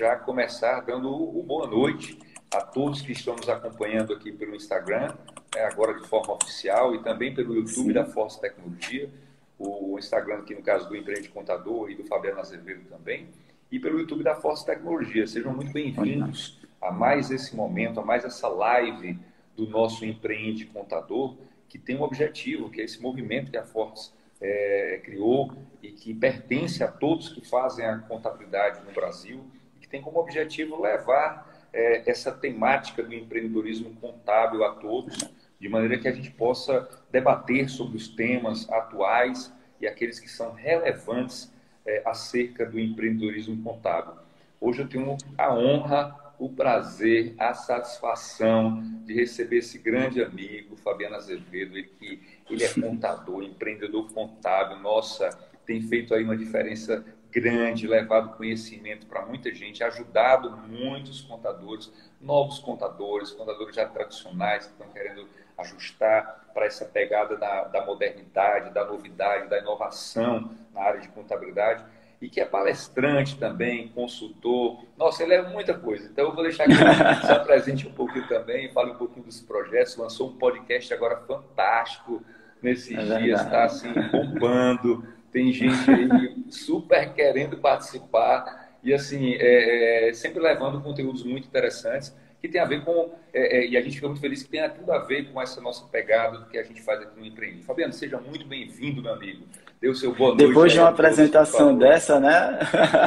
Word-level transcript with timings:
já 0.00 0.16
começar 0.16 0.80
dando 0.80 1.12
o 1.12 1.42
boa 1.42 1.66
noite 1.66 2.18
a 2.50 2.62
todos 2.62 3.02
que 3.02 3.12
estão 3.12 3.36
nos 3.36 3.50
acompanhando 3.50 4.14
aqui 4.14 4.32
pelo 4.32 4.56
Instagram, 4.56 5.14
né, 5.54 5.62
agora 5.64 5.92
de 5.92 6.08
forma 6.08 6.32
oficial, 6.32 6.94
e 6.94 7.02
também 7.02 7.34
pelo 7.34 7.54
YouTube 7.54 7.88
Sim. 7.88 7.92
da 7.92 8.06
Força 8.06 8.40
Tecnologia, 8.40 9.10
o 9.58 9.98
Instagram 9.98 10.38
aqui 10.38 10.54
no 10.54 10.62
caso 10.62 10.88
do 10.88 10.96
Empreende 10.96 11.28
Contador 11.28 11.90
e 11.90 11.94
do 11.94 12.04
Fabiano 12.04 12.40
Azevedo 12.40 12.88
também, 12.88 13.28
e 13.70 13.78
pelo 13.78 14.00
YouTube 14.00 14.24
da 14.24 14.34
Força 14.34 14.64
Tecnologia. 14.64 15.26
Sejam 15.26 15.52
muito 15.52 15.70
bem-vindos 15.70 16.58
a 16.80 16.90
mais 16.90 17.30
esse 17.30 17.54
momento, 17.54 18.00
a 18.00 18.02
mais 18.02 18.24
essa 18.24 18.48
live 18.48 19.18
do 19.54 19.68
nosso 19.68 20.06
Empreende 20.06 20.64
Contador, 20.64 21.36
que 21.68 21.78
tem 21.78 21.98
um 21.98 22.02
objetivo, 22.02 22.70
que 22.70 22.80
é 22.80 22.84
esse 22.84 23.02
movimento 23.02 23.50
que 23.50 23.58
a 23.58 23.64
Força 23.64 24.12
é, 24.40 24.98
criou 25.04 25.52
e 25.82 25.92
que 25.92 26.14
pertence 26.14 26.82
a 26.82 26.88
todos 26.88 27.28
que 27.28 27.46
fazem 27.46 27.84
a 27.84 27.98
contabilidade 27.98 28.82
no 28.82 28.92
Brasil, 28.92 29.44
tem 29.90 30.00
como 30.00 30.20
objetivo 30.20 30.80
levar 30.80 31.50
é, 31.72 32.08
essa 32.08 32.32
temática 32.32 33.02
do 33.02 33.14
empreendedorismo 33.14 33.94
contábil 34.00 34.64
a 34.64 34.74
todos, 34.74 35.18
de 35.58 35.68
maneira 35.68 35.98
que 35.98 36.08
a 36.08 36.12
gente 36.12 36.30
possa 36.30 36.88
debater 37.10 37.68
sobre 37.68 37.96
os 37.96 38.08
temas 38.08 38.70
atuais 38.70 39.52
e 39.80 39.86
aqueles 39.86 40.18
que 40.18 40.28
são 40.28 40.52
relevantes 40.52 41.52
é, 41.86 42.02
acerca 42.06 42.64
do 42.64 42.78
empreendedorismo 42.78 43.62
contábil. 43.62 44.14
Hoje 44.60 44.82
eu 44.82 44.88
tenho 44.88 45.16
a 45.36 45.54
honra, 45.54 46.16
o 46.38 46.48
prazer, 46.48 47.34
a 47.38 47.52
satisfação 47.52 48.82
de 49.04 49.12
receber 49.12 49.58
esse 49.58 49.78
grande 49.78 50.22
amigo, 50.22 50.76
Fabiano 50.76 51.16
Azevedo, 51.16 51.76
ele 51.76 51.90
que 51.98 52.20
ele 52.48 52.64
é 52.64 52.72
contador, 52.72 53.42
empreendedor 53.42 54.10
contábil, 54.12 54.78
nossa, 54.78 55.28
tem 55.66 55.82
feito 55.82 56.14
aí 56.14 56.24
uma 56.24 56.36
diferença 56.36 57.04
grande, 57.30 57.86
levado 57.86 58.36
conhecimento 58.36 59.06
para 59.06 59.24
muita 59.24 59.52
gente, 59.54 59.82
ajudado 59.84 60.50
muitos 60.68 61.20
contadores, 61.20 61.92
novos 62.20 62.58
contadores, 62.58 63.30
contadores 63.30 63.74
já 63.74 63.86
tradicionais 63.86 64.66
que 64.66 64.72
estão 64.72 64.88
querendo 64.88 65.28
ajustar 65.56 66.50
para 66.52 66.66
essa 66.66 66.84
pegada 66.84 67.36
da, 67.36 67.64
da 67.64 67.84
modernidade, 67.84 68.72
da 68.72 68.84
novidade, 68.84 69.48
da 69.48 69.58
inovação 69.58 70.50
na 70.74 70.80
área 70.80 71.00
de 71.00 71.08
contabilidade 71.08 71.84
e 72.20 72.28
que 72.28 72.40
é 72.40 72.44
palestrante 72.44 73.38
também, 73.38 73.88
consultor. 73.88 74.84
Nossa, 74.96 75.22
ele 75.22 75.34
é 75.34 75.42
muita 75.42 75.72
coisa. 75.74 76.06
Então 76.06 76.26
eu 76.26 76.34
vou 76.34 76.42
deixar 76.42 76.64
que 76.64 76.72
ele 76.72 77.26
se 77.26 77.32
apresente 77.32 77.88
um 77.88 77.92
pouquinho 77.92 78.28
também, 78.28 78.70
fale 78.72 78.90
um 78.90 78.96
pouquinho 78.96 79.24
dos 79.24 79.40
projetos. 79.40 79.96
Lançou 79.96 80.28
um 80.28 80.36
podcast 80.36 80.92
agora 80.92 81.16
fantástico 81.26 82.22
nesses 82.62 82.96
é 82.96 83.18
dias, 83.18 83.40
está 83.40 83.64
assim, 83.64 83.90
bombando 84.12 85.02
tem 85.32 85.52
gente 85.52 85.90
aí 85.90 86.44
super 86.50 87.12
querendo 87.12 87.56
participar 87.56 88.70
e 88.82 88.92
assim 88.92 89.34
é, 89.34 90.08
é, 90.08 90.12
sempre 90.12 90.40
levando 90.40 90.80
conteúdos 90.80 91.22
muito 91.22 91.46
interessantes 91.46 92.14
que 92.40 92.48
tem 92.48 92.60
a 92.60 92.64
ver 92.64 92.84
com 92.84 93.12
é, 93.32 93.58
é, 93.58 93.68
e 93.68 93.76
a 93.76 93.80
gente 93.80 93.96
fica 93.96 94.08
muito 94.08 94.20
feliz 94.20 94.42
que 94.42 94.48
tem 94.48 94.68
tudo 94.70 94.90
a 94.92 94.98
ver 94.98 95.30
com 95.30 95.40
essa 95.40 95.60
nossa 95.60 95.86
pegada 95.86 96.38
do 96.38 96.46
que 96.46 96.58
a 96.58 96.62
gente 96.62 96.82
faz 96.82 97.00
aqui 97.00 97.18
no 97.18 97.24
Empreende. 97.24 97.62
Fabiano, 97.62 97.92
seja 97.92 98.18
muito 98.18 98.46
bem-vindo, 98.46 99.02
meu 99.02 99.12
amigo. 99.12 99.44
Dê 99.80 99.88
o 99.88 99.94
seu 99.94 100.14
boa 100.14 100.30
noite. 100.30 100.48
Depois 100.48 100.72
de 100.72 100.78
uma 100.78 100.88
apresentação 100.88 101.76
dessa, 101.76 102.18
né? 102.18 102.58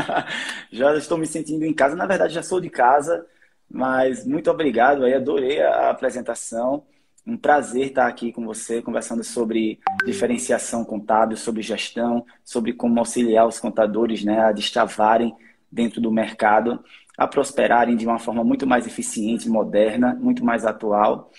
já 0.72 0.96
estou 0.96 1.18
me 1.18 1.26
sentindo 1.26 1.66
em 1.66 1.74
casa. 1.74 1.96
Na 1.96 2.06
verdade, 2.06 2.34
já 2.34 2.44
sou 2.44 2.62
de 2.62 2.70
casa, 2.70 3.26
mas 3.70 4.26
muito 4.26 4.50
obrigado. 4.50 5.04
Aí 5.04 5.14
adorei 5.14 5.62
a 5.62 5.90
apresentação. 5.90 6.86
Um 7.26 7.38
prazer 7.38 7.88
estar 7.88 8.08
aqui 8.08 8.34
com 8.34 8.46
você, 8.46 8.82
conversando 8.82 9.24
sobre 9.24 9.80
diferenciação 10.06 10.84
contábil, 10.84 11.38
sobre 11.38 11.62
gestão, 11.62 12.26
sobre 12.44 12.74
como 12.74 13.00
auxiliar 13.00 13.48
os 13.48 13.60
contadores 13.60 14.24
né, 14.26 14.40
a 14.42 14.52
destravarem 14.52 15.34
dentro 15.72 16.02
do 16.02 16.12
mercado, 16.12 16.84
a 17.18 17.26
prosperarem 17.26 17.96
de 17.96 18.06
uma 18.06 18.20
forma 18.20 18.44
muito 18.44 18.68
mais 18.68 18.86
eficiente, 18.86 19.50
moderna, 19.50 20.14
muito 20.20 20.44
mais 20.44 20.66
atual. 20.66 21.32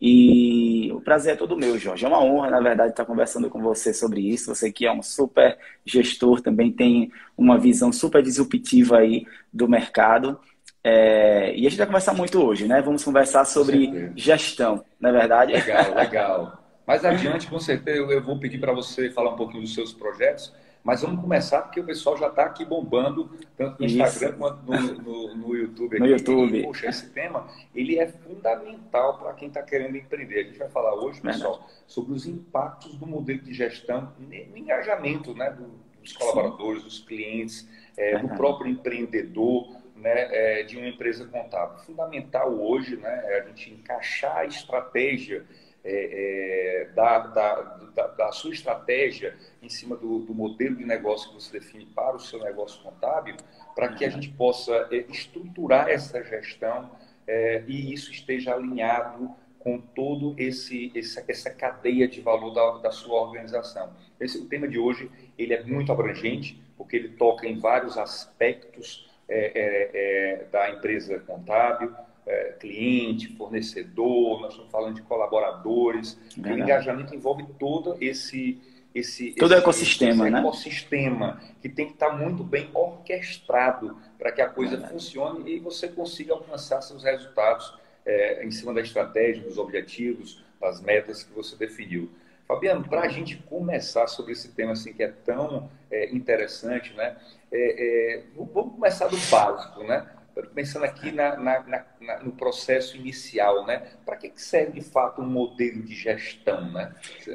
E 0.00 0.92
o 0.92 1.00
prazer 1.00 1.34
é 1.34 1.36
todo 1.36 1.56
meu, 1.56 1.78
Jorge. 1.78 2.04
É 2.04 2.08
uma 2.08 2.22
honra, 2.22 2.50
na 2.50 2.60
verdade, 2.60 2.90
estar 2.90 3.04
conversando 3.04 3.50
com 3.50 3.60
você 3.60 3.92
sobre 3.92 4.20
isso. 4.20 4.54
Você 4.54 4.70
que 4.70 4.86
é 4.86 4.92
um 4.92 5.02
super 5.02 5.58
gestor, 5.84 6.40
também 6.40 6.72
tem 6.72 7.10
uma 7.36 7.58
visão 7.58 7.92
super 7.92 8.22
disruptiva 8.22 8.98
aí 8.98 9.26
do 9.52 9.68
mercado. 9.68 10.38
É, 10.82 11.54
e 11.54 11.66
a 11.66 11.70
gente 11.70 11.78
vai 11.78 11.86
conversar 11.86 12.14
muito 12.14 12.42
hoje, 12.42 12.66
né? 12.66 12.80
Vamos 12.80 13.04
conversar 13.04 13.44
sobre 13.44 14.12
gestão, 14.14 14.84
não 15.00 15.10
é 15.10 15.12
verdade? 15.12 15.52
Legal, 15.52 15.94
legal. 15.94 16.64
Mais 16.86 17.04
adiante, 17.04 17.48
com 17.48 17.60
certeza, 17.60 17.98
eu 17.98 18.22
vou 18.22 18.38
pedir 18.38 18.58
para 18.58 18.72
você 18.72 19.10
falar 19.10 19.34
um 19.34 19.36
pouquinho 19.36 19.62
dos 19.62 19.74
seus 19.74 19.92
projetos, 19.92 20.54
mas 20.82 21.02
vamos 21.02 21.20
começar 21.20 21.60
porque 21.60 21.80
o 21.80 21.84
pessoal 21.84 22.16
já 22.16 22.28
está 22.28 22.44
aqui 22.44 22.64
bombando, 22.64 23.30
tanto 23.56 23.80
no 23.80 23.86
Isso. 23.86 23.98
Instagram 23.98 24.38
quanto 24.38 24.64
no, 24.64 24.94
no, 24.94 25.34
no 25.34 25.54
YouTube. 25.54 25.96
Aqui. 25.96 26.00
No 26.00 26.06
YouTube. 26.06 26.58
E, 26.58 26.62
poxa, 26.62 26.86
esse 26.86 27.10
tema 27.10 27.46
ele 27.74 27.98
é 27.98 28.06
fundamental 28.06 29.18
para 29.18 29.34
quem 29.34 29.48
está 29.48 29.62
querendo 29.62 29.96
empreender. 29.96 30.40
A 30.40 30.44
gente 30.44 30.58
vai 30.58 30.70
falar 30.70 30.94
hoje, 30.94 31.20
pessoal, 31.20 31.56
Verdade. 31.56 31.82
sobre 31.86 32.14
os 32.14 32.26
impactos 32.26 32.94
do 32.96 33.06
modelo 33.06 33.42
de 33.42 33.52
gestão 33.52 34.12
no 34.18 34.56
engajamento 34.56 35.34
né, 35.34 35.54
dos 36.00 36.12
colaboradores, 36.14 36.78
Sim. 36.78 36.88
dos 36.88 37.00
clientes, 37.00 37.68
é, 37.98 38.18
do 38.18 38.28
próprio 38.28 38.70
empreendedor 38.70 39.76
né, 39.98 40.60
é, 40.60 40.62
de 40.62 40.76
uma 40.76 40.88
empresa 40.88 41.26
contábil. 41.26 41.78
Fundamental 41.84 42.52
hoje 42.52 42.96
né, 42.96 43.22
é 43.26 43.40
a 43.40 43.46
gente 43.46 43.70
encaixar 43.72 44.38
a 44.38 44.44
estratégia 44.44 45.44
é, 45.84 46.82
é, 46.82 46.84
da, 46.92 47.18
da, 47.18 47.54
da, 47.94 48.06
da, 48.08 48.32
sua 48.32 48.52
estratégia 48.52 49.36
em 49.62 49.68
cima 49.68 49.96
do, 49.96 50.18
do, 50.20 50.34
modelo 50.34 50.76
de 50.76 50.84
negócio 50.84 51.28
que 51.28 51.34
você 51.36 51.52
define 51.58 51.86
para 51.86 52.16
o 52.16 52.20
seu 52.20 52.42
negócio 52.42 52.82
contábil, 52.82 53.36
para 53.74 53.92
que 53.94 54.04
a 54.04 54.10
gente 54.10 54.28
possa 54.30 54.88
é, 54.90 54.96
estruturar 55.08 55.88
essa 55.88 56.22
gestão 56.22 56.90
é, 57.26 57.62
e 57.66 57.92
isso 57.92 58.10
esteja 58.10 58.54
alinhado 58.54 59.30
com 59.58 59.78
todo 59.78 60.34
esse 60.36 60.92
essa, 60.96 61.24
essa 61.28 61.50
cadeia 61.50 62.08
de 62.08 62.20
valor 62.20 62.52
da, 62.52 62.78
da 62.78 62.90
sua 62.90 63.20
organização. 63.20 63.92
Esse 64.20 64.38
o 64.38 64.46
tema 64.46 64.66
de 64.66 64.78
hoje 64.78 65.10
ele 65.38 65.54
é 65.54 65.62
muito 65.62 65.92
abrangente 65.92 66.60
porque 66.76 66.96
ele 66.96 67.10
toca 67.10 67.46
em 67.46 67.58
vários 67.58 67.96
aspectos 67.96 69.07
é, 69.28 69.52
é, 69.54 69.90
é, 69.94 70.44
da 70.50 70.70
empresa 70.70 71.18
contábil, 71.20 71.92
é, 72.26 72.54
cliente, 72.58 73.36
fornecedor, 73.36 74.40
nós 74.40 74.52
estamos 74.52 74.70
falando 74.70 74.94
de 74.94 75.02
colaboradores. 75.02 76.18
O 76.36 76.48
engajamento 76.48 77.14
envolve 77.14 77.46
todo 77.58 77.96
esse 78.00 78.60
esse 78.94 79.32
todo 79.32 79.52
esse, 79.52 79.60
ecossistema, 79.60 80.24
esse 80.24 80.32
né? 80.32 80.40
ecossistema 80.40 81.40
que 81.60 81.68
tem 81.68 81.86
que 81.86 81.92
estar 81.92 82.10
muito 82.10 82.42
bem 82.42 82.70
orquestrado 82.72 83.96
para 84.18 84.32
que 84.32 84.40
a 84.40 84.48
coisa 84.48 84.72
Verdade. 84.72 84.92
funcione 84.92 85.50
e 85.50 85.60
você 85.60 85.88
consiga 85.88 86.32
alcançar 86.32 86.80
seus 86.80 87.04
resultados 87.04 87.74
é, 88.04 88.44
em 88.44 88.50
cima 88.50 88.72
da 88.72 88.80
estratégia, 88.80 89.42
dos 89.42 89.58
objetivos, 89.58 90.42
das 90.58 90.80
metas 90.80 91.22
que 91.22 91.32
você 91.32 91.54
definiu. 91.54 92.10
Fabiano, 92.46 92.82
para 92.88 93.02
a 93.02 93.08
gente 93.08 93.36
começar 93.36 94.06
sobre 94.06 94.32
esse 94.32 94.48
tema 94.48 94.72
assim 94.72 94.92
que 94.92 95.02
é 95.02 95.08
tão 95.08 95.70
é, 95.90 96.14
interessante, 96.14 96.92
né? 96.94 97.16
É, 97.50 98.16
é, 98.16 98.24
vamos 98.36 98.74
começar 98.74 99.08
do 99.08 99.16
básico, 99.30 99.82
né? 99.84 100.06
Pensando 100.54 100.84
aqui 100.84 101.10
na, 101.10 101.36
na, 101.36 101.84
na, 102.00 102.22
no 102.22 102.30
processo 102.30 102.96
inicial, 102.96 103.66
né? 103.66 103.82
Para 104.06 104.16
que 104.16 104.30
serve 104.36 104.72
de 104.72 104.80
fato 104.82 105.20
um 105.20 105.26
modelo 105.26 105.82
de 105.82 105.94
gestão, 105.94 106.70
né? 106.70 106.94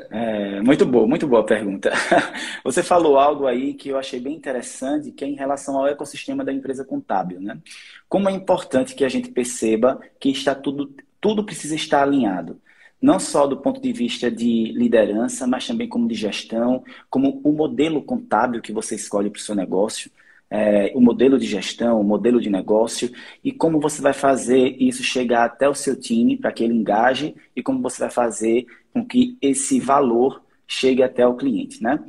É, 0.10 0.62
muito 0.62 0.86
boa, 0.86 1.06
muito 1.06 1.28
boa 1.28 1.46
pergunta. 1.46 1.92
Você 2.64 2.82
falou 2.82 3.20
algo 3.20 3.46
aí 3.46 3.74
que 3.74 3.90
eu 3.90 3.98
achei 3.98 4.22
bem 4.22 4.36
interessante, 4.36 5.12
que 5.12 5.26
é 5.26 5.28
em 5.28 5.36
relação 5.36 5.78
ao 5.78 5.88
ecossistema 5.88 6.46
da 6.46 6.54
empresa 6.54 6.86
contábil, 6.86 7.42
né? 7.42 7.60
Como 8.08 8.30
é 8.30 8.32
importante 8.32 8.96
que 8.96 9.04
a 9.04 9.10
gente 9.10 9.30
perceba 9.32 10.00
que 10.18 10.30
está 10.30 10.56
tudo, 10.56 10.96
tudo 11.20 11.44
precisa 11.44 11.76
estar 11.76 12.04
alinhado 12.04 12.62
não 13.04 13.20
só 13.20 13.46
do 13.46 13.58
ponto 13.58 13.82
de 13.82 13.92
vista 13.92 14.32
de 14.32 14.72
liderança, 14.72 15.46
mas 15.46 15.68
também 15.68 15.90
como 15.90 16.08
de 16.08 16.16
gestão, 16.16 16.86
como 17.10 17.42
o 17.44 17.52
modelo 17.52 18.02
contábil 18.02 18.62
que 18.62 18.72
você 18.72 18.96
escolhe 18.96 19.30
para 19.30 19.40
o 19.40 19.42
seu 19.42 19.54
negócio, 19.54 20.10
é, 20.50 20.90
o 20.96 21.02
modelo 21.02 21.38
de 21.38 21.46
gestão, 21.46 22.00
o 22.00 22.04
modelo 22.04 22.40
de 22.40 22.50
negócio 22.50 23.12
e 23.44 23.52
como 23.52 23.78
você 23.78 24.02
vai 24.02 24.14
fazer 24.14 24.78
isso 24.82 25.04
chegar 25.04 25.44
até 25.44 25.68
o 25.68 25.76
seu 25.76 26.00
time 26.00 26.38
para 26.38 26.54
que 26.54 26.64
ele 26.64 26.74
engaje 26.74 27.36
e 27.54 27.62
como 27.62 27.82
você 27.82 28.00
vai 28.00 28.10
fazer 28.10 28.66
com 28.94 29.06
que 29.06 29.38
esse 29.42 29.82
valor 29.82 30.42
chegue 30.66 31.04
até 31.04 31.28
o 31.28 31.36
cliente, 31.36 31.84
né? 31.84 32.00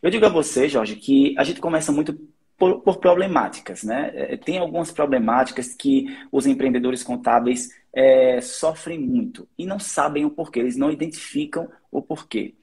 Eu 0.00 0.08
digo 0.08 0.24
a 0.24 0.28
você, 0.28 0.68
Jorge, 0.68 0.94
que 0.94 1.34
a 1.36 1.42
gente 1.42 1.60
começa 1.60 1.90
muito 1.90 2.16
por, 2.64 2.80
por 2.80 2.96
problemáticas, 2.96 3.84
né? 3.84 4.10
É, 4.14 4.36
tem 4.38 4.56
algumas 4.56 4.90
problemáticas 4.90 5.74
que 5.74 6.06
os 6.32 6.46
empreendedores 6.46 7.02
contábeis 7.02 7.68
é, 7.92 8.40
sofrem 8.40 8.98
muito 8.98 9.46
e 9.58 9.66
não 9.66 9.78
sabem 9.78 10.24
o 10.24 10.30
porquê, 10.30 10.60
eles 10.60 10.76
não 10.76 10.90
identificam 10.90 11.68
o 11.92 12.00
porquê. 12.00 12.54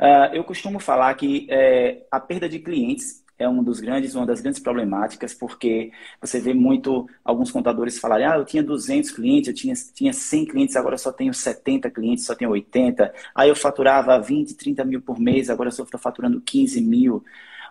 Uh, 0.00 0.34
eu 0.34 0.42
costumo 0.42 0.80
falar 0.80 1.14
que 1.14 1.46
é, 1.50 2.06
a 2.10 2.18
perda 2.18 2.48
de 2.48 2.58
clientes 2.60 3.22
é 3.38 3.46
um 3.46 3.62
dos 3.62 3.78
grandes, 3.78 4.14
uma 4.14 4.24
das 4.24 4.40
grandes 4.40 4.60
problemáticas, 4.60 5.34
porque 5.34 5.92
você 6.20 6.40
vê 6.40 6.54
muito 6.54 7.06
alguns 7.22 7.50
contadores 7.50 7.98
falarem, 7.98 8.26
ah, 8.26 8.36
eu 8.36 8.44
tinha 8.46 8.62
200 8.62 9.10
clientes, 9.10 9.48
eu 9.48 9.54
tinha, 9.54 9.74
tinha 9.92 10.12
100 10.14 10.46
clientes, 10.46 10.76
agora 10.76 10.96
só 10.96 11.12
tenho 11.12 11.34
70 11.34 11.90
clientes, 11.90 12.24
só 12.24 12.34
tenho 12.34 12.50
80. 12.52 13.12
Aí 13.34 13.50
eu 13.50 13.56
faturava 13.56 14.18
20, 14.18 14.54
30 14.54 14.84
mil 14.84 15.02
por 15.02 15.18
mês, 15.18 15.50
agora 15.50 15.70
só 15.70 15.82
estou 15.82 16.00
faturando 16.00 16.40
15 16.40 16.80
mil. 16.80 17.22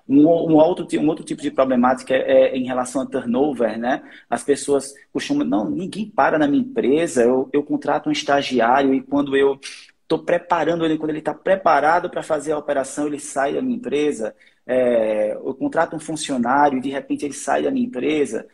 Um, 0.08 0.28
um, 0.28 0.56
outro, 0.56 0.88
um 1.00 1.08
outro 1.08 1.24
tipo 1.24 1.42
de 1.42 1.52
problemática 1.52 2.14
é, 2.14 2.20
é, 2.20 2.58
em 2.58 2.66
relação 2.66 3.02
a 3.02 3.06
turnover, 3.06 3.78
né? 3.78 4.04
As 4.30 4.44
pessoas 4.44 4.94
costumam, 5.12 5.46
não, 5.46 5.70
ninguém 5.70 6.10
para 6.10 6.38
na 6.38 6.48
minha 6.48 6.64
empresa, 6.64 7.24
eu, 7.24 7.50
eu 7.54 7.64
contrato 7.64 8.10
um 8.10 8.12
estagiário 8.12 8.94
e 8.94 9.02
quando 9.02 9.36
eu 9.38 9.60
estou 10.04 10.20
preparando 10.20 10.86
ele, 10.86 10.98
quando 10.98 11.12
ele 11.12 11.20
está 11.20 11.34
preparado 11.34 12.10
para 12.10 12.22
fazer 12.22 12.52
a 12.52 12.58
operação, 12.58 13.08
ele 13.08 13.20
sai 13.20 13.54
da 13.54 13.62
minha 13.62 13.78
empresa. 13.78 14.36
É, 14.66 15.34
eu 15.34 15.54
contrato 15.56 15.96
um 15.96 16.00
funcionário 16.00 16.78
e 16.78 16.82
de 16.82 16.90
repente 16.90 17.26
ele 17.26 17.34
sai 17.34 17.64
da 17.64 17.72
minha 17.72 17.86
empresa. 17.86 18.48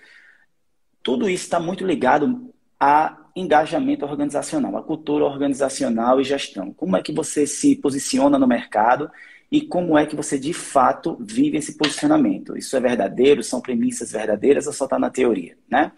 Tudo 1.01 1.29
isso 1.29 1.45
está 1.45 1.59
muito 1.59 1.85
ligado 1.85 2.53
a 2.79 3.17
engajamento 3.35 4.05
organizacional, 4.05 4.77
a 4.77 4.83
cultura 4.83 5.25
organizacional 5.25 6.19
e 6.19 6.23
gestão. 6.23 6.73
Como 6.73 6.97
é 6.97 7.01
que 7.01 7.11
você 7.11 7.45
se 7.47 7.75
posiciona 7.75 8.37
no 8.37 8.47
mercado 8.47 9.09
e 9.51 9.61
como 9.61 9.97
é 9.97 10.05
que 10.05 10.15
você 10.15 10.37
de 10.37 10.53
fato 10.53 11.17
vive 11.19 11.57
esse 11.57 11.77
posicionamento. 11.77 12.57
Isso 12.57 12.75
é 12.75 12.79
verdadeiro? 12.79 13.41
São 13.43 13.61
premissas 13.61 14.11
verdadeiras 14.11 14.67
ou 14.67 14.73
só 14.73 14.85
está 14.85 14.99
na 14.99 15.09
teoria, 15.09 15.57
né? 15.69 15.91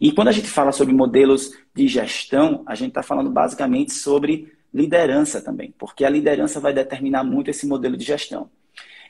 E 0.00 0.12
quando 0.12 0.28
a 0.28 0.32
gente 0.32 0.48
fala 0.48 0.72
sobre 0.72 0.94
modelos 0.94 1.52
de 1.74 1.86
gestão, 1.88 2.62
a 2.66 2.74
gente 2.74 2.90
está 2.90 3.02
falando 3.02 3.30
basicamente 3.30 3.92
sobre 3.92 4.52
liderança 4.72 5.40
também, 5.40 5.74
porque 5.76 6.04
a 6.04 6.10
liderança 6.10 6.60
vai 6.60 6.72
determinar 6.72 7.24
muito 7.24 7.50
esse 7.50 7.66
modelo 7.66 7.96
de 7.96 8.04
gestão. 8.04 8.50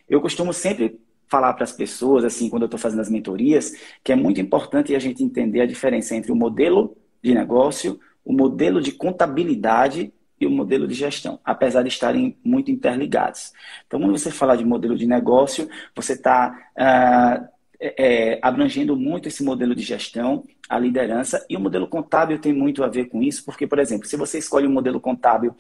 Eu 0.09 0.21
costumo 0.21 0.53
sempre 0.53 0.99
falar 1.29 1.53
para 1.53 1.65
as 1.65 1.73
pessoas, 1.73 2.25
assim, 2.25 2.49
quando 2.49 2.63
eu 2.63 2.67
estou 2.67 2.81
fazendo 2.81 3.01
as 3.01 3.11
mentorias, 3.11 3.75
que 4.03 4.13
é 4.13 4.17
muito 4.17 4.41
importante 4.41 4.95
a 4.95 4.99
gente 4.99 5.23
entender 5.23 5.61
a 5.61 5.67
diferença 5.67 6.17
entre 6.17 6.33
o 6.33 6.37
modelo 6.37 6.97
de 7.23 7.35
negócio, 7.35 8.01
o 8.25 8.33
modelo 8.33 8.81
de 8.81 8.93
contabilidade 8.93 10.13
e 10.41 10.47
o 10.47 10.51
modelo 10.51 10.87
de 10.87 10.95
gestão, 10.95 11.41
apesar 11.45 11.83
de 11.83 11.89
estarem 11.89 12.37
muito 12.45 12.71
interligados. 12.71 13.53
Então, 13.87 14.01
quando 14.01 14.17
você 14.17 14.31
fala 14.31 14.57
de 14.57 14.65
modelo 14.65 14.97
de 14.97 15.07
negócio, 15.07 15.69
você 15.95 16.13
está 16.13 16.71
uh, 16.77 17.49
é, 17.81 18.35
é, 18.35 18.39
abrangendo 18.43 18.97
muito 18.97 19.29
esse 19.29 19.45
modelo 19.45 19.75
de 19.75 19.83
gestão, 19.83 20.45
a 20.69 20.79
liderança, 20.79 21.45
e 21.49 21.57
o 21.57 21.61
modelo 21.61 21.87
contábil 21.87 22.39
tem 22.39 22.53
muito 22.53 22.83
a 22.83 22.89
ver 22.89 23.07
com 23.07 23.23
isso, 23.23 23.45
porque, 23.45 23.67
por 23.67 23.79
exemplo, 23.79 24.07
se 24.07 24.17
você 24.17 24.39
escolhe 24.39 24.67
um 24.67 24.73
modelo 24.73 25.01
contábil 25.01 25.55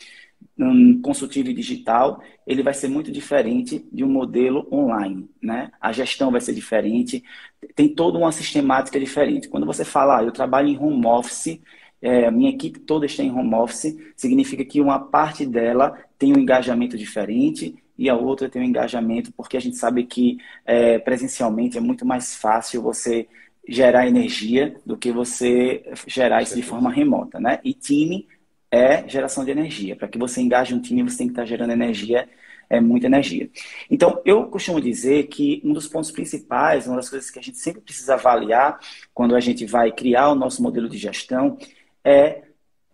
um, 0.58 1.00
consultivo 1.00 1.52
digital, 1.54 2.20
ele 2.46 2.62
vai 2.62 2.74
ser 2.74 2.88
muito 2.88 3.12
diferente 3.12 3.86
de 3.92 4.02
um 4.02 4.08
modelo 4.08 4.66
online, 4.72 5.28
né? 5.40 5.70
A 5.80 5.92
gestão 5.92 6.30
vai 6.32 6.40
ser 6.40 6.52
diferente, 6.52 7.22
tem 7.74 7.88
toda 7.88 8.18
uma 8.18 8.32
sistemática 8.32 8.98
diferente. 8.98 9.48
Quando 9.48 9.66
você 9.66 9.84
fala, 9.84 10.18
ah, 10.18 10.24
eu 10.24 10.32
trabalho 10.32 10.68
em 10.68 10.76
home 10.78 11.06
office, 11.06 11.60
é, 12.00 12.30
minha 12.30 12.50
equipe 12.50 12.78
toda 12.80 13.06
está 13.06 13.22
em 13.22 13.30
home 13.30 13.54
office, 13.54 13.96
significa 14.16 14.64
que 14.64 14.80
uma 14.80 14.98
parte 14.98 15.44
dela 15.44 15.98
tem 16.18 16.32
um 16.32 16.38
engajamento 16.38 16.96
diferente 16.96 17.76
e 17.96 18.08
a 18.08 18.14
outra 18.14 18.48
tem 18.48 18.62
um 18.62 18.64
engajamento, 18.64 19.32
porque 19.32 19.56
a 19.56 19.60
gente 19.60 19.76
sabe 19.76 20.04
que 20.04 20.38
é, 20.64 20.98
presencialmente 20.98 21.76
é 21.76 21.80
muito 21.80 22.06
mais 22.06 22.36
fácil 22.36 22.80
você 22.80 23.26
gerar 23.68 24.06
energia 24.06 24.76
do 24.86 24.96
que 24.96 25.12
você 25.12 25.82
gerar 26.06 26.42
isso 26.42 26.54
de 26.56 26.62
forma 26.62 26.90
remota, 26.90 27.38
né? 27.38 27.60
E 27.62 27.74
time 27.74 28.26
é 28.70 29.06
geração 29.08 29.44
de 29.44 29.50
energia. 29.50 29.96
Para 29.96 30.08
que 30.08 30.18
você 30.18 30.40
engaje 30.40 30.74
um 30.74 30.80
time, 30.80 31.02
você 31.02 31.18
tem 31.18 31.26
que 31.26 31.32
estar 31.32 31.44
gerando 31.44 31.72
energia, 31.72 32.28
é 32.70 32.80
muita 32.80 33.06
energia. 33.06 33.50
Então, 33.90 34.20
eu 34.24 34.46
costumo 34.46 34.80
dizer 34.80 35.26
que 35.28 35.60
um 35.64 35.72
dos 35.72 35.88
pontos 35.88 36.10
principais, 36.10 36.86
uma 36.86 36.96
das 36.96 37.08
coisas 37.08 37.30
que 37.30 37.38
a 37.38 37.42
gente 37.42 37.58
sempre 37.58 37.80
precisa 37.80 38.14
avaliar 38.14 38.78
quando 39.14 39.34
a 39.34 39.40
gente 39.40 39.64
vai 39.66 39.90
criar 39.90 40.30
o 40.30 40.34
nosso 40.34 40.62
modelo 40.62 40.88
de 40.88 40.98
gestão, 40.98 41.56
é 42.08 42.42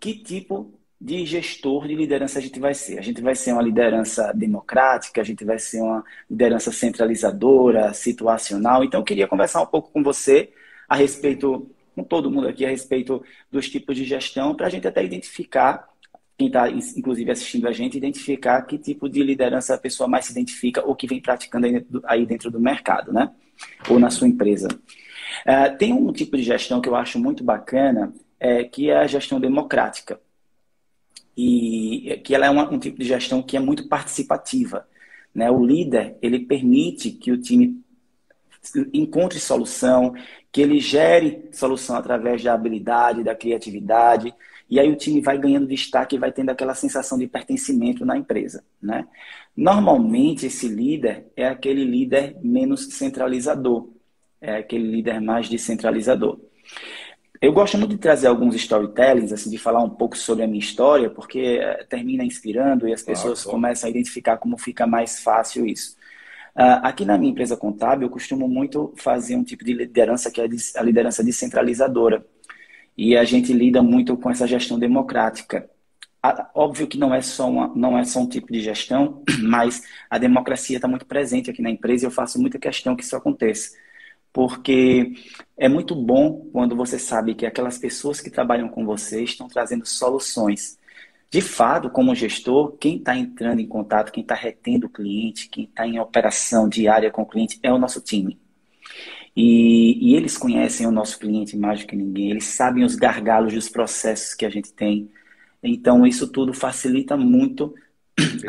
que 0.00 0.14
tipo 0.14 0.74
de 1.00 1.24
gestor 1.26 1.86
de 1.86 1.94
liderança 1.94 2.38
a 2.38 2.42
gente 2.42 2.58
vai 2.58 2.74
ser. 2.74 2.98
A 2.98 3.02
gente 3.02 3.20
vai 3.20 3.34
ser 3.34 3.52
uma 3.52 3.62
liderança 3.62 4.32
democrática, 4.32 5.20
a 5.20 5.24
gente 5.24 5.44
vai 5.44 5.58
ser 5.58 5.80
uma 5.82 6.04
liderança 6.30 6.72
centralizadora, 6.72 7.92
situacional. 7.92 8.82
Então, 8.82 9.00
eu 9.00 9.04
queria 9.04 9.28
conversar 9.28 9.62
um 9.62 9.66
pouco 9.66 9.90
com 9.92 10.02
você 10.02 10.50
a 10.88 10.96
respeito, 10.96 11.70
com 11.94 12.02
todo 12.02 12.30
mundo 12.30 12.48
aqui, 12.48 12.64
a 12.64 12.70
respeito 12.70 13.22
dos 13.50 13.68
tipos 13.68 13.96
de 13.96 14.04
gestão, 14.04 14.54
para 14.54 14.66
a 14.66 14.70
gente 14.70 14.88
até 14.88 15.04
identificar, 15.04 15.88
quem 16.36 16.48
está 16.48 16.68
inclusive 16.68 17.30
assistindo 17.30 17.68
a 17.68 17.72
gente, 17.72 17.96
identificar 17.96 18.62
que 18.62 18.78
tipo 18.78 19.08
de 19.08 19.22
liderança 19.22 19.74
a 19.74 19.78
pessoa 19.78 20.08
mais 20.08 20.24
se 20.24 20.32
identifica 20.32 20.84
ou 20.84 20.96
que 20.96 21.06
vem 21.06 21.20
praticando 21.20 21.66
aí 22.04 22.26
dentro 22.26 22.50
do, 22.50 22.58
mercado, 22.58 23.12
né? 23.12 23.30
Ou 23.88 23.98
na 24.00 24.10
sua 24.10 24.26
empresa. 24.26 24.68
Uh, 25.46 25.76
tem 25.78 25.92
um 25.92 26.12
tipo 26.12 26.36
de 26.36 26.42
gestão 26.42 26.80
que 26.80 26.88
eu 26.88 26.96
acho 26.96 27.18
muito 27.18 27.44
bacana, 27.44 28.12
é, 28.44 28.62
que 28.62 28.90
é 28.90 28.96
a 28.98 29.06
gestão 29.06 29.40
democrática. 29.40 30.20
E 31.34 32.20
que 32.22 32.34
ela 32.34 32.44
é 32.44 32.50
uma, 32.50 32.70
um 32.70 32.78
tipo 32.78 32.98
de 32.98 33.06
gestão 33.06 33.42
que 33.42 33.56
é 33.56 33.60
muito 33.60 33.88
participativa. 33.88 34.86
Né? 35.34 35.50
O 35.50 35.64
líder, 35.64 36.18
ele 36.20 36.40
permite 36.40 37.10
que 37.10 37.32
o 37.32 37.40
time 37.40 37.82
encontre 38.92 39.40
solução, 39.40 40.14
que 40.52 40.60
ele 40.60 40.78
gere 40.78 41.48
solução 41.52 41.96
através 41.96 42.42
da 42.42 42.52
habilidade, 42.52 43.24
da 43.24 43.34
criatividade, 43.34 44.34
e 44.68 44.78
aí 44.78 44.90
o 44.90 44.96
time 44.96 45.22
vai 45.22 45.38
ganhando 45.38 45.66
destaque 45.66 46.16
e 46.16 46.18
vai 46.18 46.30
tendo 46.30 46.50
aquela 46.50 46.74
sensação 46.74 47.18
de 47.18 47.26
pertencimento 47.26 48.04
na 48.04 48.16
empresa. 48.16 48.62
Né? 48.80 49.06
Normalmente, 49.56 50.46
esse 50.46 50.68
líder 50.68 51.26
é 51.34 51.48
aquele 51.48 51.84
líder 51.84 52.36
menos 52.42 52.88
centralizador, 52.94 53.88
é 54.38 54.56
aquele 54.56 54.86
líder 54.86 55.20
mais 55.20 55.48
descentralizador. 55.48 56.38
Eu 57.44 57.52
gosto 57.52 57.76
muito 57.76 57.90
de 57.90 57.98
trazer 57.98 58.26
alguns 58.26 58.54
storytellings, 58.54 59.30
assim, 59.30 59.50
de 59.50 59.58
falar 59.58 59.84
um 59.84 59.90
pouco 59.90 60.16
sobre 60.16 60.44
a 60.44 60.46
minha 60.46 60.58
história, 60.58 61.10
porque 61.10 61.58
eh, 61.60 61.84
termina 61.84 62.24
inspirando 62.24 62.88
e 62.88 62.92
as 62.94 63.02
pessoas 63.02 63.44
começam 63.44 63.86
a 63.86 63.90
identificar 63.90 64.38
como 64.38 64.56
fica 64.56 64.86
mais 64.86 65.20
fácil 65.20 65.66
isso. 65.66 65.94
Uh, 66.56 66.80
aqui 66.82 67.04
na 67.04 67.18
minha 67.18 67.30
empresa 67.30 67.54
contábil, 67.54 68.06
eu 68.06 68.10
costumo 68.10 68.48
muito 68.48 68.94
fazer 68.96 69.36
um 69.36 69.44
tipo 69.44 69.62
de 69.62 69.74
liderança 69.74 70.30
que 70.30 70.40
é 70.40 70.44
a 70.76 70.82
liderança 70.82 71.22
descentralizadora. 71.22 72.24
E 72.96 73.14
a 73.14 73.24
gente 73.24 73.52
lida 73.52 73.82
muito 73.82 74.16
com 74.16 74.30
essa 74.30 74.46
gestão 74.46 74.78
democrática. 74.78 75.68
Óbvio 76.54 76.86
que 76.86 76.96
não 76.96 77.12
é 77.14 77.20
só, 77.20 77.50
uma, 77.50 77.68
não 77.76 77.98
é 77.98 78.04
só 78.04 78.20
um 78.20 78.28
tipo 78.28 78.50
de 78.50 78.60
gestão, 78.60 79.22
mas 79.42 79.82
a 80.08 80.16
democracia 80.16 80.76
está 80.76 80.88
muito 80.88 81.04
presente 81.04 81.50
aqui 81.50 81.60
na 81.60 81.68
empresa 81.68 82.06
e 82.06 82.06
eu 82.06 82.10
faço 82.10 82.40
muita 82.40 82.58
questão 82.58 82.96
que 82.96 83.04
isso 83.04 83.14
aconteça 83.14 83.83
porque 84.34 85.12
é 85.56 85.68
muito 85.68 85.94
bom 85.94 86.48
quando 86.52 86.74
você 86.74 86.98
sabe 86.98 87.36
que 87.36 87.46
aquelas 87.46 87.78
pessoas 87.78 88.20
que 88.20 88.28
trabalham 88.28 88.68
com 88.68 88.84
você 88.84 89.22
estão 89.22 89.46
trazendo 89.46 89.86
soluções. 89.86 90.76
De 91.30 91.40
fato, 91.40 91.88
como 91.88 92.16
gestor, 92.16 92.76
quem 92.78 92.96
está 92.96 93.16
entrando 93.16 93.60
em 93.60 93.66
contato, 93.66 94.10
quem 94.10 94.22
está 94.22 94.34
retendo 94.34 94.88
o 94.88 94.90
cliente, 94.90 95.48
quem 95.48 95.64
está 95.64 95.86
em 95.86 96.00
operação 96.00 96.68
diária 96.68 97.12
com 97.12 97.22
o 97.22 97.26
cliente 97.26 97.60
é 97.62 97.72
o 97.72 97.78
nosso 97.78 98.00
time. 98.00 98.36
E, 99.36 100.10
e, 100.10 100.16
eles 100.16 100.36
conhecem 100.36 100.84
o 100.86 100.92
nosso 100.92 101.18
cliente 101.18 101.56
mais 101.56 101.80
do 101.80 101.86
que 101.86 101.96
ninguém, 101.96 102.30
eles 102.30 102.44
sabem 102.44 102.84
os 102.84 102.96
gargalos 102.96 103.54
dos 103.54 103.68
processos 103.68 104.34
que 104.34 104.44
a 104.44 104.50
gente 104.50 104.72
tem. 104.72 105.08
Então, 105.62 106.04
isso 106.04 106.26
tudo 106.26 106.52
facilita 106.52 107.16
muito 107.16 107.72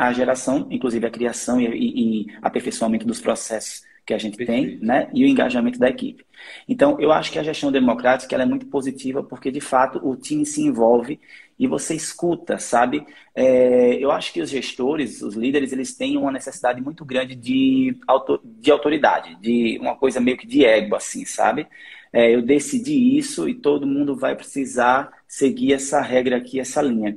a 0.00 0.12
geração, 0.12 0.66
inclusive 0.68 1.06
a 1.06 1.10
criação 1.10 1.60
e, 1.60 1.66
e, 1.66 2.22
e 2.22 2.26
aperfeiçoamento 2.42 3.06
dos 3.06 3.20
processos 3.20 3.82
que 4.06 4.14
a 4.14 4.18
gente 4.18 4.36
Perfeito. 4.36 4.78
tem, 4.78 4.86
né? 4.86 5.10
E 5.12 5.24
o 5.24 5.28
engajamento 5.28 5.78
da 5.78 5.88
equipe. 5.88 6.24
Então, 6.68 6.98
eu 7.00 7.12
acho 7.12 7.32
que 7.32 7.38
a 7.38 7.42
gestão 7.42 7.72
democrática 7.72 8.34
ela 8.34 8.44
é 8.44 8.46
muito 8.46 8.66
positiva 8.66 9.22
porque, 9.22 9.50
de 9.50 9.60
fato, 9.60 10.00
o 10.06 10.16
time 10.16 10.46
se 10.46 10.62
envolve 10.62 11.20
e 11.58 11.66
você 11.66 11.94
escuta, 11.94 12.58
sabe? 12.58 13.04
É, 13.34 13.94
eu 13.94 14.10
acho 14.12 14.32
que 14.32 14.40
os 14.40 14.50
gestores, 14.50 15.22
os 15.22 15.34
líderes, 15.34 15.72
eles 15.72 15.94
têm 15.96 16.16
uma 16.16 16.30
necessidade 16.30 16.80
muito 16.80 17.04
grande 17.04 17.34
de, 17.34 17.98
auto, 18.06 18.40
de 18.44 18.70
autoridade, 18.70 19.34
de 19.40 19.78
uma 19.80 19.96
coisa 19.96 20.20
meio 20.20 20.36
que 20.36 20.46
de 20.46 20.64
ego, 20.64 20.94
assim, 20.94 21.24
sabe? 21.24 21.66
É, 22.12 22.34
eu 22.34 22.42
decidi 22.42 23.16
isso 23.18 23.48
e 23.48 23.54
todo 23.54 23.86
mundo 23.86 24.16
vai 24.16 24.36
precisar 24.36 25.10
seguir 25.26 25.72
essa 25.72 26.00
regra 26.00 26.36
aqui, 26.36 26.60
essa 26.60 26.80
linha. 26.82 27.16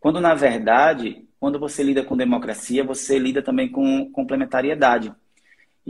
Quando, 0.00 0.20
na 0.20 0.34
verdade, 0.34 1.26
quando 1.38 1.58
você 1.58 1.82
lida 1.82 2.02
com 2.04 2.16
democracia, 2.16 2.84
você 2.84 3.18
lida 3.18 3.42
também 3.42 3.70
com 3.70 4.10
complementariedade. 4.12 5.12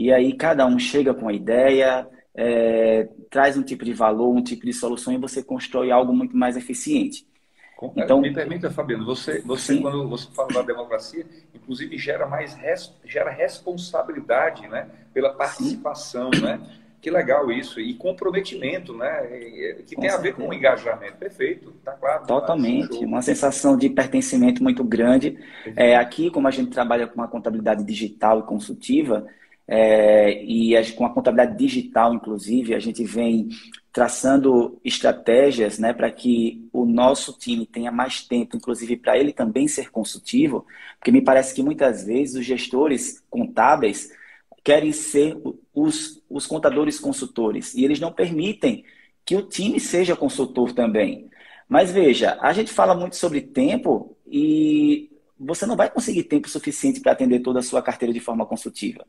E 0.01 0.11
aí 0.11 0.33
cada 0.33 0.65
um 0.65 0.79
chega 0.79 1.13
com 1.13 1.29
a 1.29 1.33
ideia, 1.33 2.07
é, 2.33 3.07
traz 3.29 3.55
um 3.55 3.61
tipo 3.61 3.85
de 3.85 3.93
valor, 3.93 4.35
um 4.35 4.41
tipo 4.41 4.65
de 4.65 4.73
solução 4.73 5.13
e 5.13 5.17
você 5.17 5.43
constrói 5.43 5.91
algo 5.91 6.11
muito 6.11 6.35
mais 6.35 6.57
eficiente. 6.57 7.27
Então, 7.95 8.19
me 8.19 8.33
permita, 8.33 8.71
Fabiano, 8.71 9.05
você, 9.05 9.41
você 9.41 9.77
quando 9.77 10.09
você 10.09 10.27
fala 10.33 10.53
da 10.53 10.61
democracia, 10.63 11.23
inclusive 11.53 11.99
gera 11.99 12.25
mais 12.25 12.55
res, 12.55 12.91
gera 13.05 13.29
responsabilidade, 13.29 14.67
né, 14.67 14.87
pela 15.13 15.33
participação, 15.33 16.33
sim. 16.33 16.41
né? 16.41 16.59
Que 16.99 17.09
legal 17.09 17.51
isso 17.51 17.79
e 17.79 17.95
comprometimento, 17.95 18.95
né? 18.95 19.21
Que 19.87 19.95
com 19.95 20.01
tem 20.01 20.09
certeza. 20.09 20.15
a 20.17 20.21
ver 20.21 20.35
com 20.35 20.47
o 20.47 20.53
engajamento. 20.53 21.17
Perfeito, 21.17 21.71
tá 21.83 21.93
claro. 21.93 22.27
Totalmente, 22.27 23.03
uma 23.03 23.23
sensação 23.23 23.75
de 23.75 23.89
pertencimento 23.89 24.61
muito 24.61 24.83
grande. 24.83 25.37
É, 25.75 25.95
aqui, 25.95 26.29
como 26.29 26.47
a 26.47 26.51
gente 26.51 26.69
trabalha 26.69 27.07
com 27.07 27.15
uma 27.15 27.27
contabilidade 27.27 27.83
digital 27.83 28.39
e 28.39 28.43
consultiva, 28.43 29.27
é, 29.67 30.43
e 30.43 30.73
com 30.93 31.05
a 31.05 31.13
contabilidade 31.13 31.57
digital, 31.57 32.13
inclusive, 32.13 32.75
a 32.75 32.79
gente 32.79 33.03
vem 33.03 33.49
traçando 33.91 34.79
estratégias 34.83 35.77
né, 35.77 35.93
para 35.93 36.09
que 36.09 36.67
o 36.71 36.85
nosso 36.85 37.37
time 37.37 37.65
tenha 37.65 37.91
mais 37.91 38.25
tempo, 38.25 38.55
inclusive 38.55 38.95
para 38.97 39.17
ele 39.17 39.33
também 39.33 39.67
ser 39.67 39.91
consultivo, 39.91 40.65
porque 40.97 41.11
me 41.11 41.21
parece 41.21 41.53
que 41.53 41.61
muitas 41.61 42.05
vezes 42.05 42.35
os 42.35 42.45
gestores 42.45 43.21
contábeis 43.29 44.09
querem 44.63 44.91
ser 44.91 45.37
os, 45.73 46.23
os 46.29 46.45
contadores 46.47 46.99
consultores 46.99 47.73
e 47.73 47.83
eles 47.83 47.99
não 47.99 48.13
permitem 48.13 48.85
que 49.25 49.35
o 49.35 49.43
time 49.43 49.79
seja 49.79 50.15
consultor 50.15 50.71
também. 50.73 51.29
Mas 51.67 51.91
veja, 51.91 52.37
a 52.41 52.53
gente 52.53 52.71
fala 52.71 52.95
muito 52.95 53.15
sobre 53.15 53.41
tempo 53.41 54.15
e 54.27 55.09
você 55.39 55.65
não 55.65 55.75
vai 55.75 55.89
conseguir 55.89 56.23
tempo 56.23 56.49
suficiente 56.49 56.99
para 56.99 57.13
atender 57.13 57.39
toda 57.39 57.59
a 57.59 57.63
sua 57.63 57.81
carteira 57.81 58.13
de 58.13 58.19
forma 58.19 58.45
consultiva. 58.45 59.05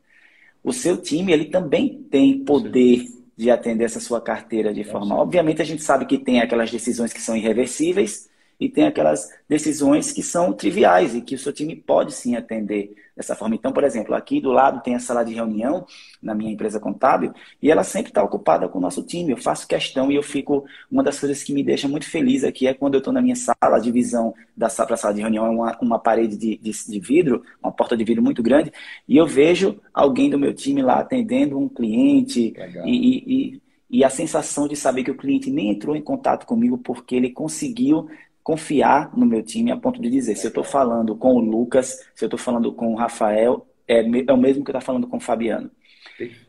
O 0.63 0.71
seu 0.71 0.97
time 0.97 1.33
ele 1.33 1.45
também 1.45 2.03
tem 2.09 2.43
poder 2.43 3.05
de 3.35 3.49
atender 3.49 3.85
essa 3.85 3.99
sua 3.99 4.21
carteira 4.21 4.73
de 4.73 4.83
forma. 4.83 5.15
Obviamente 5.15 5.61
a 5.61 5.65
gente 5.65 5.83
sabe 5.83 6.05
que 6.05 6.17
tem 6.17 6.39
aquelas 6.39 6.71
decisões 6.71 7.11
que 7.11 7.21
são 7.21 7.35
irreversíveis 7.35 8.29
e 8.63 8.69
tem 8.69 8.85
aquelas 8.85 9.29
decisões 9.47 10.11
que 10.11 10.23
são 10.23 10.53
triviais 10.53 11.13
e 11.13 11.21
que 11.21 11.35
o 11.35 11.39
seu 11.39 11.51
time 11.51 11.75
pode 11.75 12.13
sim 12.13 12.35
atender 12.35 12.95
dessa 13.15 13.35
forma. 13.35 13.55
Então, 13.55 13.73
por 13.73 13.83
exemplo, 13.83 14.15
aqui 14.15 14.39
do 14.39 14.51
lado 14.51 14.81
tem 14.81 14.95
a 14.95 14.99
sala 14.99 15.23
de 15.23 15.33
reunião 15.33 15.85
na 16.21 16.33
minha 16.33 16.51
empresa 16.51 16.79
contábil 16.79 17.33
e 17.61 17.69
ela 17.69 17.83
sempre 17.83 18.09
está 18.09 18.23
ocupada 18.23 18.67
com 18.69 18.79
o 18.79 18.81
nosso 18.81 19.03
time. 19.03 19.31
Eu 19.31 19.37
faço 19.37 19.67
questão 19.67 20.09
e 20.09 20.15
eu 20.15 20.23
fico. 20.23 20.65
Uma 20.89 21.03
das 21.03 21.19
coisas 21.19 21.43
que 21.43 21.53
me 21.53 21.61
deixa 21.61 21.87
muito 21.87 22.09
feliz 22.09 22.45
aqui 22.45 22.65
é 22.65 22.73
quando 22.73 22.93
eu 22.93 22.99
estou 22.99 23.13
na 23.13 23.21
minha 23.21 23.35
sala, 23.35 23.75
a 23.75 23.79
divisão 23.79 24.33
da 24.55 24.69
sala 24.69 24.87
para 24.87 24.93
a 24.95 24.97
sala 24.97 25.13
de 25.13 25.21
reunião 25.21 25.45
é 25.45 25.49
uma, 25.49 25.77
uma 25.81 25.99
parede 25.99 26.37
de, 26.37 26.57
de, 26.57 26.71
de, 26.71 26.99
vidro, 26.99 27.43
uma 27.61 27.71
porta 27.71 27.97
de 27.97 28.03
vidro 28.03 28.23
muito 28.23 28.41
grande, 28.41 28.71
e 29.07 29.17
eu 29.17 29.27
vejo 29.27 29.79
alguém 29.93 30.29
do 30.29 30.39
meu 30.39 30.53
time 30.53 30.81
lá 30.81 30.99
atendendo 30.99 31.57
um 31.59 31.67
cliente 31.67 32.53
e, 32.85 33.55
e, 33.55 33.61
e 33.89 34.03
a 34.03 34.09
sensação 34.09 34.67
de 34.67 34.75
saber 34.75 35.03
que 35.03 35.11
o 35.11 35.17
cliente 35.17 35.51
nem 35.51 35.69
entrou 35.69 35.95
em 35.95 36.01
contato 36.01 36.45
comigo 36.45 36.77
porque 36.77 37.15
ele 37.15 37.29
conseguiu 37.29 38.09
confiar 38.43 39.15
no 39.17 39.25
meu 39.25 39.41
time 39.41 39.71
a 39.71 39.77
ponto 39.77 40.01
de 40.01 40.09
dizer, 40.09 40.35
se 40.35 40.45
eu 40.45 40.49
estou 40.49 40.63
falando 40.63 41.15
com 41.15 41.33
o 41.35 41.39
Lucas, 41.39 42.05
se 42.13 42.25
eu 42.25 42.27
estou 42.27 42.37
falando 42.37 42.73
com 42.73 42.93
o 42.93 42.95
Rafael, 42.95 43.65
é, 43.87 43.99
é 43.99 44.33
o 44.33 44.37
mesmo 44.37 44.63
que 44.63 44.71
eu 44.71 44.73
estou 44.73 44.85
falando 44.85 45.07
com 45.07 45.17
o 45.17 45.21
Fabiano. 45.21 45.71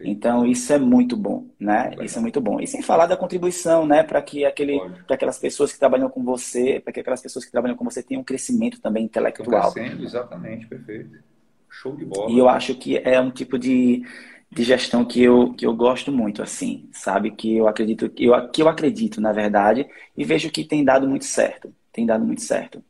Então, 0.01 0.45
isso 0.45 0.73
é 0.73 0.79
muito 0.79 1.17
bom, 1.17 1.49
né? 1.59 1.91
Legal. 1.91 2.05
Isso 2.05 2.19
é 2.19 2.21
muito 2.23 2.41
bom. 2.41 2.61
E 2.61 2.67
sem 2.67 2.83
falar 2.83 3.07
da 3.07 3.17
contribuição, 3.17 3.87
né? 3.87 4.03
Para 4.03 4.21
que 4.21 4.45
aquele, 4.45 4.79
para 5.07 5.15
aquelas 5.15 5.39
pessoas 5.39 5.73
que 5.73 5.79
trabalham 5.79 6.11
com 6.11 6.23
você, 6.23 6.81
para 6.81 6.93
que 6.93 7.01
aquelas 7.01 7.23
pessoas 7.23 7.45
que 7.45 7.51
trabalham 7.51 7.77
com 7.77 7.85
você 7.85 8.03
tenham 8.03 8.21
um 8.21 8.25
crescimento 8.25 8.81
também 8.81 9.05
intelectual. 9.05 9.73
Crescendo, 9.73 10.05
exatamente, 10.05 10.67
perfeito. 10.67 11.19
Show 11.71 11.97
de 11.97 12.05
bola. 12.05 12.31
E 12.31 12.39
eu 12.39 12.49
acho 12.49 12.75
que 12.75 12.99
é 12.99 13.19
um 13.21 13.31
tipo 13.31 13.59
de, 13.59 14.03
de 14.51 14.63
gestão 14.63 15.05
que 15.05 15.23
eu, 15.23 15.55
que 15.55 15.67
eu 15.67 15.75
gosto 15.75 16.13
muito, 16.13 16.43
assim, 16.43 16.89
sabe? 16.93 17.31
Que 17.31 17.57
eu 17.57 17.67
acredito, 17.67 18.11
que 18.11 18.25
eu, 18.25 18.49
que 18.51 18.63
eu 18.63 18.69
acredito, 18.69 19.21
na 19.21 19.33
verdade, 19.33 19.87
e 20.17 20.25
vejo 20.25 20.51
que 20.51 20.65
tem 20.65 20.85
dado 20.85 21.09
muito 21.09 21.25
certo 21.25 21.73
tem 21.95 22.05
dado 22.05 22.25
muito 22.25 22.43
certo. 22.43 22.85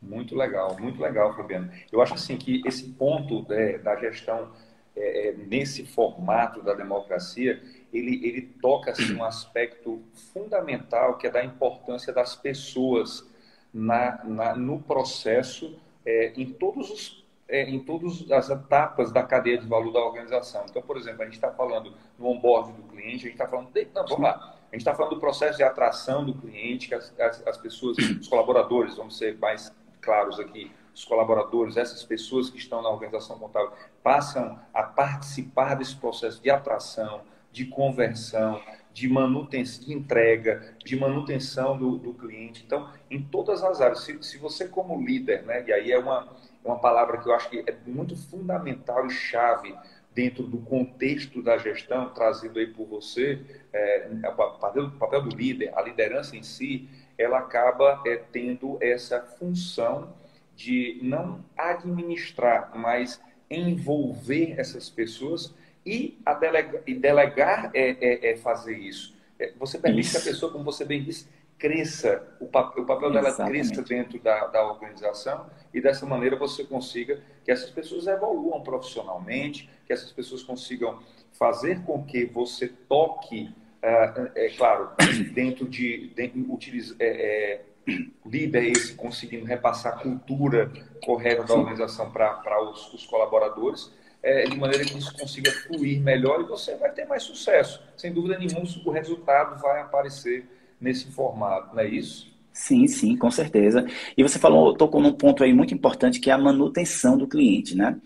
Muito 0.00 0.36
legal, 0.36 0.76
muito 0.78 1.02
legal, 1.02 1.34
Fabiano. 1.34 1.70
Eu 1.90 2.00
acho 2.00 2.14
assim 2.14 2.36
que 2.36 2.62
esse 2.64 2.90
ponto 2.90 3.44
né, 3.48 3.78
da 3.78 3.96
gestão 3.96 4.52
é, 4.94 5.28
é, 5.28 5.32
nesse 5.32 5.84
formato 5.84 6.62
da 6.62 6.72
democracia, 6.72 7.60
ele, 7.92 8.24
ele 8.26 8.42
toca 8.62 8.92
assim, 8.92 9.14
um 9.14 9.24
aspecto 9.24 10.02
fundamental 10.32 11.18
que 11.18 11.26
é 11.26 11.30
da 11.30 11.44
importância 11.44 12.12
das 12.12 12.36
pessoas 12.36 13.28
na, 13.74 14.24
na 14.24 14.54
no 14.54 14.80
processo, 14.80 15.78
é, 16.04 16.32
em 16.36 16.46
todos 16.46 16.90
os 16.90 17.26
é, 17.48 17.62
em 17.62 17.78
todas 17.78 18.28
as 18.30 18.50
etapas 18.50 19.12
da 19.12 19.22
cadeia 19.22 19.58
de 19.58 19.66
valor 19.68 19.92
da 19.92 20.00
organização. 20.00 20.64
Então, 20.68 20.82
por 20.82 20.96
exemplo, 20.96 21.22
a 21.22 21.24
gente 21.26 21.34
está 21.34 21.52
falando 21.52 21.94
no 22.18 22.26
onboard 22.26 22.72
do 22.72 22.82
cliente, 22.84 23.26
a 23.26 23.30
gente 23.30 23.32
está 23.32 23.46
falando, 23.46 23.70
não, 23.94 24.04
vamos 24.04 24.20
lá, 24.20 24.55
a 24.70 24.74
gente 24.74 24.82
está 24.82 24.94
falando 24.94 25.14
do 25.14 25.20
processo 25.20 25.56
de 25.56 25.62
atração 25.62 26.24
do 26.24 26.34
cliente, 26.34 26.88
que 26.88 26.94
as, 26.94 27.12
as, 27.18 27.46
as, 27.46 27.56
pessoas, 27.56 27.96
os 27.98 28.28
colaboradores, 28.28 28.96
vamos 28.96 29.16
ser 29.16 29.38
mais 29.38 29.72
claros 30.00 30.40
aqui, 30.40 30.70
os 30.94 31.04
colaboradores, 31.04 31.76
essas 31.76 32.02
pessoas 32.02 32.48
que 32.48 32.58
estão 32.58 32.82
na 32.82 32.88
organização 32.88 33.38
contábil, 33.38 33.70
passam 34.02 34.58
a 34.72 34.82
participar 34.82 35.74
desse 35.74 35.94
processo 35.96 36.42
de 36.42 36.50
atração, 36.50 37.20
de 37.52 37.66
conversão, 37.66 38.60
de 38.92 39.08
manutenção, 39.08 39.84
de 39.84 39.92
entrega, 39.92 40.74
de 40.82 40.96
manutenção 40.98 41.76
do, 41.76 41.98
do 41.98 42.14
cliente. 42.14 42.64
Então, 42.64 42.90
em 43.10 43.22
todas 43.22 43.62
as 43.62 43.80
áreas, 43.80 44.00
se, 44.00 44.22
se 44.22 44.38
você 44.38 44.68
como 44.68 44.98
líder, 45.04 45.42
né, 45.42 45.64
e 45.66 45.72
aí 45.72 45.92
é 45.92 45.98
uma, 45.98 46.28
é 46.64 46.68
uma 46.68 46.78
palavra 46.78 47.18
que 47.18 47.28
eu 47.28 47.34
acho 47.34 47.50
que 47.50 47.62
é 47.66 47.76
muito 47.86 48.16
fundamental 48.16 49.06
e 49.06 49.10
chave 49.10 49.74
dentro 50.16 50.44
do 50.44 50.56
contexto 50.56 51.42
da 51.42 51.58
gestão 51.58 52.08
trazido 52.08 52.58
aí 52.58 52.66
por 52.66 52.86
você, 52.86 53.38
é, 53.70 54.08
o 54.24 54.90
papel 54.92 55.20
do 55.20 55.36
líder, 55.36 55.76
a 55.76 55.82
liderança 55.82 56.34
em 56.34 56.42
si, 56.42 56.88
ela 57.18 57.38
acaba 57.38 58.02
é, 58.06 58.16
tendo 58.16 58.78
essa 58.80 59.20
função 59.20 60.14
de 60.56 60.98
não 61.02 61.44
administrar, 61.54 62.72
mas 62.74 63.20
envolver 63.50 64.58
essas 64.58 64.88
pessoas 64.88 65.54
e, 65.84 66.18
delega, 66.40 66.82
e 66.86 66.94
delegar 66.94 67.70
é, 67.74 67.90
é, 68.00 68.30
é 68.32 68.36
fazer 68.38 68.78
isso. 68.78 69.14
É, 69.38 69.52
você 69.58 69.78
permite 69.78 70.06
isso. 70.06 70.12
que 70.12 70.28
a 70.28 70.32
pessoa, 70.32 70.50
como 70.50 70.64
você 70.64 70.82
bem 70.82 71.02
disse, 71.02 71.28
cresça, 71.58 72.22
o, 72.40 72.46
papel, 72.46 72.82
o 72.82 72.86
papel 72.86 73.10
dela 73.10 73.32
cresça 73.32 73.82
dentro 73.82 74.18
da, 74.18 74.46
da 74.46 74.66
organização 74.66 75.46
e 75.72 75.80
dessa 75.80 76.04
maneira 76.04 76.36
você 76.36 76.64
consiga 76.64 77.20
que 77.44 77.50
essas 77.50 77.70
pessoas 77.70 78.06
evoluam 78.06 78.60
profissionalmente, 78.62 79.68
que 79.86 79.92
essas 79.92 80.12
pessoas 80.12 80.42
consigam 80.42 80.98
fazer 81.32 81.82
com 81.84 82.04
que 82.04 82.24
você 82.26 82.68
toque, 82.68 83.54
é, 83.82 84.30
é 84.34 84.48
claro, 84.50 84.90
dentro 85.32 85.68
de, 85.68 86.12
dentro, 86.14 86.40
utilize, 86.52 86.94
é, 86.98 87.06
é, 87.06 87.64
líder 88.26 88.64
esse 88.64 88.94
conseguindo 88.94 89.44
repassar 89.44 89.94
a 89.94 89.98
cultura 89.98 90.70
correta 91.04 91.44
da 91.44 91.54
organização 91.54 92.10
para 92.10 92.62
os, 92.62 92.92
os 92.92 93.06
colaboradores, 93.06 93.92
é, 94.22 94.44
de 94.44 94.58
maneira 94.58 94.84
que 94.84 94.98
isso 94.98 95.16
consiga 95.16 95.52
fluir 95.52 96.02
melhor 96.02 96.40
e 96.40 96.44
você 96.44 96.74
vai 96.76 96.90
ter 96.90 97.04
mais 97.06 97.22
sucesso. 97.22 97.80
Sem 97.96 98.12
dúvida 98.12 98.36
nenhuma, 98.36 98.66
o 98.84 98.90
resultado 98.90 99.60
vai 99.62 99.80
aparecer 99.80 100.44
nesse 100.80 101.06
formato, 101.06 101.74
não 101.74 101.82
é 101.82 101.88
isso? 101.88 102.34
Sim, 102.52 102.86
sim, 102.86 103.16
com 103.16 103.30
certeza. 103.30 103.86
E 104.16 104.22
você 104.22 104.38
falou, 104.38 104.74
tocou 104.74 105.00
num 105.00 105.12
ponto 105.12 105.44
aí 105.44 105.52
muito 105.52 105.74
importante 105.74 106.18
que 106.18 106.30
é 106.30 106.32
a 106.32 106.38
manutenção 106.38 107.18
do 107.18 107.26
cliente, 107.26 107.76
né? 107.76 108.00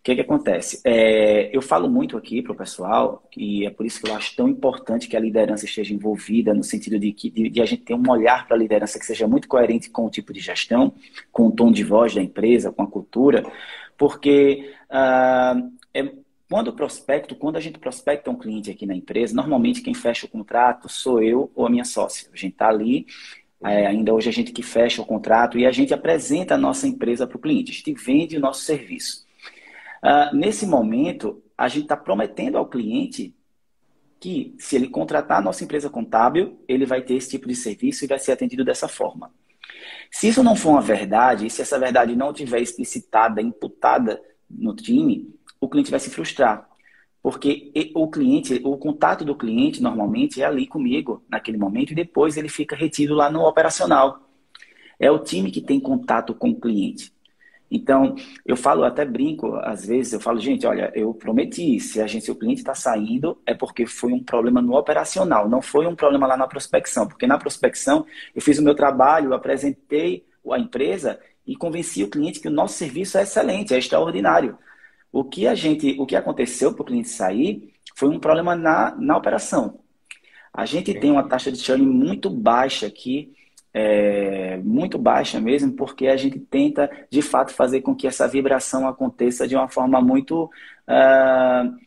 O 0.00 0.02
que, 0.02 0.14
que 0.14 0.22
acontece? 0.22 0.80
É, 0.82 1.54
eu 1.54 1.60
falo 1.60 1.86
muito 1.90 2.16
aqui 2.16 2.40
para 2.40 2.52
o 2.52 2.56
pessoal, 2.56 3.22
e 3.36 3.66
é 3.66 3.70
por 3.70 3.84
isso 3.84 4.00
que 4.00 4.08
eu 4.08 4.14
acho 4.14 4.34
tão 4.34 4.48
importante 4.48 5.06
que 5.06 5.14
a 5.14 5.20
liderança 5.20 5.66
esteja 5.66 5.92
envolvida, 5.92 6.54
no 6.54 6.64
sentido 6.64 6.98
de, 6.98 7.12
que, 7.12 7.30
de, 7.30 7.50
de 7.50 7.60
a 7.60 7.66
gente 7.66 7.82
ter 7.82 7.92
um 7.92 8.08
olhar 8.08 8.46
para 8.46 8.56
a 8.56 8.58
liderança 8.58 8.98
que 8.98 9.04
seja 9.04 9.28
muito 9.28 9.46
coerente 9.46 9.90
com 9.90 10.06
o 10.06 10.10
tipo 10.10 10.32
de 10.32 10.40
gestão, 10.40 10.94
com 11.30 11.48
o 11.48 11.52
tom 11.52 11.70
de 11.70 11.84
voz 11.84 12.14
da 12.14 12.22
empresa, 12.22 12.72
com 12.72 12.82
a 12.82 12.86
cultura, 12.86 13.44
porque 13.98 14.72
uh, 14.90 15.70
é, 15.92 16.10
quando 16.50 16.66
o 16.66 16.72
prospecto, 16.72 17.36
quando 17.36 17.56
a 17.56 17.60
gente 17.60 17.78
prospecta 17.78 18.28
um 18.28 18.34
cliente 18.34 18.72
aqui 18.72 18.84
na 18.84 18.94
empresa, 18.94 19.36
normalmente 19.36 19.82
quem 19.82 19.94
fecha 19.94 20.26
o 20.26 20.28
contrato 20.28 20.88
sou 20.88 21.22
eu 21.22 21.48
ou 21.54 21.64
a 21.64 21.70
minha 21.70 21.84
sócia. 21.84 22.28
A 22.32 22.36
gente 22.36 22.54
está 22.54 22.68
ali, 22.68 23.06
é, 23.62 23.86
ainda 23.86 24.12
hoje 24.12 24.28
a 24.28 24.32
gente 24.32 24.50
que 24.50 24.60
fecha 24.60 25.00
o 25.00 25.06
contrato 25.06 25.56
e 25.56 25.64
a 25.64 25.70
gente 25.70 25.94
apresenta 25.94 26.56
a 26.56 26.58
nossa 26.58 26.88
empresa 26.88 27.24
para 27.24 27.36
o 27.36 27.40
cliente. 27.40 27.70
A 27.70 27.74
gente 27.74 27.94
vende 27.94 28.36
o 28.36 28.40
nosso 28.40 28.62
serviço. 28.62 29.24
Uh, 30.02 30.34
nesse 30.34 30.66
momento, 30.66 31.40
a 31.56 31.68
gente 31.68 31.84
está 31.84 31.96
prometendo 31.96 32.58
ao 32.58 32.66
cliente 32.66 33.32
que 34.18 34.52
se 34.58 34.74
ele 34.74 34.88
contratar 34.88 35.38
a 35.38 35.42
nossa 35.42 35.62
empresa 35.62 35.88
contábil, 35.88 36.58
ele 36.66 36.84
vai 36.84 37.00
ter 37.00 37.14
esse 37.14 37.30
tipo 37.30 37.46
de 37.46 37.54
serviço 37.54 38.04
e 38.04 38.08
vai 38.08 38.18
ser 38.18 38.32
atendido 38.32 38.64
dessa 38.64 38.88
forma. 38.88 39.32
Se 40.10 40.26
isso 40.26 40.42
não 40.42 40.56
for 40.56 40.70
uma 40.70 40.82
verdade, 40.82 41.46
e 41.46 41.50
se 41.50 41.62
essa 41.62 41.78
verdade 41.78 42.16
não 42.16 42.32
tiver 42.32 42.60
explicitada, 42.60 43.40
imputada 43.40 44.20
no 44.50 44.74
time, 44.74 45.32
o 45.60 45.68
cliente 45.68 45.90
vai 45.90 46.00
se 46.00 46.10
frustrar. 46.10 46.68
Porque 47.22 47.70
o 47.94 48.08
cliente, 48.10 48.60
o 48.64 48.78
contato 48.78 49.24
do 49.24 49.36
cliente 49.36 49.82
normalmente 49.82 50.40
é 50.40 50.46
ali 50.46 50.66
comigo 50.66 51.22
naquele 51.28 51.58
momento 51.58 51.92
e 51.92 51.94
depois 51.94 52.36
ele 52.36 52.48
fica 52.48 52.74
retido 52.74 53.14
lá 53.14 53.30
no 53.30 53.42
operacional. 53.42 54.26
É 54.98 55.10
o 55.10 55.18
time 55.18 55.50
que 55.50 55.60
tem 55.60 55.78
contato 55.78 56.34
com 56.34 56.50
o 56.50 56.60
cliente. 56.60 57.12
Então, 57.70 58.16
eu 58.44 58.56
falo, 58.56 58.82
até 58.82 59.04
brinco, 59.04 59.54
às 59.56 59.86
vezes, 59.86 60.12
eu 60.12 60.20
falo, 60.20 60.40
gente, 60.40 60.66
olha, 60.66 60.90
eu 60.94 61.14
prometi, 61.14 61.78
se 61.78 62.00
a 62.00 62.06
gente, 62.06 62.24
se 62.24 62.30
o 62.30 62.34
cliente 62.34 62.60
está 62.60 62.74
saindo, 62.74 63.40
é 63.46 63.54
porque 63.54 63.86
foi 63.86 64.12
um 64.12 64.22
problema 64.22 64.60
no 64.60 64.74
operacional, 64.76 65.48
não 65.48 65.62
foi 65.62 65.86
um 65.86 65.94
problema 65.94 66.26
lá 66.26 66.36
na 66.36 66.48
prospecção, 66.48 67.06
porque 67.06 67.28
na 67.28 67.38
prospecção 67.38 68.04
eu 68.34 68.42
fiz 68.42 68.58
o 68.58 68.62
meu 68.62 68.74
trabalho, 68.74 69.32
apresentei 69.34 70.26
a 70.50 70.58
empresa 70.58 71.20
e 71.46 71.54
convenci 71.54 72.02
o 72.02 72.10
cliente 72.10 72.40
que 72.40 72.48
o 72.48 72.50
nosso 72.50 72.74
serviço 72.74 73.18
é 73.18 73.22
excelente, 73.22 73.72
é 73.72 73.78
extraordinário. 73.78 74.58
O 75.12 75.24
que 75.24 75.46
a 75.46 75.54
gente, 75.54 75.96
o 75.98 76.06
que 76.06 76.16
aconteceu 76.16 76.72
para 76.72 76.82
o 76.82 76.86
cliente 76.86 77.08
sair 77.08 77.72
foi 77.96 78.08
um 78.08 78.18
problema 78.18 78.54
na, 78.54 78.94
na 78.96 79.16
operação. 79.16 79.80
A 80.52 80.66
gente 80.66 80.94
tem 80.94 81.10
uma 81.10 81.28
taxa 81.28 81.50
de 81.50 81.58
churn 81.58 81.84
muito 81.84 82.28
baixa 82.28 82.86
aqui, 82.86 83.32
é, 83.72 84.56
muito 84.58 84.98
baixa 84.98 85.40
mesmo, 85.40 85.72
porque 85.72 86.08
a 86.08 86.16
gente 86.16 86.38
tenta, 86.40 86.90
de 87.08 87.22
fato, 87.22 87.52
fazer 87.52 87.82
com 87.82 87.94
que 87.94 88.06
essa 88.06 88.26
vibração 88.26 88.86
aconteça 88.86 89.46
de 89.46 89.54
uma 89.54 89.68
forma 89.68 90.00
muito 90.00 90.44
uh, 90.44 91.78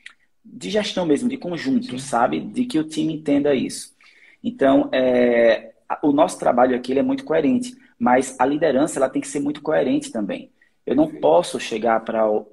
de 0.46 0.70
gestão 0.70 1.06
mesmo, 1.06 1.27
de 1.27 1.38
conjunto, 1.38 1.92
Sim. 1.92 1.98
sabe? 1.98 2.39
De 2.39 2.65
que 2.65 2.80
o 2.80 2.88
time 2.88 3.13
entenda 3.13 3.53
isso. 3.53 3.94
Então, 4.42 4.89
é, 4.94 5.74
o 6.01 6.12
nosso 6.12 6.39
trabalho 6.39 6.75
aqui 6.75 6.98
é 6.98 7.03
muito 7.03 7.25
coerente, 7.25 7.75
mas 8.00 8.36
a 8.39 8.46
liderança 8.46 9.00
ela 9.00 9.10
tem 9.10 9.22
que 9.22 9.27
ser 9.27 9.39
muito 9.39 9.62
coerente 9.62 10.12
também. 10.12 10.52
Eu 10.86 10.96
não 10.96 11.08
posso 11.08 11.60
chegar 11.60 12.02
para 12.02 12.28
um, 12.28 12.44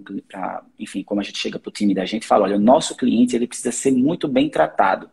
pra, 0.00 0.64
enfim, 0.78 1.02
como 1.02 1.20
a 1.20 1.24
gente 1.24 1.38
chega 1.38 1.58
para 1.58 1.68
o 1.68 1.72
time 1.72 1.94
da 1.94 2.04
gente 2.04 2.26
fala, 2.26 2.44
olha, 2.44 2.56
o 2.56 2.60
nosso 2.60 2.96
cliente 2.96 3.34
ele 3.34 3.48
precisa 3.48 3.72
ser 3.72 3.90
muito 3.90 4.28
bem 4.28 4.48
tratado. 4.48 5.10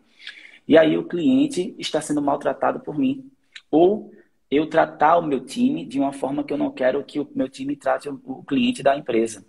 E 0.68 0.78
aí 0.78 0.96
o 0.96 1.08
cliente 1.08 1.74
está 1.80 2.00
sendo 2.00 2.22
maltratado 2.22 2.80
por 2.80 2.98
mim. 2.98 3.32
Ou 3.72 4.12
eu 4.52 4.68
tratar 4.68 5.18
o 5.18 5.26
meu 5.26 5.44
time 5.44 5.86
de 5.86 6.00
uma 6.00 6.14
forma 6.14 6.44
que 6.44 6.54
eu 6.54 6.58
não 6.58 6.72
quero 6.72 7.04
que 7.04 7.20
o 7.20 7.28
meu 7.34 7.50
time 7.50 7.76
trate 7.76 8.10
o 8.10 8.44
cliente 8.44 8.84
da 8.84 8.96
empresa. 8.96 9.46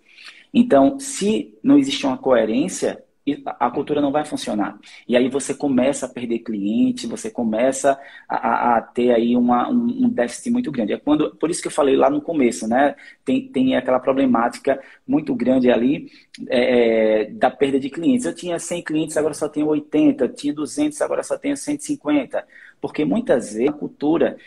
Então, 0.53 0.99
se 0.99 1.57
não 1.63 1.77
existe 1.77 2.05
uma 2.05 2.17
coerência, 2.17 3.03
a 3.45 3.69
cultura 3.69 4.01
não 4.01 4.11
vai 4.11 4.25
funcionar. 4.25 4.79
E 5.07 5.15
aí 5.15 5.29
você 5.29 5.53
começa 5.53 6.05
a 6.05 6.09
perder 6.09 6.39
cliente, 6.39 7.07
você 7.07 7.29
começa 7.29 7.99
a, 8.27 8.77
a 8.77 8.81
ter 8.81 9.11
aí 9.11 9.35
uma, 9.35 9.69
um, 9.69 10.05
um, 10.05 10.09
déficit 10.09 10.51
muito 10.51 10.71
grande. 10.71 10.93
É 10.93 10.97
quando, 10.97 11.35
por 11.35 11.49
isso 11.49 11.61
que 11.61 11.67
eu 11.67 11.71
falei 11.71 11.95
lá 11.95 12.09
no 12.09 12.21
começo, 12.21 12.67
né? 12.67 12.95
Tem, 13.23 13.47
tem 13.47 13.75
aquela 13.75 13.99
problemática 13.99 14.81
muito 15.07 15.35
grande 15.35 15.69
ali 15.69 16.11
é, 16.49 17.21
é 17.21 17.25
da 17.31 17.49
perda 17.49 17.79
de 17.79 17.89
clientes. 17.89 18.25
Eu 18.25 18.35
tinha 18.35 18.57
100 18.57 18.83
clientes, 18.83 19.17
agora 19.17 19.33
só 19.33 19.47
tenho 19.47 19.67
80. 19.67 20.25
Eu 20.25 20.33
tinha 20.33 20.53
200, 20.53 21.01
agora 21.01 21.23
só 21.23 21.37
tenho 21.37 21.57
150. 21.57 22.45
Porque 22.79 23.05
muitas 23.05 23.53
vezes 23.53 23.69
a 23.69 23.73
cultura 23.73 24.37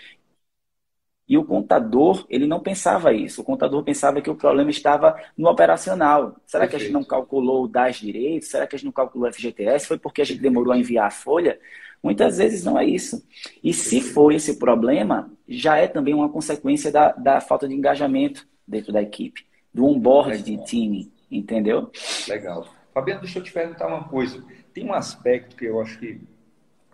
e 1.26 1.38
o 1.38 1.44
contador, 1.44 2.26
ele 2.28 2.46
não 2.46 2.60
pensava 2.60 3.12
isso. 3.12 3.40
O 3.40 3.44
contador 3.44 3.82
pensava 3.82 4.20
que 4.20 4.28
o 4.28 4.34
problema 4.34 4.70
estava 4.70 5.18
no 5.36 5.48
operacional. 5.48 6.36
Será 6.46 6.64
Perfeito. 6.64 6.70
que 6.70 6.76
a 6.76 6.78
gente 6.80 6.92
não 6.92 7.04
calculou 7.04 7.64
o 7.64 7.68
DAS 7.68 7.96
direito? 7.96 8.44
Será 8.44 8.66
que 8.66 8.76
a 8.76 8.78
gente 8.78 8.86
não 8.86 8.92
calculou 8.92 9.28
o 9.28 9.32
FGTS? 9.32 9.86
Foi 9.86 9.98
porque 9.98 10.20
a 10.20 10.24
gente 10.24 10.40
demorou 10.40 10.72
a 10.72 10.78
enviar 10.78 11.06
a 11.06 11.10
folha? 11.10 11.58
Muitas 12.02 12.36
vezes 12.36 12.62
não 12.62 12.78
é 12.78 12.84
isso. 12.84 13.26
E 13.62 13.72
se 13.72 14.02
for 14.02 14.32
esse 14.32 14.58
problema, 14.58 15.30
já 15.48 15.78
é 15.78 15.88
também 15.88 16.12
uma 16.12 16.28
consequência 16.28 16.92
da, 16.92 17.12
da 17.12 17.40
falta 17.40 17.66
de 17.66 17.74
engajamento 17.74 18.46
dentro 18.68 18.92
da 18.92 19.00
equipe, 19.00 19.46
do 19.72 19.86
onboard 19.86 20.42
de 20.42 20.62
time, 20.64 21.10
entendeu? 21.30 21.90
Legal. 22.28 22.68
Fabiano, 22.92 23.22
deixa 23.22 23.38
eu 23.38 23.42
te 23.42 23.50
perguntar 23.50 23.86
uma 23.86 24.04
coisa. 24.04 24.44
Tem 24.74 24.84
um 24.84 24.92
aspecto 24.92 25.56
que 25.56 25.64
eu 25.64 25.80
acho 25.80 25.98
que, 25.98 26.20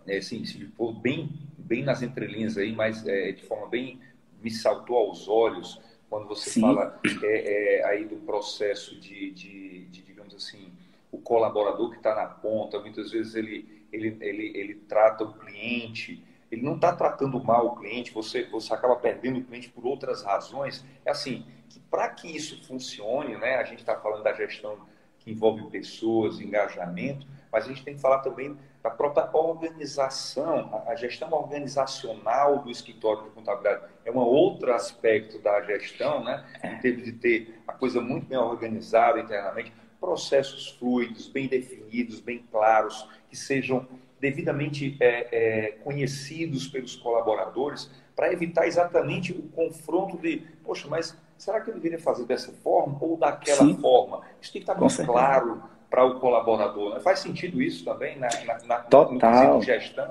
é, 0.07 0.19
assim, 0.19 0.45
se 0.45 0.65
for 0.77 0.93
bem, 0.93 1.29
bem 1.59 1.83
nas 1.83 2.03
entrelinhas 2.03 2.57
aí, 2.57 2.73
mas 2.73 3.05
é, 3.05 3.33
de 3.33 3.43
forma 3.43 3.67
bem 3.67 3.99
me 4.43 4.51
saltou 4.51 4.97
aos 4.97 5.29
olhos 5.29 5.81
quando 6.09 6.27
você 6.27 6.51
Sim. 6.51 6.61
fala 6.63 7.01
é, 7.23 7.79
é, 7.79 7.85
aí 7.87 8.05
do 8.05 8.17
processo 8.17 8.99
de, 8.99 9.31
de, 9.31 9.85
de, 9.87 10.03
digamos 10.03 10.35
assim, 10.35 10.73
o 11.13 11.19
colaborador 11.19 11.91
que 11.91 11.97
está 11.97 12.15
na 12.15 12.27
ponta, 12.27 12.81
muitas 12.81 13.13
vezes 13.13 13.35
ele, 13.35 13.87
ele, 13.93 14.17
ele, 14.21 14.59
ele 14.59 14.75
trata 14.75 15.25
o 15.25 15.33
cliente, 15.35 16.23
ele 16.51 16.63
não 16.63 16.75
está 16.75 16.95
tratando 16.95 17.43
mal 17.43 17.67
o 17.69 17.77
cliente, 17.77 18.13
você, 18.13 18.45
você 18.47 18.75
acaba 18.75 18.97
perdendo 18.97 19.39
o 19.39 19.45
cliente 19.45 19.69
por 19.69 19.87
outras 19.87 20.23
razões. 20.23 20.85
É 21.05 21.11
assim, 21.11 21.47
que 21.69 21.79
para 21.79 22.09
que 22.09 22.35
isso 22.35 22.61
funcione, 22.65 23.37
né, 23.37 23.57
a 23.57 23.65
gente 23.65 23.79
está 23.79 23.97
falando 23.97 24.25
da 24.25 24.33
gestão 24.33 24.79
que 25.21 25.31
envolve 25.31 25.71
pessoas, 25.71 26.41
engajamento, 26.41 27.27
mas 27.53 27.65
a 27.65 27.69
gente 27.69 27.85
tem 27.85 27.95
que 27.95 28.01
falar 28.01 28.19
também 28.19 28.57
da 28.83 28.91
própria 28.91 29.29
organização, 29.33 30.83
a 30.87 30.95
gestão 30.95 31.31
organizacional 31.33 32.59
do 32.59 32.71
escritório 32.71 33.25
de 33.25 33.31
contabilidade 33.31 33.85
é 34.05 34.11
um 34.11 34.19
outro 34.19 34.73
aspecto 34.73 35.39
da 35.39 35.61
gestão, 35.63 36.25
né? 36.25 36.45
Em 36.65 36.79
termos 36.79 37.05
de 37.05 37.13
ter 37.13 37.61
a 37.67 37.73
coisa 37.73 38.01
muito 38.01 38.27
bem 38.27 38.39
organizada 38.39 39.21
internamente, 39.21 39.73
processos 40.01 40.69
fluidos, 40.79 41.29
bem 41.29 41.47
definidos, 41.47 42.21
bem 42.21 42.45
claros, 42.51 43.07
que 43.29 43.37
sejam 43.37 43.87
devidamente 44.19 44.97
é, 45.01 45.29
é, 45.33 45.73
conhecidos 45.83 46.67
pelos 46.69 46.97
colaboradores, 46.97 47.91
para 48.15 48.33
evitar 48.33 48.67
exatamente 48.67 49.33
o 49.33 49.43
confronto 49.49 50.19
de, 50.19 50.39
poxa, 50.63 50.87
mas 50.89 51.17
será 51.39 51.61
que 51.61 51.71
eu 51.71 51.75
deveria 51.75 51.99
fazer 51.99 52.27
dessa 52.27 52.53
forma 52.53 52.99
ou 53.01 53.17
daquela 53.17 53.65
Sim. 53.65 53.79
forma? 53.79 54.23
Isso 54.41 54.53
tem 54.53 54.63
que 54.63 54.71
estar 54.71 54.79
muito 54.79 55.05
claro 55.05 55.63
para 55.91 56.05
o 56.05 56.21
colaborador. 56.21 56.95
Né? 56.95 57.01
Faz 57.01 57.19
sentido 57.19 57.61
isso 57.61 57.85
também 57.85 58.19
na, 58.19 58.29
na, 58.47 58.59
na 58.65 58.77
Total. 58.83 59.57
no 59.57 59.63
gestão? 59.63 60.09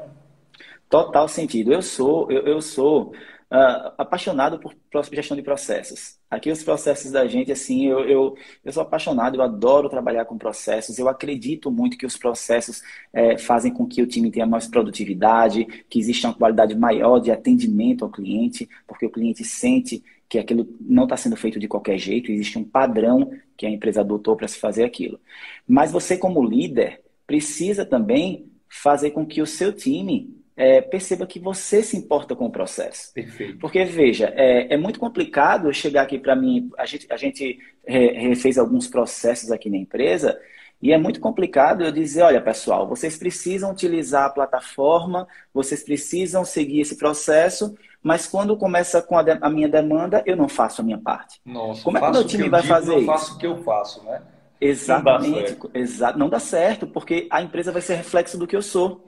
Total 0.90 1.28
sentido. 1.28 1.72
Eu 1.72 1.82
sou, 1.82 2.30
eu, 2.30 2.46
eu 2.46 2.62
sou 2.62 3.14
uh, 3.52 3.94
apaixonado 3.98 4.60
por 4.60 4.76
gestão 5.12 5.36
de 5.36 5.44
processos. 5.44 6.18
Aqui 6.30 6.52
os 6.52 6.64
processos 6.64 7.12
da 7.12 7.28
gente, 7.28 7.52
assim, 7.52 7.88
eu, 7.88 8.02
eu, 8.02 8.36
eu 8.64 8.72
sou 8.72 8.84
apaixonado, 8.84 9.36
eu 9.36 9.42
adoro 9.42 9.90
trabalhar 9.90 10.26
com 10.26 10.38
processos, 10.38 11.00
eu 11.00 11.10
acredito 11.10 11.72
muito 11.72 11.98
que 11.98 12.06
os 12.06 12.18
processos 12.18 12.84
é, 13.12 13.38
fazem 13.38 13.74
com 13.74 13.88
que 13.88 14.02
o 14.02 14.08
time 14.08 14.30
tenha 14.30 14.46
mais 14.46 14.68
produtividade, 14.68 15.66
que 15.90 16.00
exista 16.00 16.28
uma 16.28 16.36
qualidade 16.36 16.76
maior 16.76 17.20
de 17.20 17.32
atendimento 17.32 18.06
ao 18.06 18.12
cliente, 18.12 18.70
porque 18.88 19.06
o 19.06 19.12
cliente 19.12 19.44
sente 19.44 20.04
que 20.30 20.38
aquilo 20.38 20.68
não 20.80 21.04
está 21.04 21.18
sendo 21.18 21.36
feito 21.36 21.60
de 21.60 21.68
qualquer 21.68 21.98
jeito, 21.98 22.32
existe 22.32 22.58
um 22.58 22.64
padrão 22.64 23.34
que 23.58 23.66
a 23.66 23.70
empresa 23.70 24.02
adotou 24.02 24.36
para 24.36 24.48
se 24.48 24.60
fazer 24.60 24.84
aquilo. 24.84 25.20
Mas 25.68 25.92
você, 25.92 26.16
como 26.16 26.44
líder, 26.44 27.02
precisa 27.26 27.84
também 27.84 28.46
fazer 28.70 29.12
com 29.12 29.26
que 29.26 29.42
o 29.42 29.48
seu 29.48 29.74
time 29.74 30.40
é, 30.56 30.82
perceba 30.82 31.26
que 31.26 31.40
você 31.40 31.82
se 31.82 31.98
importa 31.98 32.36
com 32.36 32.46
o 32.46 32.52
processo. 32.52 33.12
Perfeito. 33.14 33.58
Porque, 33.60 33.84
veja, 33.86 34.32
é, 34.36 34.74
é 34.74 34.78
muito 34.78 35.00
complicado 35.00 35.74
chegar 35.74 36.04
aqui 36.04 36.20
para 36.20 36.36
mim, 36.36 36.70
a 36.78 36.86
gente, 36.86 37.08
a 37.10 37.18
gente 37.18 37.58
refez 37.88 38.58
alguns 38.58 38.88
processos 38.88 39.52
aqui 39.52 39.70
na 39.70 39.78
empresa, 39.78 40.40
e 40.82 40.94
é 40.94 40.98
muito 40.98 41.20
complicado 41.20 41.84
eu 41.84 41.92
dizer, 41.92 42.22
olha, 42.22 42.42
pessoal, 42.42 42.88
vocês 42.88 43.18
precisam 43.18 43.72
utilizar 43.72 44.26
a 44.26 44.30
plataforma, 44.30 45.28
vocês 45.54 45.84
precisam 45.84 46.46
seguir 46.46 46.82
esse 46.82 46.98
processo, 46.98 47.76
mas 48.04 48.28
quando 48.28 48.58
começa 48.58 49.02
com 49.02 49.18
a, 49.18 49.24
de, 49.24 49.32
a 49.42 49.50
minha 49.50 49.70
demanda, 49.70 50.24
eu 50.26 50.36
não 50.38 50.50
faço 50.50 50.82
a 50.82 50.84
minha 50.84 51.00
parte. 51.00 51.42
Nossa, 51.46 51.82
Como 51.84 51.98
é 51.98 52.02
que 52.02 52.10
o 52.10 52.12
meu 52.14 52.24
time 52.26 52.50
vai 52.50 52.62
digo, 52.62 52.68
fazer 52.68 52.96
não 52.96 53.02
isso? 53.02 53.06
faço 53.06 53.36
o 53.36 53.38
que 53.38 53.48
eu 53.48 53.64
faço, 53.64 54.04
né? 54.04 54.22
Exatamente, 54.62 55.56
não 55.56 55.72
exa 55.74 56.12
não 56.14 56.30
dá 56.30 56.40
certo, 56.40 56.86
porque 56.88 57.28
a 57.32 57.42
empresa 57.42 57.72
vai 57.72 57.82
ser 57.82 57.96
reflexo 57.96 58.38
do 58.38 58.46
que 58.48 58.56
eu 58.56 58.62
sou. 58.62 59.06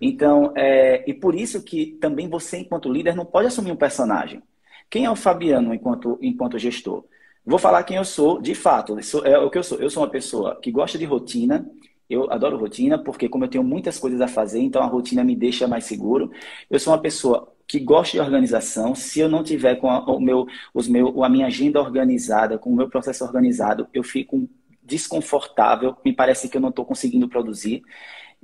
Então, 0.00 0.52
é, 0.56 1.04
e 1.08 1.14
por 1.14 1.34
isso 1.34 1.62
que 1.64 1.98
também 2.00 2.28
você, 2.28 2.58
enquanto 2.58 2.92
líder, 2.92 3.16
não 3.16 3.26
pode 3.26 3.48
assumir 3.48 3.72
um 3.72 3.76
personagem. 3.76 4.42
Quem 4.90 5.04
é 5.06 5.10
o 5.10 5.16
Fabiano 5.16 5.74
enquanto, 5.74 6.18
enquanto 6.22 6.58
gestor? 6.58 7.04
Vou 7.46 7.58
falar 7.58 7.84
quem 7.84 7.96
eu 7.96 8.04
sou, 8.04 8.40
de 8.42 8.54
fato. 8.54 8.96
é 9.24 9.38
o 9.38 9.50
que 9.50 9.58
eu 9.58 9.62
sou. 9.64 9.78
Eu 9.80 9.90
sou 9.90 10.02
uma 10.02 10.10
pessoa 10.10 10.60
que 10.60 10.70
gosta 10.70 10.98
de 10.98 11.04
rotina, 11.06 11.66
eu 12.08 12.30
adoro 12.30 12.58
rotina, 12.58 12.98
porque 13.02 13.28
como 13.28 13.44
eu 13.44 13.48
tenho 13.48 13.64
muitas 13.64 13.98
coisas 13.98 14.20
a 14.20 14.28
fazer, 14.28 14.60
então 14.60 14.82
a 14.82 14.86
rotina 14.86 15.24
me 15.24 15.36
deixa 15.36 15.68
mais 15.68 15.84
seguro. 15.84 16.30
Eu 16.70 16.78
sou 16.78 16.92
uma 16.92 17.00
pessoa 17.00 17.53
que 17.66 17.80
gosta 17.80 18.12
de 18.12 18.20
organização. 18.20 18.94
Se 18.94 19.20
eu 19.20 19.28
não 19.28 19.42
tiver 19.42 19.76
com 19.76 19.90
a, 19.90 20.04
o 20.04 20.20
meu, 20.20 20.46
os 20.72 20.88
meu, 20.88 21.22
a 21.24 21.28
minha 21.28 21.46
agenda 21.46 21.80
organizada, 21.80 22.58
com 22.58 22.70
o 22.70 22.76
meu 22.76 22.88
processo 22.88 23.24
organizado, 23.24 23.88
eu 23.92 24.02
fico 24.02 24.48
desconfortável, 24.82 25.96
me 26.04 26.12
parece 26.12 26.48
que 26.48 26.56
eu 26.56 26.60
não 26.60 26.68
estou 26.68 26.84
conseguindo 26.84 27.28
produzir. 27.28 27.82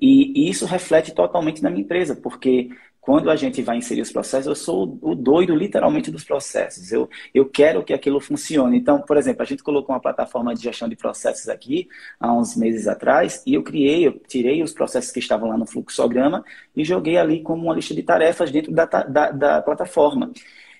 E, 0.01 0.47
e, 0.47 0.49
isso 0.49 0.65
reflete 0.65 1.15
totalmente 1.15 1.63
na 1.63 1.69
minha 1.71 1.83
empresa, 1.83 2.17
porque 2.17 2.71
quando 3.01 3.31
a 3.31 3.37
gente 3.37 3.63
vai 3.63 3.79
inserir 3.79 4.03
os 4.03 4.13
processos, 4.13 4.47
eu 4.47 4.55
sou 4.55 4.99
o 5.01 5.15
doido 5.15 5.55
literalmente 5.55 6.11
dos 6.11 6.23
processos. 6.23 6.93
Eu, 6.93 7.09
eu 7.33 7.49
quero 7.49 7.83
que 7.83 7.95
aquilo 7.95 8.21
funcione. 8.21 8.77
Então, 8.77 9.01
por 9.01 9.17
exemplo, 9.17 9.43
a 9.43 9.47
gente 9.47 9.63
colocou 9.63 9.95
uma 9.95 10.01
plataforma 10.01 10.55
de 10.55 10.63
gestão 10.63 10.89
de 10.89 10.97
processos 10.97 11.49
aqui 11.49 11.89
há 12.19 12.33
uns 12.33 12.55
meses 12.55 12.87
atrás 12.87 13.43
e 13.47 13.55
eu 13.55 13.63
criei, 13.63 14.07
eu 14.07 14.13
tirei 14.29 14.63
os 14.63 14.73
processos 14.73 15.11
que 15.11 15.19
estavam 15.19 15.49
lá 15.49 15.57
no 15.57 15.67
fluxograma 15.67 16.45
e 16.77 16.85
joguei 16.85 17.17
ali 17.17 17.43
como 17.43 17.65
uma 17.65 17.75
lista 17.75 17.95
de 17.95 18.03
tarefas 18.03 18.51
dentro 18.51 18.71
da, 18.71 18.85
da, 18.85 19.31
da 19.31 19.63
plataforma. 19.63 20.31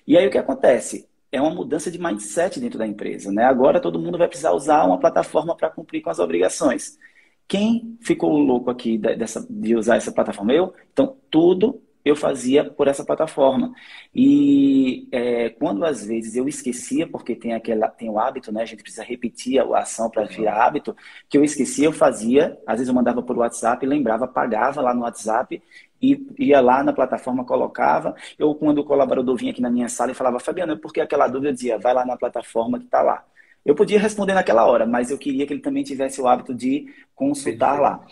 E 0.05 0.15
aí 0.17 0.27
o 0.27 0.31
que 0.31 0.37
acontece? 0.37 1.07
É 1.31 1.41
uma 1.41 1.51
mudança 1.51 1.89
de 1.89 1.99
mindset 1.99 2.59
dentro 2.59 2.77
da 2.77 2.85
empresa. 2.85 3.31
Né? 3.31 3.43
Agora 3.45 3.79
todo 3.79 3.99
mundo 3.99 4.17
vai 4.17 4.27
precisar 4.27 4.51
usar 4.51 4.83
uma 4.85 4.99
plataforma 4.99 5.55
para 5.55 5.69
cumprir 5.71 6.01
com 6.01 6.09
as 6.09 6.19
obrigações. 6.19 6.99
Quem 7.47 7.97
ficou 8.01 8.37
louco 8.37 8.69
aqui 8.69 8.97
dessa, 8.97 9.45
de 9.49 9.75
usar 9.75 9.97
essa 9.97 10.11
plataforma? 10.11 10.53
Eu. 10.53 10.73
Então, 10.93 11.17
tudo 11.29 11.81
eu 12.03 12.15
fazia 12.15 12.63
por 12.69 12.87
essa 12.87 13.05
plataforma. 13.05 13.73
E 14.13 15.07
é, 15.11 15.49
quando 15.49 15.85
às 15.85 16.05
vezes 16.05 16.35
eu 16.35 16.47
esquecia, 16.47 17.07
porque 17.07 17.35
tem, 17.35 17.53
aquela, 17.53 17.87
tem 17.87 18.09
o 18.09 18.19
hábito, 18.19 18.51
né? 18.51 18.63
A 18.63 18.65
gente 18.65 18.83
precisa 18.83 19.03
repetir 19.03 19.59
a 19.59 19.79
ação 19.79 20.09
para 20.09 20.25
virar 20.25 20.65
hábito, 20.65 20.95
que 21.29 21.37
eu 21.37 21.43
esquecia, 21.43 21.85
eu 21.85 21.93
fazia, 21.93 22.57
às 22.65 22.75
vezes 22.75 22.87
eu 22.87 22.95
mandava 22.95 23.21
por 23.21 23.37
WhatsApp, 23.37 23.85
lembrava, 23.85 24.27
pagava 24.27 24.81
lá 24.81 24.93
no 24.93 25.01
WhatsApp 25.01 25.61
e 26.01 26.25
ia 26.39 26.59
lá 26.61 26.83
na 26.83 26.93
plataforma, 26.93 27.45
colocava. 27.45 28.15
Eu, 28.37 28.55
quando 28.55 28.79
o 28.79 28.83
colaborador 28.83 29.35
vinha 29.35 29.51
aqui 29.51 29.61
na 29.61 29.69
minha 29.69 29.87
sala 29.87 30.11
e 30.11 30.15
falava, 30.15 30.39
Fabiano, 30.39 30.77
por 30.77 30.91
que 30.91 30.99
aquela 30.99 31.27
dúvida? 31.27 31.49
Eu 31.49 31.53
dizia, 31.53 31.77
vai 31.77 31.93
lá 31.93 32.05
na 32.05 32.17
plataforma 32.17 32.79
que 32.79 32.85
está 32.85 33.01
lá. 33.01 33.23
Eu 33.63 33.75
podia 33.75 33.99
responder 33.99 34.33
naquela 34.33 34.65
hora, 34.65 34.87
mas 34.87 35.11
eu 35.11 35.17
queria 35.17 35.45
que 35.45 35.53
ele 35.53 35.61
também 35.61 35.83
tivesse 35.83 36.19
o 36.19 36.27
hábito 36.27 36.53
de 36.53 36.87
consultar 37.13 37.79
lá. 37.79 38.03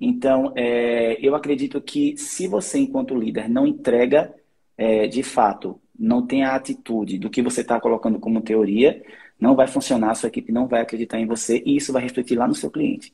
Então, 0.00 0.52
é, 0.56 1.18
eu 1.20 1.34
acredito 1.34 1.80
que 1.80 2.16
se 2.16 2.46
você, 2.46 2.78
enquanto 2.78 3.14
líder, 3.14 3.48
não 3.48 3.66
entrega 3.66 4.32
é, 4.76 5.06
de 5.08 5.22
fato, 5.22 5.80
não 5.98 6.24
tem 6.24 6.44
a 6.44 6.54
atitude 6.54 7.18
do 7.18 7.28
que 7.28 7.42
você 7.42 7.62
está 7.62 7.80
colocando 7.80 8.20
como 8.20 8.40
teoria, 8.40 9.02
não 9.40 9.56
vai 9.56 9.66
funcionar, 9.66 10.14
sua 10.14 10.28
equipe 10.28 10.52
não 10.52 10.68
vai 10.68 10.80
acreditar 10.80 11.18
em 11.18 11.26
você 11.26 11.62
e 11.66 11.76
isso 11.76 11.92
vai 11.92 12.02
refletir 12.02 12.36
lá 12.36 12.46
no 12.46 12.54
seu 12.54 12.70
cliente. 12.70 13.12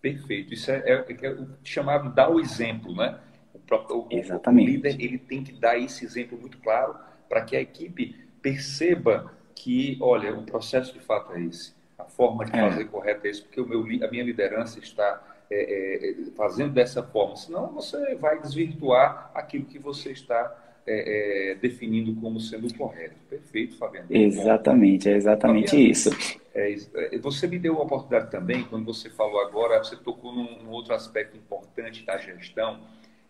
Perfeito. 0.00 0.52
Isso 0.52 0.70
é, 0.70 0.82
é, 0.84 1.16
é 1.22 1.30
o 1.30 1.48
chamado 1.62 2.12
dar 2.12 2.28
o 2.28 2.40
exemplo, 2.40 2.94
né? 2.94 3.20
O, 3.54 3.58
próprio, 3.60 4.06
Exatamente. 4.10 4.68
o 4.68 4.72
líder 4.72 5.00
ele 5.00 5.18
tem 5.18 5.44
que 5.44 5.52
dar 5.52 5.78
esse 5.78 6.04
exemplo 6.04 6.36
muito 6.38 6.58
claro 6.58 6.96
para 7.28 7.42
que 7.42 7.56
a 7.56 7.60
equipe 7.60 8.16
perceba 8.40 9.32
que, 9.54 9.96
olha, 10.00 10.34
o 10.34 10.42
processo 10.42 10.92
de 10.92 10.98
fato 10.98 11.32
é 11.34 11.42
esse, 11.42 11.72
a 11.96 12.04
forma 12.04 12.44
de 12.44 12.56
é. 12.56 12.68
fazer 12.68 12.84
correta 12.86 13.28
é 13.28 13.30
esse, 13.30 13.42
porque 13.42 13.60
o 13.60 13.66
meu, 13.66 13.80
a 14.04 14.10
minha 14.10 14.24
liderança 14.24 14.80
está 14.80 15.31
é, 15.52 16.10
é, 16.10 16.14
fazendo 16.36 16.72
dessa 16.72 17.02
forma, 17.02 17.36
senão 17.36 17.68
você 17.68 18.14
vai 18.14 18.40
desvirtuar 18.40 19.30
aquilo 19.34 19.64
que 19.64 19.78
você 19.78 20.12
está 20.12 20.56
é, 20.86 21.52
é, 21.52 21.54
definindo 21.56 22.14
como 22.20 22.40
sendo 22.40 22.72
correto. 22.74 23.14
Perfeito, 23.28 23.76
Fabiano. 23.76 24.06
Exatamente, 24.10 25.08
é 25.08 25.16
exatamente 25.16 25.70
Fabiano, 25.70 25.90
isso. 25.90 26.10
É, 26.54 26.74
é, 26.94 27.18
você 27.18 27.46
me 27.46 27.58
deu 27.58 27.74
uma 27.74 27.84
oportunidade 27.84 28.30
também, 28.30 28.64
quando 28.64 28.84
você 28.84 29.08
falou 29.08 29.40
agora, 29.40 29.78
você 29.78 29.96
tocou 29.96 30.32
num, 30.32 30.62
num 30.62 30.70
outro 30.70 30.94
aspecto 30.94 31.36
importante 31.36 32.04
da 32.04 32.18
gestão, 32.18 32.80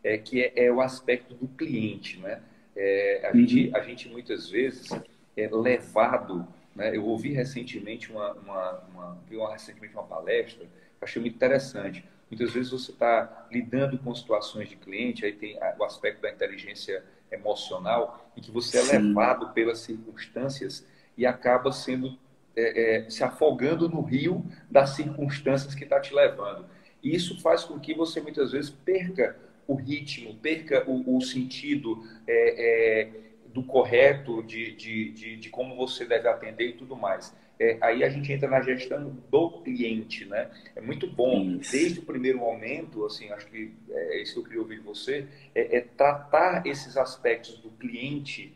é, 0.02 0.18
que 0.18 0.42
é, 0.42 0.52
é 0.66 0.72
o 0.72 0.80
aspecto 0.80 1.34
do 1.34 1.46
cliente. 1.48 2.18
Né? 2.18 2.40
É, 2.74 3.28
a, 3.30 3.36
uhum. 3.36 3.46
gente, 3.46 3.76
a 3.76 3.80
gente 3.80 4.08
muitas 4.08 4.48
vezes 4.48 4.90
é 5.36 5.48
levado. 5.50 6.46
Né? 6.74 6.96
Eu 6.96 7.04
ouvi 7.04 7.32
recentemente 7.32 8.10
uma, 8.10 8.32
uma, 8.32 8.72
uma, 8.92 9.18
uma, 9.30 9.52
recentemente 9.52 9.94
uma 9.94 10.04
palestra 10.04 10.64
que 10.64 11.04
achei 11.04 11.20
muito 11.20 11.34
interessante. 11.34 12.04
Muitas 12.32 12.54
vezes 12.54 12.70
você 12.70 12.92
está 12.92 13.46
lidando 13.52 13.98
com 13.98 14.14
situações 14.14 14.66
de 14.66 14.74
cliente, 14.74 15.22
aí 15.22 15.34
tem 15.34 15.58
o 15.78 15.84
aspecto 15.84 16.22
da 16.22 16.30
inteligência 16.30 17.04
emocional, 17.30 18.32
em 18.34 18.40
que 18.40 18.50
você 18.50 18.78
é 18.78 18.98
levado 18.98 19.50
pelas 19.50 19.80
circunstâncias 19.80 20.86
e 21.14 21.26
acaba 21.26 21.70
sendo 21.72 22.18
é, 22.56 23.04
é, 23.04 23.10
se 23.10 23.22
afogando 23.22 23.86
no 23.86 24.00
rio 24.00 24.46
das 24.70 24.96
circunstâncias 24.96 25.74
que 25.74 25.84
está 25.84 26.00
te 26.00 26.14
levando. 26.14 26.64
E 27.02 27.14
isso 27.14 27.38
faz 27.42 27.64
com 27.64 27.78
que 27.78 27.92
você 27.92 28.18
muitas 28.18 28.52
vezes 28.52 28.70
perca 28.70 29.36
o 29.68 29.74
ritmo, 29.74 30.34
perca 30.36 30.88
o, 30.88 31.18
o 31.18 31.20
sentido 31.20 32.02
é, 32.26 33.02
é 33.02 33.10
do 33.52 33.62
correto, 33.62 34.42
de, 34.42 34.74
de, 34.74 35.10
de, 35.10 35.36
de, 35.36 35.50
como 35.50 35.76
você 35.76 36.06
deve 36.06 36.26
atender 36.28 36.70
e 36.70 36.72
tudo 36.72 36.96
mais. 36.96 37.36
É, 37.62 37.78
aí 37.80 38.02
a 38.02 38.08
gente 38.08 38.32
entra 38.32 38.48
na 38.50 38.60
gestão 38.60 39.16
do 39.30 39.62
cliente, 39.62 40.24
né? 40.24 40.50
É 40.74 40.80
muito 40.80 41.06
bom, 41.06 41.58
isso. 41.60 41.70
desde 41.70 42.00
o 42.00 42.02
primeiro 42.02 42.38
momento, 42.38 43.06
assim, 43.06 43.30
acho 43.30 43.46
que 43.46 43.72
é 43.88 44.20
isso 44.20 44.32
que 44.32 44.40
eu 44.40 44.42
queria 44.42 44.60
ouvir 44.60 44.80
de 44.80 44.84
você, 44.84 45.28
é, 45.54 45.76
é 45.76 45.80
tratar 45.80 46.66
esses 46.66 46.96
aspectos 46.96 47.58
do 47.58 47.70
cliente 47.70 48.52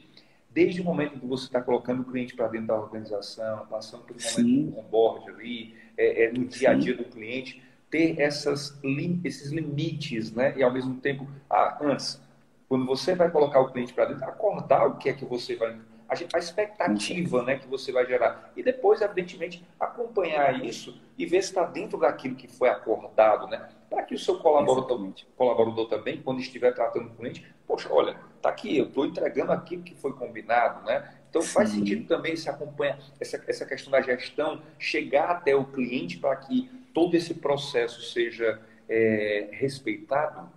desde 0.51 0.81
o 0.81 0.85
momento 0.85 1.15
em 1.15 1.19
que 1.21 1.27
você 1.27 1.45
está 1.45 1.61
colocando 1.61 2.01
o 2.01 2.05
cliente 2.05 2.35
para 2.35 2.49
dentro 2.49 2.67
da 2.67 2.75
organização, 2.75 3.65
passando 3.69 4.03
pelo 4.03 4.19
momento 4.19 4.35
Sim. 4.35 4.71
do 4.71 4.79
onboard 4.81 5.31
ali, 5.31 5.77
é, 5.97 6.25
é, 6.25 6.33
no 6.33 6.45
dia 6.45 6.71
a 6.71 6.75
dia 6.75 6.97
do 6.97 7.05
cliente, 7.05 7.63
ter 7.89 8.19
essas, 8.19 8.77
esses 9.23 9.53
limites, 9.53 10.33
né? 10.33 10.53
E 10.57 10.65
ao 10.65 10.73
mesmo 10.73 10.97
tempo, 10.97 11.29
ah, 11.49 11.79
antes, 11.81 12.21
quando 12.69 12.85
você 12.85 13.15
vai 13.15 13.31
colocar 13.31 13.61
o 13.61 13.71
cliente 13.71 13.93
para 13.93 14.07
dentro, 14.07 14.25
acordar 14.25 14.85
o 14.87 14.97
que 14.97 15.09
é 15.09 15.13
que 15.13 15.25
você 15.25 15.55
vai. 15.55 15.79
A, 16.09 16.15
a 16.15 16.39
expectativa 16.39 17.43
né, 17.43 17.59
que 17.59 17.67
você 17.67 17.91
vai 17.91 18.07
gerar. 18.07 18.53
E 18.57 18.63
depois, 18.63 19.01
evidentemente, 19.01 19.65
acompanhar 19.79 20.65
isso 20.65 21.01
e 21.19 21.27
ver 21.27 21.43
se 21.43 21.49
está 21.49 21.65
dentro 21.65 21.99
daquilo 21.99 22.37
que 22.37 22.49
foi 22.49 22.69
acordado, 22.69 23.47
né? 23.49 23.69
Para 23.91 24.03
que 24.03 24.15
o 24.15 24.19
seu 24.19 24.39
colaborador, 24.39 25.13
colaborador 25.37 25.89
também, 25.89 26.21
quando 26.21 26.41
estiver 26.41 26.75
tratando 26.75 27.07
o 27.07 27.15
cliente, 27.15 27.47
poxa, 27.67 27.89
olha, 27.93 28.17
tá 28.41 28.49
aqui, 28.49 28.77
eu 28.77 28.87
estou 28.87 29.07
entregando 29.07 29.53
aquilo 29.53 29.83
que 29.83 29.95
foi 29.95 30.13
combinado, 30.13 30.85
né? 30.85 31.13
Então 31.29 31.43
Sim. 31.43 31.53
faz 31.53 31.71
sentido 31.71 32.07
também 32.07 32.37
se 32.37 32.49
acompanhar 32.49 32.99
essa, 33.21 33.43
essa 33.47 33.67
questão 33.67 33.91
da 33.91 34.01
gestão, 34.01 34.63
chegar 34.79 35.31
até 35.31 35.55
o 35.55 35.65
cliente 35.65 36.19
para 36.19 36.37
que 36.37 36.71
todo 36.95 37.15
esse 37.15 37.35
processo 37.35 38.01
seja 38.03 38.61
é, 38.89 39.49
respeitado. 39.53 40.49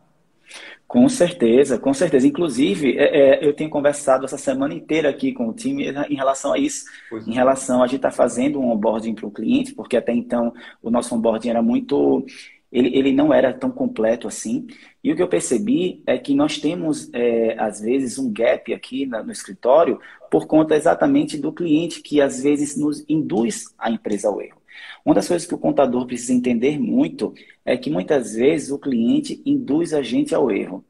Com 0.88 1.08
certeza, 1.08 1.78
com 1.78 1.94
certeza. 1.94 2.26
Inclusive, 2.26 2.98
é, 2.98 3.04
é, 3.44 3.48
eu 3.48 3.54
tenho 3.54 3.70
conversado 3.70 4.26
essa 4.26 4.38
semana 4.38 4.74
inteira 4.74 5.10
aqui 5.10 5.32
com 5.32 5.48
o 5.48 5.54
time 5.54 5.88
em 5.88 6.16
relação 6.16 6.54
a 6.54 6.58
isso. 6.58 6.86
Pois 7.10 7.28
em 7.28 7.34
relação 7.34 7.84
a 7.84 7.86
gente 7.86 7.98
estar 7.98 8.10
tá 8.10 8.16
fazendo 8.16 8.60
um 8.60 8.72
onboarding 8.72 9.14
para 9.14 9.28
o 9.28 9.32
cliente, 9.32 9.74
porque 9.74 9.96
até 9.96 10.12
então 10.12 10.52
o 10.82 10.90
nosso 10.90 11.14
onboarding 11.16 11.50
era 11.50 11.62
muito 11.62 12.26
ele, 12.72 12.96
ele 12.96 13.12
não 13.12 13.34
era 13.34 13.54
tão 13.54 13.72
completo 13.72 14.28
assim. 14.28 14.68
E 15.04 15.12
o 15.12 15.16
que 15.16 15.22
eu 15.22 15.28
percebi 15.28 16.04
é 16.06 16.18
que 16.18 16.36
nós 16.36 16.58
temos, 16.58 17.10
é, 17.14 17.56
às 17.60 17.82
vezes, 17.82 18.18
um 18.18 18.32
gap 18.32 18.74
aqui 18.74 19.06
na, 19.06 19.24
no 19.24 19.32
escritório 19.32 20.00
por 20.30 20.46
conta 20.46 20.76
exatamente 20.76 21.38
do 21.38 21.52
cliente 21.52 22.02
que, 22.02 22.22
às 22.22 22.44
vezes, 22.44 22.78
nos 22.78 23.04
induz 23.10 23.74
a 23.78 23.90
empresa 23.90 24.28
ao 24.28 24.42
erro. 24.42 24.59
Uma 25.06 25.16
das 25.16 25.28
coisas 25.28 25.48
que 25.48 25.56
o 25.56 25.60
contador 25.60 26.06
precisa 26.06 26.34
entender 26.34 26.80
muito 26.80 27.34
é 27.66 27.78
que, 27.78 27.90
muitas 27.90 28.34
vezes, 28.34 28.72
o 28.72 28.80
cliente 28.80 29.42
induz 29.46 29.94
a 29.94 30.02
gente 30.02 30.34
ao 30.34 30.52
erro. 30.52 30.86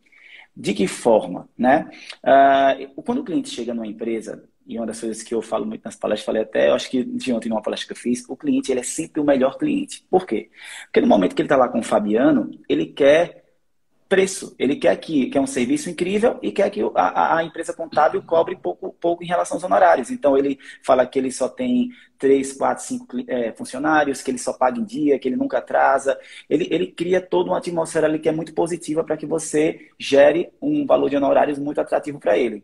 De 0.56 0.74
que 0.74 0.88
forma? 0.88 1.48
Né? 1.58 1.90
Uh, 2.24 3.02
quando 3.02 3.20
o 3.20 3.24
cliente 3.24 3.50
chega 3.50 3.74
numa 3.74 3.88
empresa, 3.88 4.44
e 4.70 4.78
uma 4.78 4.86
das 4.86 5.00
coisas 5.00 5.24
que 5.24 5.34
eu 5.34 5.42
falo 5.42 5.66
muito 5.66 5.84
nas 5.84 5.96
palestras, 5.96 6.26
falei 6.26 6.44
até, 6.44 6.70
eu 6.70 6.76
acho 6.76 6.90
que 6.92 7.04
de 7.04 7.34
ontem 7.34 7.50
numa 7.50 7.62
palestra 7.62 7.88
que 7.88 7.94
eu 7.94 8.02
fiz, 8.02 8.24
o 8.30 8.38
cliente 8.38 8.72
ele 8.72 8.82
é 8.82 8.84
sempre 8.84 9.20
o 9.20 9.24
melhor 9.24 9.58
cliente. 9.58 10.06
Por 10.10 10.28
quê? 10.28 10.52
Porque 10.86 11.02
no 11.02 11.08
momento 11.08 11.34
que 11.34 11.42
ele 11.42 11.48
está 11.48 11.58
lá 11.58 11.68
com 11.68 11.80
o 11.80 11.84
Fabiano, 11.84 12.52
ele 12.70 12.86
quer 12.86 13.49
preço, 14.10 14.56
ele 14.58 14.76
quer 14.76 14.96
que 14.98 15.28
quer 15.28 15.40
um 15.40 15.46
serviço 15.46 15.88
incrível 15.88 16.40
e 16.42 16.52
quer 16.52 16.70
que 16.72 16.82
a, 16.96 17.38
a 17.38 17.44
empresa 17.44 17.72
contábil 17.72 18.24
cobre 18.24 18.56
pouco, 18.56 18.92
pouco 19.00 19.24
em 19.24 19.28
relação 19.28 19.56
aos 19.56 19.64
honorários. 19.64 20.10
Então 20.10 20.36
ele 20.36 20.58
fala 20.84 21.06
que 21.06 21.20
ele 21.20 21.32
só 21.32 21.48
tem 21.48 21.92
três, 22.18 22.52
quatro, 22.52 22.84
cinco 22.84 23.06
é, 23.28 23.52
funcionários, 23.52 24.24
que 24.24 24.32
ele 24.32 24.40
só 24.40 24.52
paga 24.52 24.80
em 24.80 24.84
dia, 24.84 25.20
que 25.20 25.28
ele 25.28 25.36
nunca 25.36 25.60
atrasa. 25.60 26.20
Ele, 26.50 26.68
ele 26.72 26.88
cria 26.88 27.22
toda 27.22 27.52
uma 27.52 27.60
atmosfera 27.60 28.08
ali 28.08 28.18
que 28.18 28.28
é 28.28 28.32
muito 28.32 28.54
positiva 28.54 29.04
para 29.04 29.16
que 29.16 29.28
você 29.28 29.90
gere 30.00 30.50
um 30.60 30.88
valor 30.88 31.10
de 31.10 31.16
honorários 31.16 31.60
muito 31.60 31.80
atrativo 31.80 32.20
para 32.20 32.36
ele. 32.36 32.64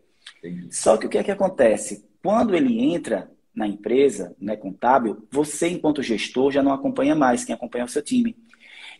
Só 0.70 0.96
que 0.96 1.06
o 1.06 1.08
que 1.08 1.18
é 1.18 1.22
que 1.22 1.30
acontece? 1.30 2.04
Quando 2.22 2.56
ele 2.56 2.80
entra 2.80 3.30
na 3.54 3.66
empresa, 3.66 4.36
né, 4.38 4.56
contábil, 4.56 5.26
você, 5.30 5.68
enquanto 5.68 6.02
gestor, 6.02 6.50
já 6.52 6.62
não 6.62 6.72
acompanha 6.72 7.14
mais, 7.14 7.44
quem 7.44 7.54
acompanha 7.54 7.84
é 7.84 7.86
o 7.86 7.88
seu 7.88 8.02
time. 8.02 8.36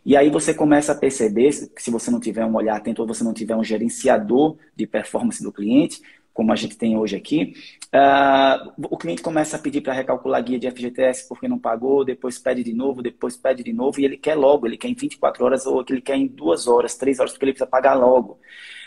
E 0.07 0.16
aí 0.16 0.31
você 0.31 0.55
começa 0.55 0.92
a 0.92 0.95
perceber, 0.95 1.51
se 1.51 1.90
você 1.90 2.12
não 2.12 2.21
tiver 2.21 2.45
um 2.47 2.55
olhar 2.55 2.77
atento 2.77 3.03
ou 3.03 3.09
você 3.09 3.25
não 3.25 3.35
tiver 3.35 3.57
um 3.57 3.64
gerenciador 3.64 4.57
de 4.77 4.87
performance 4.87 5.42
do 5.42 5.53
cliente, 5.53 6.01
como 6.33 6.53
a 6.53 6.57
gente 6.57 6.79
tem 6.79 6.97
hoje 6.97 7.16
aqui, 7.16 7.55
uh, 7.92 8.73
o 8.88 8.97
cliente 8.97 9.21
começa 9.21 9.57
a 9.57 9.59
pedir 9.59 9.81
para 9.81 9.92
recalcular 9.95 10.38
a 10.38 10.42
guia 10.45 10.61
de 10.61 10.71
FGTS 10.71 11.27
porque 11.29 11.49
não 11.49 11.59
pagou, 11.59 12.05
depois 12.05 12.38
pede 12.38 12.62
de 12.62 12.73
novo, 12.73 13.03
depois 13.03 13.37
pede 13.37 13.64
de 13.64 13.73
novo, 13.73 13.99
e 14.01 14.05
ele 14.05 14.16
quer 14.16 14.37
logo, 14.37 14.64
ele 14.64 14.77
quer 14.77 14.87
em 14.87 14.95
24 14.95 15.45
horas 15.45 15.66
ou 15.66 15.85
ele 15.88 16.01
quer 16.01 16.14
em 16.14 16.29
2 16.29 16.69
horas, 16.69 16.95
3 16.95 17.19
horas, 17.19 17.33
porque 17.33 17.45
ele 17.47 17.53
precisa 17.53 17.69
pagar 17.69 17.95
logo. 17.95 18.38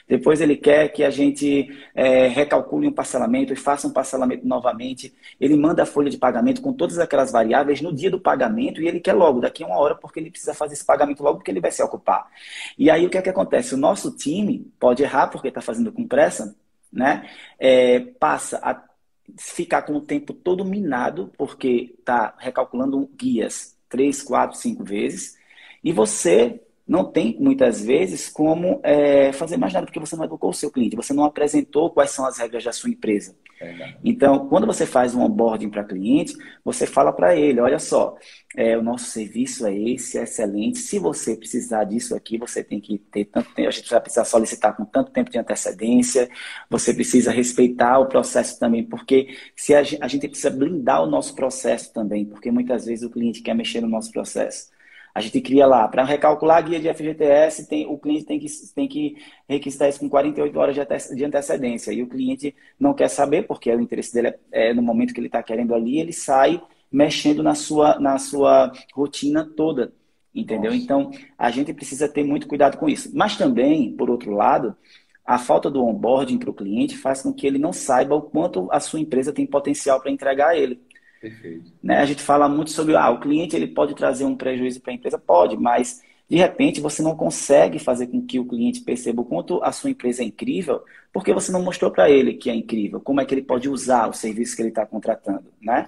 Depois 0.10 0.41
ele 0.41 0.58
quer 0.58 0.89
que 0.89 1.04
a 1.04 1.12
gente 1.12 1.69
é, 1.93 2.28
recalcule 2.28 2.88
um 2.88 2.91
parcelamento 2.91 3.54
e 3.54 3.56
faça 3.56 3.88
um 3.88 3.93
parcelamento 3.93 4.45
novamente. 4.45 5.13
Ele 5.39 5.56
manda 5.56 5.84
a 5.84 5.86
folha 5.86 6.10
de 6.10 6.17
pagamento 6.17 6.62
com 6.62 6.74
todas 6.74 6.98
aquelas 6.98 7.32
variáveis 7.32 7.80
no 7.80 7.93
dia 7.93 8.10
do 8.10 8.19
pagamento 8.19 8.82
e 8.82 8.88
ele 8.88 9.00
quer 9.00 9.13
logo, 9.13 9.39
daqui 9.39 9.63
a 9.63 9.67
uma 9.67 9.78
hora, 9.78 9.93
porque 9.93 10.19
ele 10.19 10.32
precisa 10.32 10.56
fazer 10.56 10.74
esse 10.74 10.86
pagamento 10.86 11.22
logo, 11.22 11.38
porque 11.38 11.52
ele 11.52 11.62
vai 11.62 11.72
se 11.72 11.84
ocupar. 11.84 12.28
E 12.78 12.89
aí 12.89 13.06
o 13.06 13.10
que 13.10 13.19
é 13.19 13.22
que 13.22 13.30
acontece? 13.30 13.76
O 13.76 13.78
nosso 13.78 14.12
time 14.12 14.72
pode 14.80 15.04
errar 15.04 15.28
porque 15.28 15.50
está 15.50 15.62
fazendo 15.62 15.91
com 15.91 16.08
pressa, 16.08 16.56
né? 16.91 17.30
É, 17.60 18.00
passa 18.00 18.60
a 18.63 18.84
ficar 19.38 19.84
com 19.84 19.93
o 19.93 20.02
tempo 20.02 20.34
todo 20.34 20.65
minado, 20.65 21.32
porque 21.38 21.95
está 22.00 22.34
recalculando 22.39 23.08
guias 23.15 23.78
três, 23.89 24.22
quatro, 24.22 24.58
cinco 24.58 24.84
vezes. 24.84 25.38
E 25.84 25.91
você 25.91 26.62
não 26.89 27.06
tem, 27.06 27.38
muitas 27.39 27.86
vezes, 27.86 28.30
como 28.30 28.80
é, 28.82 29.32
fazer 29.32 29.58
mais 29.58 29.71
nada, 29.71 29.86
porque 29.86 29.99
você 29.99 30.15
não 30.15 30.23
educou 30.25 30.49
o 30.49 30.54
seu 30.54 30.71
cliente, 30.71 30.95
você 30.95 31.13
não 31.13 31.23
apresentou 31.23 31.91
quais 31.91 32.10
são 32.10 32.25
as 32.25 32.39
regras 32.39 32.63
da 32.63 32.71
sua 32.71 32.89
empresa. 32.89 33.36
É 33.62 33.93
então, 34.04 34.47
quando 34.49 34.65
você 34.65 34.88
faz 34.88 35.13
um 35.13 35.21
onboarding 35.21 35.69
para 35.69 35.84
cliente, 35.84 36.34
você 36.65 36.88
fala 36.88 37.13
para 37.13 37.36
ele, 37.36 37.60
olha 37.60 37.78
só, 37.78 38.17
é, 38.58 38.75
o 38.75 38.82
nosso 38.82 39.06
serviço 39.06 39.67
é 39.67 39.78
esse, 39.78 40.17
é 40.17 40.23
excelente, 40.23 40.80
se 40.80 40.97
você 40.97 41.36
precisar 41.36 41.84
disso 41.84 42.15
aqui, 42.15 42.39
você 42.39 42.63
tem 42.63 42.82
que 42.82 42.97
ter 42.97 43.25
tanto 43.25 43.54
tempo, 43.54 43.67
a 43.67 43.71
gente 43.71 43.88
vai 43.91 44.02
precisar 44.02 44.25
solicitar 44.25 44.75
com 44.75 44.84
tanto 44.84 45.12
tempo 45.12 45.30
de 45.30 45.38
antecedência, 45.38 46.28
você 46.67 46.91
precisa 46.91 47.32
respeitar 47.32 47.99
o 47.99 48.08
processo 48.08 48.58
também, 48.58 48.84
porque 48.84 49.38
se 49.56 49.75
a 49.75 49.84
gente, 49.84 50.04
a 50.04 50.08
gente 50.08 50.28
precisa 50.28 50.49
blindar 50.49 51.04
o 51.04 51.08
nosso 51.08 51.36
processo 51.36 51.93
também, 51.93 52.25
porque 52.25 52.49
muitas 52.49 52.88
vezes 52.88 53.06
o 53.06 53.12
cliente 53.12 53.43
quer 53.43 53.54
mexer 53.54 53.80
no 53.80 53.88
nosso 53.88 54.12
processo. 54.12 54.79
A 55.13 55.22
gente 55.22 55.41
cria 55.41 55.65
lá, 55.65 55.88
para 55.88 56.04
recalcular 56.04 56.58
a 56.58 56.62
guia 56.62 56.80
de 56.80 56.93
FGTS, 56.93 57.67
tem, 57.67 57.86
o 57.88 57.98
cliente 57.98 58.26
tem 58.26 58.39
que, 58.39 58.48
tem 58.76 58.88
que 58.88 59.17
requisitar 59.48 59.89
isso 59.89 60.00
com 60.00 60.10
48 60.10 60.60
horas 60.60 60.76
de 61.15 61.26
antecedência. 61.26 61.91
E 61.91 62.02
o 62.02 62.08
cliente 62.08 62.56
não 62.80 62.93
quer 62.93 63.10
saber, 63.10 63.48
porque 63.48 63.74
o 63.74 63.82
interesse 63.82 64.13
dele 64.13 64.28
é, 64.52 64.69
é 64.69 64.74
no 64.74 64.82
momento 64.82 65.13
que 65.13 65.19
ele 65.19 65.28
está 65.28 65.41
querendo 65.41 65.74
ali, 65.74 66.00
ele 66.00 66.13
sai 66.13 66.62
mexendo 66.91 67.43
na 67.43 67.56
sua, 67.56 68.00
na 68.00 68.17
sua 68.17 68.72
rotina 68.93 69.45
toda. 69.45 69.93
Entendeu? 70.34 70.72
Nossa. 70.72 70.84
Então, 70.84 71.12
a 71.38 71.50
gente 71.50 71.74
precisa 71.74 72.08
ter 72.08 72.24
muito 72.24 72.48
cuidado 72.48 72.78
com 72.78 72.88
isso. 72.88 73.10
Mas 73.13 73.36
também, 73.36 73.95
por 73.95 74.10
outro 74.10 74.32
lado, 74.32 74.76
a 75.26 75.38
falta 75.38 75.69
do 75.69 75.84
onboarding 75.84 76.38
para 76.38 76.50
o 76.50 76.54
cliente 76.54 76.98
faz 76.98 77.22
com 77.22 77.34
que 77.34 77.45
ele 77.45 77.60
não 77.60 77.74
saiba 77.74 78.15
o 78.15 78.22
quanto 78.22 78.67
a 78.72 78.80
sua 78.80 79.00
empresa 79.00 79.34
tem 79.34 79.45
potencial 79.45 80.00
para 80.02 80.12
entregar 80.12 80.50
a 80.50 80.58
ele. 80.58 80.82
Perfeito. 81.22 81.72
Né? 81.84 81.98
A 81.98 82.06
gente 82.06 82.22
fala 82.22 82.48
muito 82.48 82.72
sobre 82.72 82.96
ah, 82.96 83.10
o 83.10 83.20
cliente 83.20 83.56
ele 83.56 83.68
pode 83.68 83.96
trazer 83.96 84.26
um 84.26 84.36
prejuízo 84.36 84.82
para 84.82 84.92
a 84.92 84.96
empresa, 84.96 85.18
pode, 85.18 85.58
mas 85.58 86.02
de 86.30 86.38
repente 86.38 86.80
você 86.80 87.02
não 87.02 87.16
consegue 87.16 87.80
fazer 87.80 88.08
com 88.08 88.22
que 88.26 88.40
o 88.40 88.46
cliente 88.46 88.82
perceba 88.82 89.22
o 89.22 89.26
quanto 89.26 89.62
a 89.64 89.72
sua 89.72 89.90
empresa 89.90 90.22
é 90.22 90.26
incrível, 90.26 90.84
porque 91.12 91.34
você 91.34 91.52
não 91.52 91.64
mostrou 91.64 91.90
para 91.90 92.08
ele 92.08 92.36
que 92.36 92.52
é 92.52 92.56
incrível, 92.56 93.02
como 93.02 93.20
é 93.20 93.26
que 93.26 93.34
ele 93.34 93.42
pode 93.42 93.68
usar 93.68 94.08
o 94.08 94.14
serviço 94.14 94.56
que 94.56 94.62
ele 94.62 94.70
está 94.70 94.86
contratando, 94.86 95.46
né? 95.60 95.88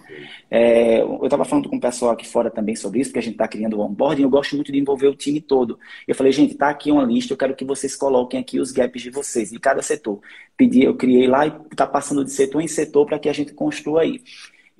É, 0.49 1.01
eu 1.01 1.23
estava 1.23 1.45
falando 1.45 1.69
com 1.69 1.75
o 1.75 1.79
pessoal 1.79 2.11
aqui 2.11 2.27
fora 2.27 2.49
também 2.49 2.75
sobre 2.75 2.99
isso, 2.99 3.11
porque 3.11 3.19
a 3.19 3.21
gente 3.21 3.33
está 3.33 3.47
criando 3.47 3.77
o 3.77 3.81
onboarding, 3.81 4.23
eu 4.23 4.29
gosto 4.31 4.55
muito 4.55 4.71
de 4.71 4.79
envolver 4.79 5.07
o 5.07 5.15
time 5.15 5.39
todo. 5.39 5.77
Eu 6.07 6.15
falei, 6.15 6.31
gente, 6.31 6.55
tá 6.55 6.69
aqui 6.69 6.91
uma 6.91 7.03
lista, 7.03 7.33
eu 7.33 7.37
quero 7.37 7.55
que 7.55 7.63
vocês 7.63 7.95
coloquem 7.95 8.39
aqui 8.39 8.59
os 8.59 8.71
gaps 8.71 9.03
de 9.03 9.11
vocês, 9.11 9.51
de 9.51 9.59
cada 9.59 9.83
setor. 9.83 10.19
Pedi, 10.57 10.83
eu 10.83 10.95
criei 10.95 11.27
lá 11.27 11.45
e 11.45 11.53
está 11.71 11.85
passando 11.85 12.25
de 12.25 12.31
setor 12.31 12.61
em 12.61 12.67
setor 12.67 13.05
para 13.05 13.19
que 13.19 13.29
a 13.29 13.33
gente 13.33 13.53
construa 13.53 14.01
aí. 14.01 14.21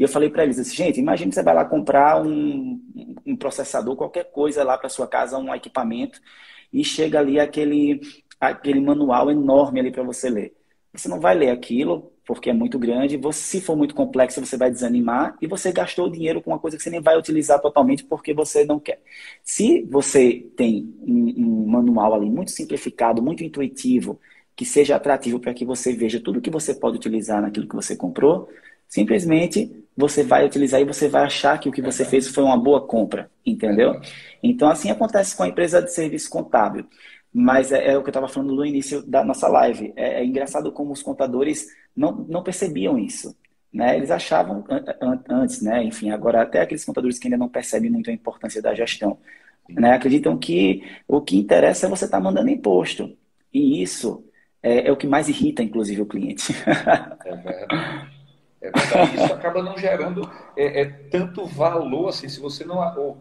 E 0.02 0.04
eu 0.04 0.08
falei 0.08 0.32
para 0.32 0.44
eles 0.44 0.58
assim, 0.58 0.76
gente, 0.78 1.00
imagine 1.00 1.30
que 1.30 1.36
você 1.36 1.44
vai 1.44 1.54
lá 1.54 1.64
comprar 1.64 2.26
um, 2.26 2.82
um 3.24 3.36
processador, 3.36 3.96
qualquer 3.96 4.32
coisa 4.32 4.64
lá 4.64 4.76
para 4.76 4.90
sua 4.90 5.08
casa, 5.08 5.38
um 5.38 5.54
equipamento, 5.54 6.20
e 6.74 6.84
chega 6.84 7.20
ali 7.20 7.40
aquele, 7.40 8.02
aquele 8.40 8.80
manual 8.80 9.30
enorme 9.30 9.80
ali 9.80 9.92
para 9.92 10.02
você 10.02 10.28
ler. 10.28 10.56
Você 10.92 11.08
não 11.08 11.20
vai 11.20 11.36
ler 11.36 11.52
aquilo, 11.52 12.12
porque 12.26 12.50
é 12.50 12.54
muito 12.54 12.80
grande. 12.80 13.16
Você, 13.18 13.60
se 13.60 13.62
for 13.62 13.78
muito 13.78 13.94
complexo, 13.94 14.44
você 14.44 14.58
vai 14.58 14.72
desanimar 14.72 15.38
e 15.40 15.46
você 15.46 15.72
gastou 15.72 16.10
dinheiro 16.10 16.42
com 16.42 16.50
uma 16.50 16.58
coisa 16.58 16.78
que 16.78 16.82
você 16.82 16.90
nem 16.90 17.00
vai 17.00 17.16
utilizar 17.16 17.62
totalmente 17.62 18.04
porque 18.04 18.34
você 18.34 18.66
não 18.66 18.80
quer. 18.80 19.00
Se 19.44 19.84
você 19.84 20.48
tem 20.58 20.96
um, 21.00 21.46
um 21.46 21.68
manual 21.68 22.16
ali 22.16 22.28
muito 22.28 22.50
simplificado, 22.50 23.22
muito 23.22 23.44
intuitivo, 23.44 24.20
que 24.56 24.66
seja 24.66 24.96
atrativo 24.96 25.40
para 25.40 25.54
que 25.54 25.64
você 25.64 25.94
veja 25.94 26.20
tudo 26.20 26.42
que 26.42 26.50
você 26.50 26.74
pode 26.74 26.98
utilizar 26.98 27.40
naquilo 27.40 27.68
que 27.68 27.76
você 27.76 27.96
comprou, 27.96 28.50
simplesmente 28.88 29.81
você 29.96 30.24
vai 30.24 30.46
utilizar 30.46 30.80
e 30.82 30.86
você 30.86 31.08
vai 31.08 31.24
achar 31.24 31.60
que 31.60 31.70
o 31.70 31.72
que 31.72 31.82
você 31.82 32.06
fez 32.06 32.28
foi 32.28 32.44
uma 32.44 32.58
boa 32.58 32.86
compra, 32.86 33.30
entendeu? 33.46 34.00
Então, 34.42 34.70
assim 34.70 34.90
acontece 34.90 35.36
com 35.36 35.44
a 35.44 35.48
empresa 35.48 35.82
de 35.82 35.94
serviço 35.94 36.30
contábil. 36.30 36.86
Mas 37.34 37.72
é, 37.72 37.92
é 37.92 37.98
o 37.98 38.02
que 38.02 38.10
eu 38.10 38.12
estava 38.12 38.28
falando 38.28 38.56
no 38.56 38.66
início 38.66 39.02
da 39.04 39.24
nossa 39.24 39.48
live. 39.48 39.94
É, 39.96 40.22
é, 40.22 40.26
engraçado 40.26 40.72
como 40.72 40.92
os 40.92 41.02
contadores 41.02 41.68
não, 41.96 42.12
não 42.12 42.44
percebiam 42.44 42.98
isso. 43.00 43.36
Né? 43.74 43.96
Eles 43.96 44.12
achavam 44.12 44.66
antes, 45.30 45.62
né? 45.62 45.82
enfim, 45.84 46.10
agora 46.10 46.42
até 46.42 46.62
aqueles 46.62 46.84
contadores 46.84 47.18
que 47.18 47.28
ainda 47.28 47.38
não 47.38 47.48
percebem 47.48 47.90
muito 47.90 48.10
a 48.10 48.14
importância 48.14 48.62
da 48.62 48.76
gestão. 48.76 49.18
Né? 49.70 49.94
Acreditam 49.94 50.38
que 50.38 50.84
o 51.08 51.22
que 51.22 51.38
interessa 51.38 51.86
é 51.86 51.90
você 51.90 52.06
estar 52.06 52.18
tá 52.18 52.24
mandando 52.24 52.50
imposto. 52.50 53.16
E 53.54 53.82
isso 53.82 54.26
é, 54.62 54.88
é, 54.88 54.92
o 54.92 54.98
que 54.98 55.08
mais 55.08 55.30
irrita, 55.30 55.64
inclusive, 55.64 56.02
o 56.02 56.06
cliente. 56.06 56.54
É 57.26 57.36
verdade. 57.36 58.11
É 58.62 58.70
verdade. 58.70 59.16
Isso 59.16 59.34
acaba 59.34 59.64
não 59.64 59.78
gerando 59.78 60.30
é, 60.56 60.82
é, 60.82 60.86
tanto 60.86 61.46
valor, 61.46 62.10
assim, 62.10 62.30
se 62.30 62.40
você 62.40 62.64
não 62.64 62.80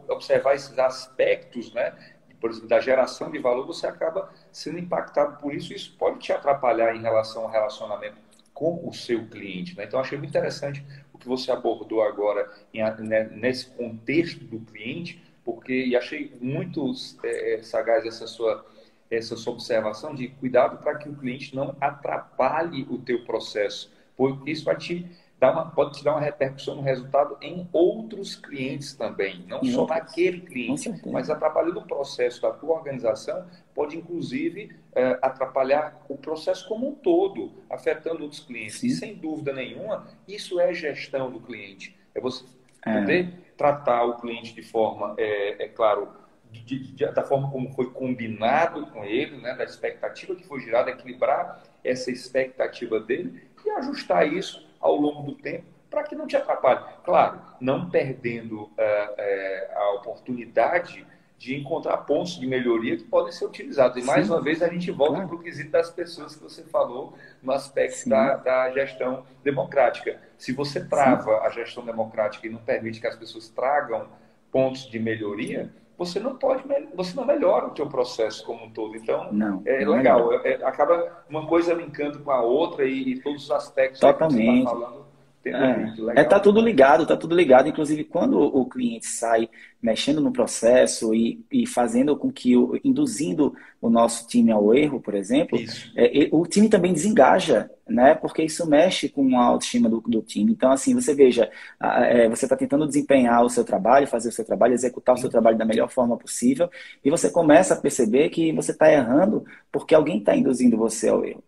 observar 0.09 0.55
esses 0.55 0.79
aspectos, 0.79 1.73
né, 1.73 1.95
por 2.41 2.51
exemplo, 2.51 2.69
da 2.69 2.81
geração 2.81 3.31
de 3.31 3.39
valor, 3.39 3.67
você 3.67 3.87
acaba 3.87 4.31
sendo 4.53 4.79
impactado 4.79 5.39
por 5.39 5.55
isso. 5.55 5.73
Isso 5.73 5.97
pode 5.99 6.19
te 6.19 6.33
atrapalhar 6.33 6.95
em 6.95 7.01
relação 7.01 7.45
ao 7.45 7.51
relacionamento 7.51 8.17
com 8.53 8.87
o 8.87 8.93
seu 8.93 9.27
cliente. 9.29 9.77
Né? 9.77 9.85
Então, 9.85 10.01
achei 10.01 10.19
muito 10.19 10.31
interessante 10.31 10.85
o 11.13 11.19
que 11.19 11.27
você 11.27 11.51
abordou 11.51 12.03
agora 12.03 12.51
em, 12.73 12.83
né, 13.03 13.25
nesse 13.33 13.67
contexto 13.71 14.45
do 14.45 14.61
cliente, 14.61 15.23
porque 15.45 15.73
e 15.73 15.97
achei 15.97 16.37
muito 16.41 16.93
é, 17.25 17.61
sagaz 17.63 18.05
essa 18.07 18.27
sua 18.27 18.65
essa 19.11 19.37
sua 19.37 19.55
observação 19.55 20.15
de 20.15 20.29
cuidado 20.29 20.79
para 20.79 20.97
que 20.97 21.09
o 21.09 21.17
cliente 21.17 21.57
não 21.57 21.75
atrapalhe 21.81 22.87
o 22.89 22.97
teu 22.97 23.25
processo, 23.25 23.93
porque 24.17 24.53
isso 24.53 24.65
vai 24.65 24.77
te 24.77 25.05
dá 25.41 25.51
uma, 25.51 25.71
pode 25.71 25.99
te 25.99 26.05
dar 26.05 26.13
uma 26.13 26.21
repercussão 26.21 26.77
no 26.77 26.83
resultado 26.83 27.39
em 27.41 27.67
outros 27.73 28.37
clientes 28.37 28.93
também, 28.93 29.43
não 29.49 29.61
em 29.63 29.73
só 29.73 29.81
outros. 29.81 29.99
naquele 29.99 30.41
cliente, 30.43 30.93
mas 31.07 31.31
atrapalhando 31.31 31.81
o 31.81 31.87
processo 31.87 32.43
da 32.43 32.51
tua 32.51 32.75
organização, 32.77 33.47
pode 33.75 33.97
inclusive 33.97 34.77
é, 34.95 35.19
atrapalhar 35.23 36.05
o 36.11 36.17
processo 36.19 36.69
como 36.69 36.91
um 36.91 36.95
todo, 36.95 37.53
afetando 37.71 38.23
outros 38.23 38.41
clientes. 38.41 38.81
Sim. 38.81 38.89
E 38.89 38.91
sem 38.91 39.15
dúvida 39.15 39.55
nenhuma, 39.55 40.07
isso 40.29 40.61
é 40.61 40.75
gestão 40.75 41.31
do 41.31 41.41
cliente. 41.41 41.99
É 42.15 42.21
você 42.21 42.45
é. 42.85 43.01
poder 43.01 43.33
tratar 43.57 44.05
o 44.05 44.17
cliente 44.21 44.55
de 44.55 44.63
forma, 44.63 45.15
é, 45.17 45.65
é 45.65 45.69
claro, 45.69 46.09
de, 46.53 46.93
de, 46.93 47.07
da 47.13 47.23
forma 47.23 47.51
como 47.51 47.71
foi 47.71 47.91
combinado 47.91 48.87
com 48.89 49.05
ele, 49.05 49.39
né, 49.39 49.55
da 49.55 49.65
expectativa 49.65 50.35
que 50.35 50.47
foi 50.47 50.61
gerada, 50.61 50.91
equilibrar 50.91 51.63
essa 51.83 52.11
expectativa 52.11 53.01
dele 53.01 53.49
e 53.65 53.71
ajustar 53.71 54.31
isso 54.31 54.70
ao 54.81 54.97
longo 54.97 55.23
do 55.23 55.35
tempo 55.35 55.65
para 55.91 56.05
que 56.05 56.15
não 56.15 56.27
te 56.27 56.37
atrapalhe. 56.37 56.85
Claro, 57.05 57.41
não 57.61 57.91
perdendo 57.91 58.71
é, 58.79 59.15
é, 59.19 59.75
a 59.75 59.91
oportunidade 59.95 61.05
de 61.37 61.57
encontrar 61.57 61.97
pontos 61.99 62.39
de 62.39 62.47
melhoria 62.47 62.97
que 62.97 63.05
podem 63.05 63.33
ser 63.33 63.47
utilizados. 63.47 63.97
E 63.97 64.07
mais 64.07 64.27
Sim. 64.27 64.33
uma 64.33 64.43
vez 64.43 64.63
a 64.63 64.69
gente 64.69 64.91
volta 64.91 65.15
claro. 65.15 65.29
para 65.29 65.37
o 65.37 65.43
quesito 65.43 65.71
das 65.71 65.91
pessoas 65.91 66.37
que 66.37 66.43
você 66.43 66.63
falou 66.65 67.15
no 67.43 67.51
aspecto 67.51 68.09
da, 68.09 68.37
da, 68.37 68.71
gestão 68.73 69.25
democrática. 69.43 70.21
Se 70.37 70.53
você 70.53 70.85
trava 70.85 71.39
Sim. 71.39 71.47
a 71.47 71.51
gestão 71.51 71.85
democrática 71.85 72.47
e 72.47 72.51
não 72.51 72.59
permite 72.59 73.01
que 73.01 73.07
as 73.07 73.17
pessoas 73.17 73.49
tragam 73.49 74.07
pontos 74.53 74.83
de 74.83 74.99
melhoria, 74.99 75.73
você 76.01 76.19
não 76.19 76.35
pode, 76.35 76.65
você 76.95 77.15
não 77.15 77.27
melhora 77.27 77.67
o 77.67 77.71
teu 77.73 77.87
processo 77.87 78.43
como 78.47 78.65
um 78.65 78.71
todo. 78.71 78.97
Então, 78.97 79.31
não, 79.31 79.63
é 79.67 79.85
não 79.85 79.93
legal. 79.93 80.33
É, 80.33 80.55
acaba 80.65 81.23
uma 81.29 81.47
coisa 81.47 81.75
linkando 81.75 82.21
com 82.21 82.31
a 82.31 82.41
outra 82.41 82.87
e, 82.87 83.11
e 83.11 83.21
todos 83.21 83.45
os 83.45 83.51
aspectos 83.51 84.01
Totalmente. 84.01 84.39
que 84.39 84.47
você 84.47 84.59
está 84.61 84.71
falando 84.71 85.10
é, 85.45 86.21
é, 86.21 86.25
tá 86.25 86.39
tudo 86.39 86.61
ligado, 86.61 87.07
tá 87.07 87.17
tudo 87.17 87.35
ligado. 87.35 87.69
Inclusive, 87.69 88.05
quando 88.05 88.39
o 88.39 88.67
cliente 88.67 89.07
sai 89.07 89.49
mexendo 89.81 90.21
no 90.21 90.31
processo 90.31 91.15
e, 91.15 91.43
e 91.51 91.67
fazendo 91.67 92.15
com 92.15 92.31
que, 92.31 92.55
o, 92.55 92.79
induzindo 92.85 93.55
o 93.81 93.89
nosso 93.89 94.27
time 94.27 94.53
ao 94.53 94.75
erro, 94.75 95.01
por 95.01 95.15
exemplo, 95.15 95.59
é, 95.97 96.29
o 96.31 96.47
time 96.47 96.69
também 96.69 96.93
desengaja, 96.93 97.71
né? 97.89 98.15
Porque 98.15 98.43
isso 98.43 98.69
mexe 98.69 99.09
com 99.09 99.39
a 99.39 99.45
autoestima 99.45 99.89
do, 99.89 100.03
do 100.03 100.21
time. 100.21 100.53
Então, 100.53 100.71
assim, 100.71 100.95
você 100.95 101.15
veja, 101.15 101.51
é, 101.81 102.29
você 102.29 102.45
está 102.45 102.55
tentando 102.55 102.87
desempenhar 102.87 103.43
o 103.43 103.49
seu 103.49 103.65
trabalho, 103.65 104.07
fazer 104.07 104.29
o 104.29 104.33
seu 104.33 104.45
trabalho, 104.45 104.75
executar 104.75 105.15
o 105.15 105.19
seu 105.19 105.31
trabalho 105.31 105.57
da 105.57 105.65
melhor 105.65 105.89
forma 105.89 106.19
possível, 106.19 106.69
e 107.03 107.09
você 107.09 107.31
começa 107.31 107.73
a 107.73 107.81
perceber 107.81 108.29
que 108.29 108.53
você 108.53 108.73
está 108.73 108.93
errando 108.93 109.45
porque 109.73 109.95
alguém 109.95 110.19
está 110.19 110.37
induzindo 110.37 110.77
você 110.77 111.09
ao 111.09 111.25
erro. 111.25 111.43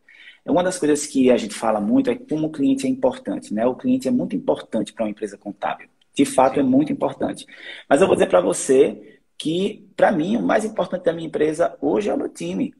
Uma 0.44 0.62
das 0.62 0.78
coisas 0.78 1.07
que 1.07 1.31
a 1.31 1.37
gente 1.37 1.55
fala 1.55 1.81
muito 1.81 2.11
é 2.11 2.16
como 2.16 2.48
o 2.48 2.50
cliente 2.50 2.87
é 2.87 2.90
importante, 2.90 3.55
né? 3.55 3.64
O 3.66 3.76
cliente 3.76 4.09
é 4.09 4.11
muito 4.11 4.35
importante 4.35 4.92
para 4.92 5.05
uma 5.05 5.11
empresa 5.11 5.38
contábil. 5.38 5.88
De 6.14 6.24
fato, 6.24 6.55
é 6.55 6.62
Sim. 6.62 6.68
é 6.68 6.70
muito 6.70 6.92
importante. 6.92 7.46
Mas 7.88 8.00
eu 8.00 8.07
vou 8.07 8.16
dizer 8.16 8.28
para 8.28 8.40
você 8.40 9.20
que, 9.38 9.88
para 9.96 10.12
mim, 10.12 10.37
o 10.37 10.42
mais 10.42 10.64
importante 10.64 11.05
da 11.05 11.12
minha 11.12 11.28
empresa 11.28 11.76
hoje 11.81 12.11
é 12.11 12.14
o 12.14 12.18
meu 12.18 12.28
time. 12.28 12.74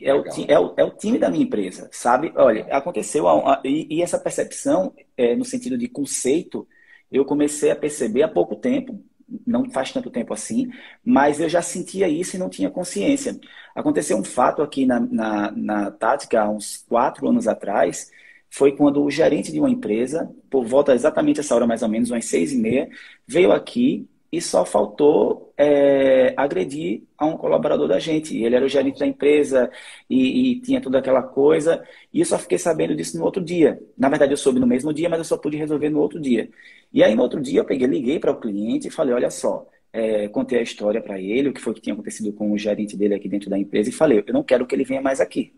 É 0.00 0.14
o, 0.14 0.24
é, 0.48 0.58
o, 0.58 0.74
é 0.78 0.84
o, 0.84 0.90
time 0.90 1.18
da 1.18 1.28
minha 1.28 1.44
empresa, 1.44 1.88
sabe? 1.92 2.32
Olha, 2.34 2.64
aconteceu, 2.74 3.28
a, 3.28 3.54
a, 3.54 3.62
e, 3.62 3.86
e, 3.90 4.02
essa 4.02 4.18
percepção, 4.18 4.94
é, 5.16 5.36
no 5.36 5.44
sentido 5.44 5.76
de 5.76 5.86
conceito, 5.86 6.66
eu 7.10 7.26
comecei 7.26 7.70
a 7.70 7.76
perceber 7.76 8.22
há 8.22 8.28
pouco 8.28 8.56
tempo, 8.56 9.04
não 9.46 9.70
faz 9.70 9.92
tanto 9.92 10.10
tempo 10.10 10.32
assim, 10.34 10.70
mas 11.04 11.40
eu 11.40 11.48
já 11.48 11.62
sentia 11.62 12.08
isso 12.08 12.36
e 12.36 12.38
não 12.38 12.48
tinha 12.48 12.70
consciência. 12.70 13.38
Aconteceu 13.74 14.16
um 14.16 14.24
fato 14.24 14.62
aqui 14.62 14.86
na, 14.86 15.00
na, 15.00 15.50
na 15.52 15.90
Tática, 15.90 16.42
há 16.42 16.50
uns 16.50 16.84
quatro 16.88 17.28
anos 17.28 17.48
atrás, 17.48 18.10
foi 18.50 18.76
quando 18.76 19.02
o 19.02 19.10
gerente 19.10 19.50
de 19.50 19.58
uma 19.58 19.70
empresa, 19.70 20.30
por 20.50 20.64
volta 20.66 20.94
exatamente 20.94 21.40
essa 21.40 21.54
hora 21.54 21.66
mais 21.66 21.82
ou 21.82 21.88
menos, 21.88 22.10
umas 22.10 22.26
seis 22.26 22.52
e 22.52 22.56
meia, 22.58 22.88
veio 23.26 23.50
aqui 23.52 24.08
e 24.32 24.40
só 24.40 24.64
faltou 24.64 25.52
é, 25.58 26.32
agredir 26.38 27.02
a 27.18 27.26
um 27.26 27.36
colaborador 27.36 27.86
da 27.86 27.98
gente. 27.98 28.36
Ele 28.42 28.56
era 28.56 28.64
o 28.64 28.68
gerente 28.68 28.98
da 28.98 29.06
empresa 29.06 29.70
e, 30.08 30.52
e, 30.52 30.60
tinha 30.62 30.80
toda 30.80 30.98
aquela 30.98 31.22
coisa. 31.22 31.84
E 32.12 32.20
eu 32.20 32.26
só 32.26 32.38
fiquei 32.38 32.56
sabendo 32.56 32.96
disso 32.96 33.18
no 33.18 33.24
outro 33.24 33.44
dia. 33.44 33.78
Na 33.96 34.08
verdade, 34.08 34.32
eu 34.32 34.36
soube 34.38 34.58
no 34.58 34.66
mesmo 34.66 34.92
dia, 34.92 35.08
mas 35.10 35.18
eu 35.18 35.24
só 35.24 35.36
pude 35.36 35.58
resolver 35.58 35.90
no 35.90 36.00
outro 36.00 36.18
dia. 36.18 36.48
E 36.92 37.04
aí, 37.04 37.14
no 37.14 37.22
outro 37.22 37.40
dia, 37.42 37.60
eu 37.60 37.64
peguei, 37.66 37.86
liguei 37.86 38.18
para 38.18 38.32
o 38.32 38.40
cliente 38.40 38.88
e 38.88 38.90
falei: 38.90 39.14
olha 39.14 39.30
só, 39.30 39.68
é, 39.92 40.28
contei 40.28 40.58
a 40.60 40.62
história 40.62 41.02
para 41.02 41.20
ele, 41.20 41.50
o 41.50 41.52
que 41.52 41.60
foi 41.60 41.74
que 41.74 41.80
tinha 41.82 41.92
acontecido 41.92 42.32
com 42.32 42.52
o 42.52 42.58
gerente 42.58 42.96
dele 42.96 43.14
aqui 43.14 43.28
dentro 43.28 43.50
da 43.50 43.58
empresa, 43.58 43.90
e 43.90 43.92
falei: 43.92 44.24
eu 44.26 44.32
não 44.32 44.42
quero 44.42 44.66
que 44.66 44.74
ele 44.74 44.84
venha 44.84 45.02
mais 45.02 45.20
aqui. 45.20 45.52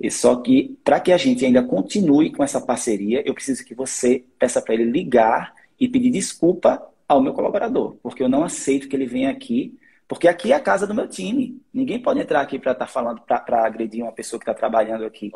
E 0.00 0.10
só 0.10 0.36
que, 0.36 0.76
para 0.84 1.00
que 1.00 1.12
a 1.12 1.16
gente 1.16 1.44
ainda 1.44 1.62
continue 1.62 2.32
com 2.32 2.44
essa 2.44 2.60
parceria, 2.60 3.22
eu 3.26 3.32
preciso 3.34 3.64
que 3.64 3.74
você 3.74 4.24
peça 4.38 4.60
para 4.60 4.74
ele 4.74 4.84
ligar 4.84 5.54
e 5.80 5.88
pedir 5.88 6.10
desculpa 6.10 6.82
ao 7.08 7.20
meu 7.20 7.32
colaborador, 7.32 7.96
porque 8.02 8.22
eu 8.22 8.28
não 8.28 8.44
aceito 8.44 8.88
que 8.88 8.96
ele 8.96 9.06
venha 9.06 9.30
aqui, 9.30 9.78
porque 10.06 10.28
aqui 10.28 10.52
é 10.52 10.56
a 10.56 10.60
casa 10.60 10.86
do 10.86 10.94
meu 10.94 11.08
time. 11.08 11.60
Ninguém 11.72 12.00
pode 12.00 12.20
entrar 12.20 12.40
aqui 12.40 12.58
para 12.58 12.72
estar 12.72 12.86
tá 12.86 12.90
falando, 12.90 13.20
para 13.22 13.64
agredir 13.64 14.02
uma 14.02 14.12
pessoa 14.12 14.38
que 14.38 14.44
está 14.44 14.54
trabalhando 14.54 15.04
aqui. 15.04 15.30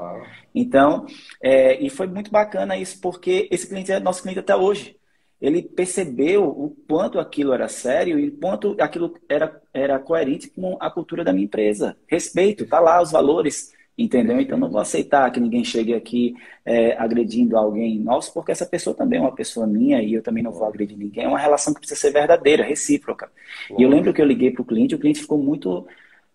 Então, 0.54 1.06
é, 1.42 1.82
e 1.82 1.88
foi 1.88 2.06
muito 2.06 2.30
bacana 2.30 2.76
isso, 2.76 3.00
porque 3.00 3.48
esse 3.50 3.66
cliente 3.66 3.90
é 3.90 3.98
nosso 3.98 4.22
cliente 4.22 4.40
até 4.40 4.54
hoje 4.54 4.98
ele 5.40 5.62
percebeu 5.62 6.48
o 6.48 6.76
quanto 6.88 7.18
aquilo 7.18 7.52
era 7.52 7.68
sério 7.68 8.18
e 8.18 8.28
o 8.28 8.36
quanto 8.38 8.76
aquilo 8.80 9.14
era, 9.28 9.60
era 9.72 9.98
coerente 9.98 10.48
com 10.50 10.76
a 10.80 10.90
cultura 10.90 11.22
da 11.22 11.32
minha 11.32 11.44
empresa. 11.44 11.96
Respeito, 12.08 12.66
tá 12.66 12.80
lá 12.80 13.00
os 13.00 13.12
valores 13.12 13.72
Entendeu? 13.98 14.40
Então 14.40 14.56
não 14.56 14.70
vou 14.70 14.80
aceitar 14.80 15.28
que 15.32 15.40
ninguém 15.40 15.64
chegue 15.64 15.92
aqui 15.92 16.36
é, 16.64 16.96
agredindo 16.96 17.56
alguém 17.56 17.98
nosso, 17.98 18.32
porque 18.32 18.52
essa 18.52 18.64
pessoa 18.64 18.94
também 18.94 19.18
é 19.18 19.22
uma 19.22 19.34
pessoa 19.34 19.66
minha 19.66 20.00
e 20.00 20.14
eu 20.14 20.22
também 20.22 20.40
não 20.40 20.52
vou 20.52 20.64
agredir 20.68 20.96
ninguém. 20.96 21.24
É 21.24 21.28
uma 21.28 21.38
relação 21.38 21.74
que 21.74 21.80
precisa 21.80 22.00
ser 22.00 22.12
verdadeira, 22.12 22.62
recíproca. 22.62 23.28
E 23.76 23.82
eu 23.82 23.88
lembro 23.88 24.14
que 24.14 24.22
eu 24.22 24.26
liguei 24.26 24.52
para 24.52 24.62
o 24.62 24.64
cliente, 24.64 24.94
o 24.94 24.98
cliente 25.00 25.20
ficou 25.20 25.36
muito 25.36 25.84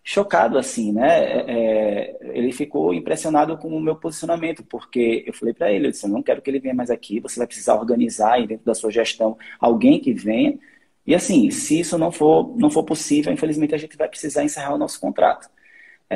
chocado 0.04 0.58
assim, 0.58 0.92
né? 0.92 1.24
É, 1.24 1.44
é, 1.48 2.38
ele 2.38 2.52
ficou 2.52 2.92
impressionado 2.92 3.56
com 3.56 3.68
o 3.68 3.80
meu 3.80 3.96
posicionamento, 3.96 4.62
porque 4.64 5.24
eu 5.26 5.32
falei 5.32 5.54
para 5.54 5.72
ele, 5.72 5.86
eu 5.86 5.90
disse, 5.90 6.04
eu 6.04 6.10
não 6.10 6.22
quero 6.22 6.42
que 6.42 6.50
ele 6.50 6.60
venha 6.60 6.74
mais 6.74 6.90
aqui, 6.90 7.18
você 7.20 7.38
vai 7.38 7.46
precisar 7.46 7.76
organizar 7.76 8.46
dentro 8.46 8.66
da 8.66 8.74
sua 8.74 8.90
gestão 8.90 9.38
alguém 9.58 9.98
que 9.98 10.12
venha. 10.12 10.58
E 11.06 11.14
assim, 11.14 11.50
se 11.50 11.80
isso 11.80 11.96
não 11.96 12.12
for, 12.12 12.54
não 12.58 12.70
for 12.70 12.84
possível, 12.84 13.32
infelizmente 13.32 13.74
a 13.74 13.78
gente 13.78 13.96
vai 13.96 14.08
precisar 14.08 14.44
encerrar 14.44 14.74
o 14.74 14.78
nosso 14.78 15.00
contrato. 15.00 15.48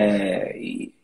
É, 0.00 0.56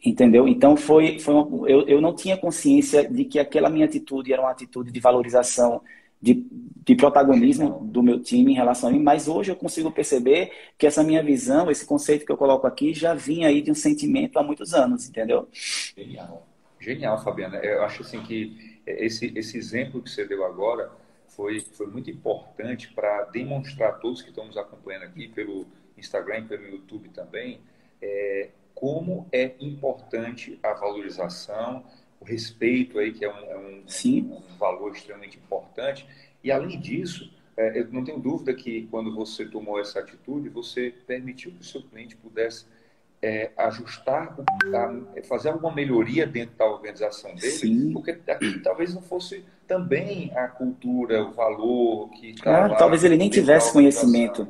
entendeu? 0.04 0.46
Então 0.46 0.76
foi, 0.76 1.18
foi 1.18 1.34
uma, 1.34 1.68
eu, 1.68 1.88
eu 1.88 2.00
não 2.00 2.14
tinha 2.14 2.36
consciência 2.36 3.08
de 3.08 3.24
que 3.24 3.40
aquela 3.40 3.68
minha 3.68 3.86
atitude 3.86 4.32
era 4.32 4.40
uma 4.40 4.52
atitude 4.52 4.92
de 4.92 5.00
valorização, 5.00 5.82
de, 6.22 6.46
de 6.86 6.94
protagonismo 6.94 7.80
do 7.82 8.02
meu 8.04 8.20
time 8.22 8.52
em 8.52 8.54
relação 8.54 8.88
a 8.88 8.92
mim, 8.92 9.02
mas 9.02 9.26
hoje 9.26 9.50
eu 9.50 9.56
consigo 9.56 9.90
perceber 9.90 10.52
que 10.78 10.86
essa 10.86 11.02
minha 11.02 11.22
visão, 11.24 11.70
esse 11.70 11.84
conceito 11.84 12.24
que 12.24 12.30
eu 12.30 12.36
coloco 12.36 12.68
aqui, 12.68 12.94
já 12.94 13.14
vinha 13.14 13.48
aí 13.48 13.60
de 13.60 13.70
um 13.70 13.74
sentimento 13.74 14.38
há 14.38 14.42
muitos 14.42 14.72
anos, 14.72 15.08
entendeu? 15.08 15.48
Genial, 15.52 16.46
genial, 16.78 17.22
Fabiana. 17.22 17.56
Eu 17.56 17.82
acho 17.82 18.02
assim 18.02 18.22
que 18.22 18.80
esse, 18.86 19.32
esse 19.36 19.58
exemplo 19.58 20.00
que 20.00 20.08
você 20.08 20.24
deu 20.24 20.44
agora 20.44 20.88
foi, 21.28 21.60
foi 21.60 21.88
muito 21.88 22.10
importante 22.10 22.92
para 22.94 23.24
demonstrar 23.24 23.90
a 23.90 23.92
todos 23.94 24.22
que 24.22 24.28
estão 24.28 24.46
nos 24.46 24.56
acompanhando 24.56 25.02
aqui 25.02 25.26
pelo 25.28 25.66
Instagram, 25.98 26.46
pelo 26.46 26.64
YouTube 26.64 27.08
também, 27.08 27.58
é, 28.00 28.50
como 28.74 29.26
é 29.32 29.54
importante 29.60 30.58
a 30.62 30.72
valorização, 30.72 31.84
o 32.20 32.24
respeito 32.24 32.98
aí, 32.98 33.12
que 33.12 33.24
é 33.24 33.32
um, 33.32 33.44
é 33.44 33.56
um, 33.56 33.84
um 34.32 34.56
valor 34.58 34.92
extremamente 34.92 35.38
importante. 35.38 36.06
E, 36.42 36.50
além 36.50 36.80
disso, 36.80 37.30
é, 37.56 37.78
eu 37.78 37.88
não 37.90 38.04
tenho 38.04 38.18
dúvida 38.18 38.52
que 38.52 38.86
quando 38.90 39.14
você 39.14 39.44
tomou 39.46 39.80
essa 39.80 40.00
atitude, 40.00 40.48
você 40.48 40.92
permitiu 41.06 41.52
que 41.52 41.60
o 41.60 41.64
seu 41.64 41.82
cliente 41.82 42.16
pudesse 42.16 42.66
é, 43.22 43.50
ajustar, 43.56 44.36
a, 44.74 45.22
fazer 45.22 45.48
alguma 45.48 45.72
melhoria 45.72 46.26
dentro 46.26 46.56
da 46.56 46.66
organização 46.66 47.34
dele, 47.34 47.52
Sim. 47.52 47.92
porque 47.92 48.18
aqui 48.26 48.58
talvez 48.60 48.94
não 48.94 49.00
fosse 49.00 49.44
também 49.66 50.30
a 50.36 50.48
cultura, 50.48 51.24
o 51.24 51.32
valor 51.32 52.10
que 52.10 52.34
claro, 52.34 52.76
talvez 52.76 53.02
ele 53.02 53.16
nem 53.16 53.30
tivesse 53.30 53.72
conhecimento. 53.72 54.46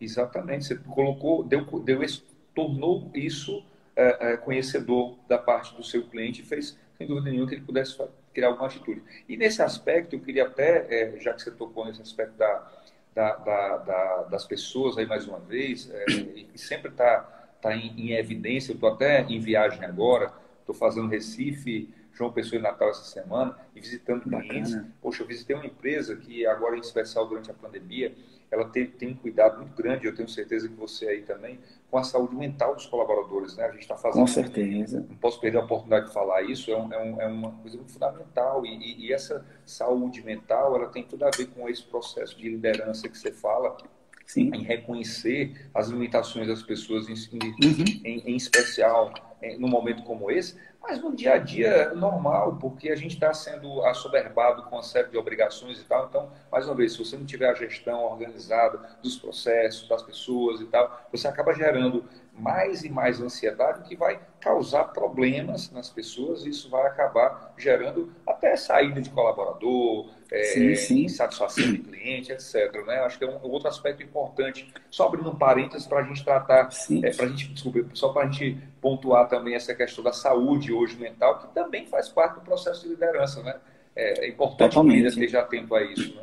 Exatamente, 0.00 0.64
você 0.64 0.74
colocou, 0.74 1.44
deu, 1.44 1.64
deu 1.78 2.02
esse 2.02 2.20
tornou 2.54 3.10
isso 3.14 3.64
é, 3.94 4.32
é, 4.32 4.36
conhecedor 4.36 5.18
da 5.28 5.38
parte 5.38 5.74
do 5.74 5.82
seu 5.82 6.06
cliente 6.06 6.42
e 6.42 6.44
fez, 6.44 6.78
sem 6.96 7.06
dúvida 7.06 7.30
nenhuma, 7.30 7.48
que 7.48 7.54
ele 7.54 7.64
pudesse 7.64 7.96
criar 8.32 8.48
alguma 8.48 8.66
atitude. 8.66 9.02
E 9.28 9.36
nesse 9.36 9.62
aspecto, 9.62 10.16
eu 10.16 10.20
queria 10.20 10.46
até, 10.46 10.86
é, 10.88 11.20
já 11.20 11.32
que 11.34 11.42
você 11.42 11.50
tocou 11.50 11.84
nesse 11.84 12.00
aspecto 12.00 12.36
da, 12.36 12.72
da, 13.14 13.36
da, 13.36 13.76
da 13.78 14.22
das 14.24 14.44
pessoas 14.44 14.96
aí 14.96 15.06
mais 15.06 15.26
uma 15.26 15.38
vez, 15.38 15.90
é, 15.90 16.06
e 16.10 16.58
sempre 16.58 16.90
está 16.90 17.20
tá 17.60 17.76
em, 17.76 17.88
em, 18.00 18.12
evidência, 18.12 18.72
eu 18.72 18.74
estou 18.74 18.90
até 18.90 19.22
em 19.22 19.38
viagem 19.38 19.84
agora, 19.84 20.32
estou 20.60 20.74
fazendo 20.74 21.08
Recife, 21.08 21.92
João 22.12 22.32
Pessoa 22.32 22.58
e 22.58 22.62
Natal 22.62 22.90
essa 22.90 23.04
semana, 23.04 23.56
e 23.74 23.80
visitando 23.80 24.22
clientes. 24.22 24.78
Poxa, 25.00 25.22
eu 25.22 25.26
visitei 25.26 25.54
uma 25.56 25.66
empresa 25.66 26.16
que 26.16 26.46
agora, 26.46 26.76
em 26.76 26.80
especial 26.80 27.26
durante 27.26 27.50
a 27.50 27.54
pandemia, 27.54 28.14
ela 28.50 28.68
tem, 28.68 28.86
tem 28.86 29.08
um 29.10 29.14
cuidado 29.14 29.58
muito 29.58 29.74
grande, 29.74 30.06
eu 30.06 30.14
tenho 30.14 30.28
certeza 30.28 30.68
que 30.68 30.74
você 30.74 31.08
aí 31.08 31.22
também, 31.22 31.58
com 31.92 31.98
a 31.98 32.04
saúde 32.04 32.34
mental 32.34 32.74
dos 32.74 32.86
colaboradores. 32.86 33.54
Né? 33.54 33.66
A 33.66 33.70
gente 33.70 33.82
está 33.82 33.98
fazendo. 33.98 34.22
Com 34.22 34.26
certeza. 34.26 35.06
Não 35.06 35.16
posso 35.16 35.38
perder 35.38 35.58
a 35.58 35.60
oportunidade 35.60 36.06
de 36.06 36.12
falar 36.14 36.40
isso, 36.40 36.70
é, 36.70 36.76
um, 36.76 36.90
é, 36.90 36.98
um, 36.98 37.20
é 37.20 37.26
uma 37.26 37.52
coisa 37.52 37.76
muito 37.76 37.92
fundamental. 37.92 38.64
E, 38.64 39.06
e, 39.06 39.12
essa 39.12 39.44
saúde 39.66 40.24
mental 40.24 40.74
ela 40.74 40.88
tem 40.88 41.04
tudo 41.04 41.26
a 41.26 41.30
ver 41.30 41.48
com 41.48 41.68
esse 41.68 41.82
processo 41.82 42.34
de 42.38 42.48
liderança 42.48 43.06
que 43.10 43.18
você 43.18 43.30
fala. 43.30 43.76
Sim. 44.24 44.50
Em 44.54 44.62
reconhecer 44.62 45.68
as 45.74 45.88
limitações 45.88 46.46
das 46.46 46.62
pessoas, 46.62 47.06
em, 47.10 47.12
uhum. 47.12 47.84
em, 48.04 48.22
em 48.30 48.36
especial 48.36 49.12
num 49.58 49.68
momento 49.68 50.04
como 50.04 50.30
esse, 50.30 50.56
mas 50.82 51.00
no 51.00 51.14
dia 51.14 51.34
a 51.34 51.38
dia 51.38 51.68
é 51.68 51.94
normal, 51.94 52.56
porque 52.60 52.90
a 52.90 52.96
gente 52.96 53.14
está 53.14 53.32
sendo 53.32 53.84
assoberbado 53.84 54.64
com 54.64 54.76
uma 54.76 54.82
série 54.82 55.08
de 55.08 55.16
obrigações 55.16 55.78
e 55.78 55.84
tal. 55.84 56.06
Então, 56.06 56.30
mais 56.50 56.66
uma 56.66 56.74
vez, 56.74 56.92
se 56.92 56.98
você 56.98 57.16
não 57.16 57.24
tiver 57.24 57.48
a 57.48 57.54
gestão 57.54 58.04
organizada 58.04 58.80
dos 59.02 59.16
processos, 59.16 59.88
das 59.88 60.02
pessoas 60.02 60.60
e 60.60 60.66
tal, 60.66 61.00
você 61.10 61.28
acaba 61.28 61.54
gerando 61.54 62.04
mais 62.34 62.82
e 62.82 62.88
mais 62.88 63.20
ansiedade, 63.20 63.86
que 63.88 63.94
vai 63.94 64.18
causar 64.40 64.84
problemas 64.84 65.70
nas 65.70 65.90
pessoas, 65.90 66.44
e 66.44 66.48
isso 66.48 66.68
vai 66.68 66.86
acabar 66.86 67.54
gerando 67.56 68.12
até 68.26 68.56
saída 68.56 69.00
de 69.00 69.10
colaborador, 69.10 70.10
é, 70.30 70.42
sim, 70.44 70.74
sim. 70.74 71.04
insatisfação 71.04 71.70
de 71.70 71.78
cliente, 71.78 72.32
etc. 72.32 72.72
Né? 72.86 72.96
Acho 73.00 73.18
que 73.18 73.24
é 73.24 73.28
um 73.28 73.50
outro 73.50 73.68
aspecto 73.68 74.02
importante. 74.02 74.72
Só 74.90 75.06
abrindo 75.06 75.30
um 75.30 75.36
parênteses 75.36 75.86
para 75.86 76.00
a 76.00 76.02
gente 76.02 76.24
tratar, 76.24 76.70
é, 77.02 77.10
para 77.10 77.26
a 77.26 77.28
gente, 77.28 77.48
desculpa, 77.52 77.84
só 77.92 78.08
para 78.08 78.22
a 78.22 78.30
gente 78.30 78.58
pontuar 78.80 79.28
também 79.28 79.54
essa 79.54 79.74
questão 79.74 80.02
da 80.02 80.12
saúde 80.12 80.72
hoje 80.72 80.96
mental, 80.96 81.38
que 81.38 81.54
também 81.54 81.86
faz 81.86 82.08
parte 82.08 82.36
do 82.36 82.40
processo 82.40 82.82
de 82.82 82.88
liderança. 82.88 83.42
Né? 83.42 83.54
É, 83.94 84.24
é 84.24 84.28
importante 84.28 84.70
Totalmente. 84.70 84.94
que 84.94 85.00
o 85.00 85.04
líder 85.04 85.08
esteja 85.08 85.40
atento 85.40 85.74
a 85.74 85.82
isso. 85.82 86.16
Né? 86.16 86.22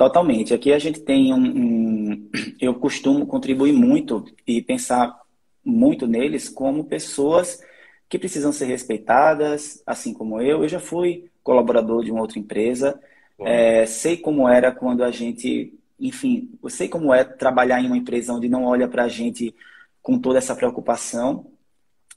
Totalmente. 0.00 0.54
Aqui 0.54 0.72
a 0.72 0.78
gente 0.78 1.00
tem 1.00 1.30
um, 1.34 1.36
um, 1.36 2.30
Eu 2.58 2.74
costumo 2.74 3.26
contribuir 3.26 3.74
muito 3.74 4.24
e 4.46 4.62
pensar 4.62 5.14
muito 5.62 6.06
neles 6.06 6.48
como 6.48 6.86
pessoas 6.86 7.60
que 8.08 8.18
precisam 8.18 8.50
ser 8.50 8.64
respeitadas, 8.64 9.82
assim 9.84 10.14
como 10.14 10.40
eu. 10.40 10.62
Eu 10.62 10.68
já 10.70 10.80
fui 10.80 11.30
colaborador 11.42 12.02
de 12.02 12.10
uma 12.10 12.22
outra 12.22 12.38
empresa, 12.38 12.98
é, 13.40 13.84
sei 13.84 14.16
como 14.16 14.48
era 14.48 14.72
quando 14.72 15.04
a 15.04 15.10
gente. 15.10 15.78
Enfim, 15.98 16.48
eu 16.62 16.70
sei 16.70 16.88
como 16.88 17.12
é 17.12 17.22
trabalhar 17.22 17.78
em 17.82 17.86
uma 17.86 17.98
empresa 17.98 18.32
onde 18.32 18.48
não 18.48 18.64
olha 18.64 18.88
para 18.88 19.04
a 19.04 19.08
gente 19.08 19.54
com 20.00 20.18
toda 20.18 20.38
essa 20.38 20.56
preocupação. 20.56 21.44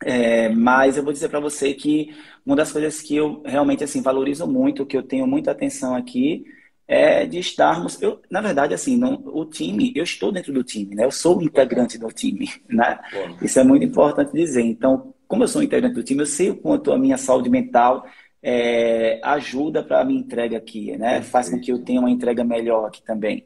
É, 0.02 0.48
mas 0.48 0.96
eu 0.96 1.04
vou 1.04 1.12
dizer 1.12 1.28
para 1.28 1.41
você 1.41 1.74
que 1.74 2.15
uma 2.46 2.56
das 2.56 2.72
coisas 2.72 3.02
que 3.02 3.17
eu 3.17 3.41
realmente 3.43 3.84
assim 3.84 4.02
valorizo 4.02 4.48
muito, 4.48 4.86
que 4.86 4.96
eu 4.96 5.04
tenho 5.04 5.28
muita 5.28 5.52
atenção 5.52 5.96
aqui, 5.96 6.46
é 6.88 7.26
de 7.26 7.39
estarmos. 7.39 8.02
Eu, 8.02 8.22
na 8.30 8.41
verdade, 8.41 8.74
assim, 8.74 8.98
não, 8.98 9.22
o 9.26 9.46
time, 9.46 9.93
eu 9.96 10.04
estou 10.04 10.32
dentro 10.32 10.54
do 10.54 10.63
time, 10.63 10.96
né? 10.96 11.06
Eu 11.06 11.12
sou 11.12 11.41
integrante 11.41 11.98
do 11.98 12.08
time, 12.10 12.50
né? 12.69 13.00
Isso 13.41 13.60
é 13.60 13.63
muito 13.63 13.86
importante 13.86 14.34
dizer. 14.34 14.62
Então, 14.62 15.13
como 15.28 15.43
eu 15.43 15.48
sou 15.48 15.63
integrante 15.63 15.96
do 15.96 16.04
time, 16.04 16.22
eu 16.22 16.26
sei 16.26 16.50
o 16.50 16.58
quanto 16.58 16.91
a 16.91 16.98
minha 16.98 17.17
saúde 17.17 17.50
mental 17.50 18.06
é, 18.41 19.19
ajuda 19.24 19.82
para 19.82 20.02
a 20.02 20.06
minha 20.06 20.19
entrega 20.19 20.58
aqui, 20.58 20.98
né? 20.98 21.22
Faz 21.22 21.50
com 21.50 21.60
que 21.60 21.72
eu 21.72 21.80
tenha 21.80 22.00
uma 22.00 22.12
entrega 22.12 22.43
melhor 22.43 22.86
aqui 22.86 23.02
também. 23.02 23.46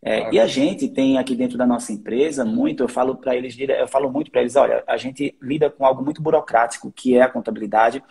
É, 0.00 0.32
e 0.32 0.38
a 0.38 0.46
gente 0.46 0.88
tem 0.88 1.18
aqui 1.18 1.34
dentro 1.34 1.58
da 1.58 1.66
nossa 1.66 1.92
empresa 1.92 2.44
muito, 2.44 2.84
eu 2.84 2.88
falo 2.88 3.16
para 3.16 3.34
eles, 3.36 3.56
eu 3.58 3.88
falo 3.88 4.10
muito 4.10 4.30
para 4.30 4.40
eles, 4.40 4.54
olha, 4.54 4.84
a 4.86 4.96
gente 4.96 5.36
lida 5.42 5.68
com 5.68 5.84
algo 5.84 6.04
muito 6.04 6.22
burocrático 6.22 6.92
que 6.92 7.16
é 7.16 7.22
a 7.22 7.28
contabilidade, 7.28 8.02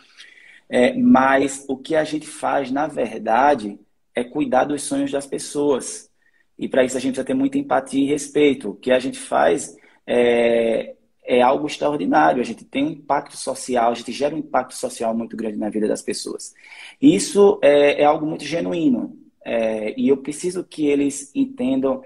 é, 0.69 0.93
mas 0.93 1.65
o 1.69 1.77
que 1.77 1.95
a 1.95 2.03
gente 2.03 2.27
faz 2.27 2.69
na 2.69 2.87
verdade 2.87 3.79
é 4.17 4.23
cuidar 4.23 4.63
dos 4.63 4.81
sonhos 4.81 5.11
das 5.11 5.27
pessoas. 5.27 6.09
E 6.57 6.67
para 6.67 6.83
isso 6.83 6.97
a 6.97 6.99
gente 6.99 7.11
precisa 7.11 7.27
ter 7.27 7.35
muita 7.35 7.59
empatia 7.59 8.03
e 8.03 8.07
respeito. 8.07 8.71
O 8.71 8.75
que 8.75 8.91
a 8.91 8.97
gente 8.97 9.19
faz 9.19 9.77
é, 10.07 10.95
é 11.23 11.39
algo 11.39 11.67
extraordinário. 11.67 12.41
A 12.41 12.43
gente 12.43 12.65
tem 12.65 12.83
um 12.83 12.89
impacto 12.89 13.37
social, 13.37 13.91
a 13.91 13.93
gente 13.93 14.11
gera 14.11 14.33
um 14.33 14.39
impacto 14.39 14.73
social 14.73 15.15
muito 15.15 15.37
grande 15.37 15.57
na 15.59 15.69
vida 15.69 15.87
das 15.87 16.01
pessoas. 16.01 16.55
Isso 16.99 17.59
é, 17.61 18.01
é 18.01 18.05
algo 18.05 18.25
muito 18.25 18.43
genuíno. 18.43 19.15
É, 19.45 19.93
e 19.95 20.09
eu 20.09 20.17
preciso 20.17 20.63
que 20.63 20.87
eles 20.87 21.31
entendam. 21.35 22.01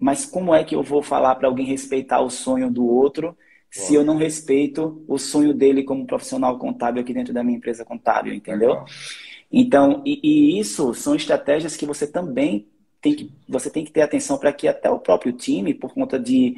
Mas 0.00 0.24
como 0.24 0.54
é 0.54 0.64
que 0.64 0.74
eu 0.74 0.82
vou 0.82 1.02
falar 1.02 1.34
para 1.34 1.46
alguém 1.46 1.66
respeitar 1.66 2.22
o 2.22 2.30
sonho 2.30 2.70
do 2.70 2.86
outro 2.86 3.36
se 3.70 3.94
eu 3.94 4.04
não 4.04 4.16
respeito 4.16 5.04
o 5.06 5.18
sonho 5.18 5.52
dele 5.52 5.82
como 5.82 6.06
profissional 6.06 6.56
contábil 6.58 7.02
aqui 7.02 7.12
dentro 7.12 7.34
da 7.34 7.42
minha 7.42 7.58
empresa 7.58 7.84
contábil, 7.84 8.32
entendeu? 8.32 8.70
Legal. 8.70 8.86
Então, 9.50 10.02
e, 10.04 10.20
e, 10.22 10.58
isso 10.58 10.92
são 10.94 11.14
estratégias 11.14 11.76
que 11.76 11.86
você 11.86 12.06
também 12.06 12.66
tem 13.00 13.14
que, 13.14 13.30
você 13.48 13.70
tem 13.70 13.84
que 13.84 13.92
ter 13.92 14.02
atenção 14.02 14.38
para 14.38 14.52
que 14.52 14.66
até 14.66 14.90
o 14.90 14.98
próprio 14.98 15.32
time, 15.32 15.74
por 15.74 15.92
conta 15.92 16.18
de, 16.18 16.56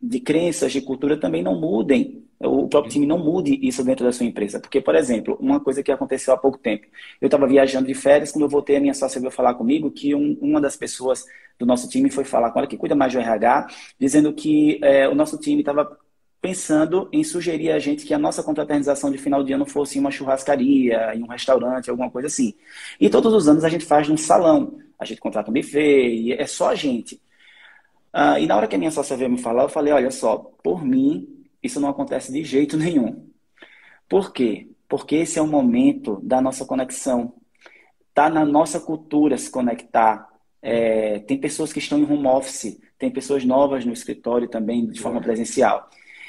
de 0.00 0.20
crenças, 0.20 0.72
de 0.72 0.80
cultura, 0.80 1.18
também 1.18 1.42
não 1.42 1.60
mudem. 1.60 2.24
O 2.40 2.68
próprio 2.68 2.92
time 2.92 3.06
não 3.06 3.18
mude 3.18 3.58
isso 3.66 3.82
dentro 3.82 4.04
da 4.04 4.12
sua 4.12 4.24
empresa. 4.24 4.60
Porque, 4.60 4.80
por 4.80 4.94
exemplo, 4.94 5.36
uma 5.40 5.58
coisa 5.60 5.82
que 5.82 5.90
aconteceu 5.90 6.32
há 6.32 6.36
pouco 6.36 6.56
tempo. 6.58 6.86
Eu 7.20 7.26
estava 7.26 7.48
viajando 7.48 7.88
de 7.88 7.94
férias, 7.94 8.30
quando 8.30 8.44
eu 8.44 8.48
voltei, 8.48 8.76
a 8.76 8.80
minha 8.80 8.94
sócia 8.94 9.20
veio 9.20 9.32
falar 9.32 9.54
comigo 9.54 9.90
que 9.90 10.14
um, 10.14 10.38
uma 10.40 10.60
das 10.60 10.76
pessoas 10.76 11.24
do 11.58 11.66
nosso 11.66 11.88
time 11.88 12.08
foi 12.10 12.24
falar 12.24 12.52
com 12.52 12.60
ela, 12.60 12.68
que 12.68 12.76
cuida 12.76 12.94
mais 12.94 13.12
do 13.12 13.18
RH, 13.18 13.66
dizendo 13.98 14.32
que 14.32 14.78
é, 14.82 15.08
o 15.08 15.14
nosso 15.14 15.36
time 15.38 15.60
estava 15.60 15.98
pensando 16.40 17.08
em 17.12 17.24
sugerir 17.24 17.70
a 17.72 17.78
gente 17.78 18.06
que 18.06 18.14
a 18.14 18.18
nossa 18.18 18.42
confraternização 18.42 19.10
de 19.10 19.18
final 19.18 19.42
de 19.42 19.52
ano 19.52 19.66
fosse 19.66 19.98
em 19.98 20.00
uma 20.00 20.10
churrascaria, 20.10 21.14
em 21.14 21.22
um 21.22 21.26
restaurante, 21.26 21.90
alguma 21.90 22.10
coisa 22.10 22.28
assim. 22.28 22.54
E 23.00 23.10
todos 23.10 23.32
os 23.34 23.48
anos 23.48 23.64
a 23.64 23.68
gente 23.68 23.84
faz 23.84 24.08
num 24.08 24.16
salão. 24.16 24.78
A 24.98 25.04
gente 25.04 25.20
contrata 25.20 25.50
um 25.50 25.54
buffet 25.54 26.32
é 26.32 26.46
só 26.46 26.70
a 26.70 26.74
gente. 26.74 27.20
Ah, 28.12 28.38
e 28.40 28.46
na 28.46 28.56
hora 28.56 28.66
que 28.66 28.74
a 28.74 28.78
minha 28.78 28.90
sócia 28.90 29.16
veio 29.16 29.30
me 29.30 29.38
falar, 29.38 29.64
eu 29.64 29.68
falei, 29.68 29.92
olha 29.92 30.10
só, 30.10 30.38
por 30.62 30.84
mim, 30.84 31.46
isso 31.62 31.80
não 31.80 31.88
acontece 31.88 32.32
de 32.32 32.42
jeito 32.44 32.76
nenhum. 32.78 33.28
Por 34.08 34.32
quê? 34.32 34.68
Porque 34.88 35.16
esse 35.16 35.38
é 35.38 35.42
o 35.42 35.46
momento 35.46 36.20
da 36.22 36.40
nossa 36.40 36.64
conexão. 36.64 37.34
Está 38.08 38.30
na 38.30 38.44
nossa 38.44 38.80
cultura 38.80 39.36
se 39.36 39.50
conectar. 39.50 40.28
É, 40.62 41.20
tem 41.20 41.38
pessoas 41.38 41.72
que 41.72 41.78
estão 41.78 41.98
em 41.98 42.04
home 42.04 42.26
office, 42.26 42.80
tem 42.98 43.10
pessoas 43.10 43.44
novas 43.44 43.84
no 43.84 43.92
escritório 43.92 44.48
também, 44.48 44.86
de 44.86 45.00
forma 45.00 45.20
presencial. 45.20 45.88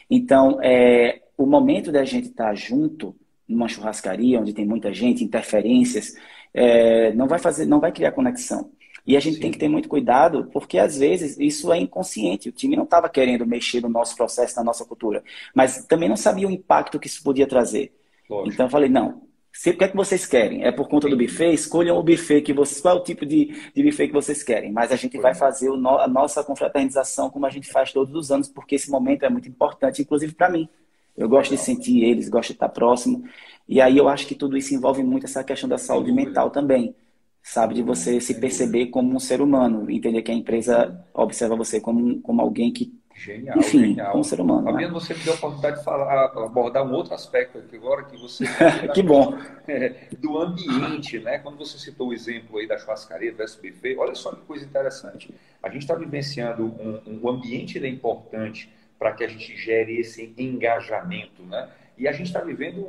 Então, 0.10 0.60
é, 0.62 1.22
o 1.38 1.46
momento 1.46 1.92
da 1.92 2.04
gente 2.04 2.30
estar 2.30 2.48
tá 2.48 2.56
junto 2.56 3.16
numa 3.48 3.68
churrascaria 3.68 4.40
onde 4.40 4.54
tem 4.54 4.66
muita 4.66 4.94
gente, 4.94 5.24
interferências, 5.24 6.14
é, 6.54 7.14
não 7.14 7.28
vai 7.28 7.40
fazer, 7.40 7.66
não 7.66 7.80
vai 7.80 7.92
criar 7.92 8.12
conexão. 8.12 8.72
E 9.06 9.18
a 9.18 9.20
gente 9.20 9.36
Sim. 9.36 9.42
tem 9.42 9.52
que 9.52 9.58
ter 9.58 9.68
muito 9.68 9.90
cuidado, 9.90 10.50
porque 10.54 10.78
às 10.78 10.98
vezes 10.98 11.38
isso 11.40 11.72
é 11.74 11.80
inconsciente. 11.80 12.50
O 12.50 12.52
time 12.52 12.76
não 12.76 12.84
estava 12.84 13.10
querendo 13.10 13.46
mexer 13.46 13.82
no 13.82 13.90
nosso 13.90 14.16
processo, 14.16 14.56
na 14.56 14.64
nossa 14.64 14.86
cultura, 14.86 15.24
mas 15.54 15.86
também 15.86 16.08
não 16.08 16.18
sabia 16.18 16.48
o 16.48 16.52
impacto 16.52 17.00
que 17.00 17.08
isso 17.08 17.24
podia 17.24 17.48
trazer. 17.48 17.92
Lógico. 18.30 18.54
Então 18.54 18.66
eu 18.68 18.70
falei, 18.70 18.90
não, 18.90 19.24
se, 19.52 19.72
o 19.72 19.78
que 19.78 19.84
é 19.84 19.88
que 19.88 19.96
vocês 19.96 20.26
querem? 20.26 20.64
É 20.64 20.72
por 20.72 20.88
conta 20.88 21.10
do 21.10 21.18
buffet? 21.18 21.54
Escolham 21.54 21.98
o 21.98 22.04
buffet 22.04 22.42
que 22.42 22.54
vocês. 22.54 22.80
Qual 22.80 22.96
é 22.96 23.00
o 23.00 23.04
tipo 23.04 23.26
de, 23.26 23.72
de 23.74 23.84
buffet 23.84 24.08
que 24.08 24.14
vocês 24.14 24.44
querem? 24.44 24.72
Mas 24.72 24.92
a 24.92 24.96
gente 24.96 25.18
vai 25.18 25.36
fazer 25.36 25.70
no, 25.70 25.98
a 25.98 26.08
nossa 26.08 26.44
confraternização 26.44 27.30
como 27.30 27.46
a 27.46 27.50
gente 27.50 27.70
faz 27.70 27.92
todos 27.92 28.14
os 28.14 28.32
anos, 28.32 28.48
porque 28.48 28.76
esse 28.76 28.90
momento 28.90 29.24
é 29.26 29.30
muito 29.30 29.50
importante, 29.50 30.02
inclusive 30.02 30.34
para 30.34 30.50
mim. 30.50 30.70
Eu 31.18 31.28
gosto 31.28 31.52
de 31.52 31.58
sentir 31.58 32.04
eles, 32.04 32.30
gosto 32.30 32.50
de 32.50 32.54
estar 32.54 32.70
próximo. 32.70 33.24
E 33.68 33.82
aí 33.82 33.98
eu 33.98 34.08
acho 34.08 34.26
que 34.28 34.36
tudo 34.36 34.56
isso 34.56 34.74
envolve 34.74 35.04
muito 35.04 35.26
essa 35.26 35.44
questão 35.44 35.68
da 35.68 35.78
saúde 35.78 36.12
mental 36.12 36.50
também. 36.50 36.96
Sabe, 37.42 37.74
de 37.74 37.82
você 37.82 38.20
se 38.22 38.40
perceber 38.40 38.88
como 38.88 39.16
um 39.16 39.20
ser 39.20 39.42
humano, 39.42 39.90
entender 39.90 40.22
que 40.22 40.32
a 40.32 40.34
empresa 40.34 41.06
observa 41.14 41.56
você 41.56 41.80
como, 41.80 42.22
como 42.22 42.42
alguém 42.42 42.72
que 42.72 42.99
Genial, 43.20 43.58
Enfim, 43.58 43.80
genial. 43.80 44.14
Como 44.14 44.24
ser 44.24 44.40
humano. 44.40 44.64
Fabiano, 44.64 44.94
né? 44.94 45.00
você 45.00 45.14
me 45.14 45.20
deu 45.20 45.34
a 45.34 45.36
oportunidade 45.36 45.78
de 45.80 45.84
falar, 45.84 46.26
abordar 46.26 46.86
um 46.86 46.94
outro 46.94 47.14
aspecto 47.14 47.58
aqui 47.58 47.76
agora 47.76 48.06
que 48.06 48.16
você. 48.16 48.46
que 48.96 49.04
bom. 49.04 49.38
É, 49.70 50.08
do 50.18 50.40
ambiente, 50.40 51.20
né? 51.20 51.38
Quando 51.38 51.60
você 51.60 51.78
citou 51.78 52.08
o 52.08 52.14
exemplo 52.14 52.58
aí 52.58 52.68
da 52.68 52.76
churrascaria, 52.76 53.32
do 53.32 53.44
SBF, 53.44 53.96
olha 54.00 54.16
só 54.16 54.34
que 54.34 54.42
coisa 54.42 54.66
interessante. 54.66 55.32
A 55.62 55.70
gente 55.70 55.84
está 55.84 55.94
vivenciando 55.94 56.66
um, 56.66 57.22
um 57.22 57.30
ambiente 57.30 57.78
é 57.78 57.88
importante 57.88 58.68
para 58.98 59.12
que 59.12 59.24
a 59.24 59.28
gente 59.28 59.56
gere 59.56 60.00
esse 60.00 60.34
engajamento, 60.40 61.44
né? 61.44 61.70
E 61.96 62.08
a 62.08 62.12
gente 62.12 62.28
está 62.28 62.42
vivendo 62.42 62.80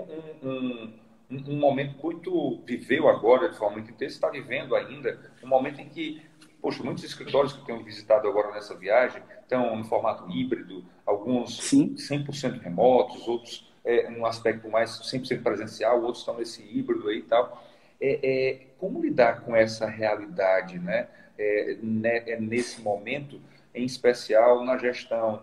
um, 0.43 0.49
um, 0.49 0.93
um, 1.31 1.59
momento 1.59 2.03
muito, 2.03 2.63
viveu 2.65 3.09
agora 3.09 3.51
de 3.51 3.57
forma 3.57 3.77
muito 3.77 3.91
intensa, 3.91 4.15
está 4.15 4.31
vivendo 4.31 4.75
ainda 4.75 5.21
um 5.45 5.47
momento 5.47 5.83
em 5.83 5.89
que, 5.91 6.23
poxa, 6.63 6.83
muitos 6.83 7.05
escritórios 7.05 7.53
que 7.53 7.61
eu 7.61 7.65
tenho 7.67 7.85
visitado 7.85 8.27
agora 8.27 8.53
nessa 8.53 8.75
viagem 8.75 9.21
estão 9.51 9.79
em 9.79 9.85
formato 9.85 10.31
híbrido, 10.31 10.85
alguns 11.05 11.57
Sim. 11.57 11.95
100% 11.97 12.61
remotos, 12.61 13.27
outros 13.27 13.69
é, 13.85 14.09
num 14.09 14.25
aspecto 14.25 14.69
mais 14.71 14.91
100% 14.91 15.43
presencial, 15.43 16.01
outros 16.03 16.21
estão 16.21 16.39
nesse 16.39 16.63
híbrido 16.63 17.09
aí 17.09 17.19
e 17.19 17.23
tal. 17.23 17.65
É, 18.01 18.21
é, 18.23 18.67
como 18.79 19.03
lidar 19.03 19.41
com 19.41 19.55
essa 19.55 19.87
realidade, 19.87 20.79
né? 20.79 21.09
É, 21.37 21.77
né, 21.83 22.23
é 22.27 22.39
nesse 22.39 22.83
momento, 22.83 23.41
em 23.75 23.85
especial 23.85 24.65
na 24.65 24.77
gestão, 24.77 25.43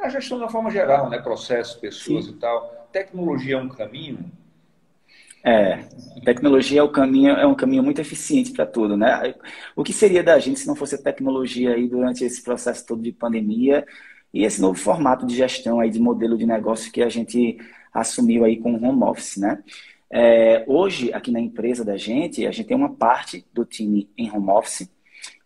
a 0.00 0.08
gestão 0.08 0.38
de 0.38 0.44
uma 0.44 0.50
forma 0.50 0.70
geral, 0.70 1.08
né? 1.08 1.18
Processos, 1.18 1.74
pessoas 1.74 2.26
Sim. 2.26 2.32
e 2.32 2.34
tal. 2.34 2.88
Tecnologia 2.92 3.54
é 3.54 3.58
um 3.58 3.68
caminho? 3.68 4.30
É, 5.42 5.78
tecnologia 6.24 6.80
é, 6.80 6.82
o 6.82 6.90
caminho, 6.90 7.30
é 7.30 7.46
um 7.46 7.54
caminho 7.54 7.82
muito 7.82 8.00
eficiente 8.00 8.52
para 8.52 8.66
tudo, 8.66 8.96
né? 8.96 9.34
O 9.74 9.82
que 9.82 9.92
seria 9.92 10.22
da 10.22 10.38
gente 10.38 10.60
se 10.60 10.66
não 10.66 10.76
fosse 10.76 11.02
tecnologia 11.02 11.74
aí 11.74 11.88
durante 11.88 12.24
esse 12.24 12.42
processo 12.42 12.86
todo 12.86 13.02
de 13.02 13.12
pandemia 13.12 13.86
e 14.32 14.44
esse 14.44 14.60
novo 14.60 14.78
formato 14.78 15.26
de 15.26 15.34
gestão 15.34 15.80
aí 15.80 15.90
de 15.90 15.98
modelo 15.98 16.36
de 16.36 16.46
negócio 16.46 16.92
que 16.92 17.02
a 17.02 17.08
gente 17.08 17.58
assumiu 17.92 18.44
aí 18.44 18.58
com 18.58 18.74
o 18.74 18.84
home 18.84 19.02
office, 19.02 19.38
né? 19.38 19.62
É, 20.12 20.64
hoje, 20.66 21.12
aqui 21.12 21.30
na 21.30 21.40
empresa 21.40 21.84
da 21.84 21.96
gente, 21.96 22.46
a 22.46 22.50
gente 22.50 22.66
tem 22.66 22.76
uma 22.76 22.94
parte 22.94 23.46
do 23.52 23.64
time 23.64 24.10
em 24.18 24.30
home 24.30 24.50
office 24.50 24.90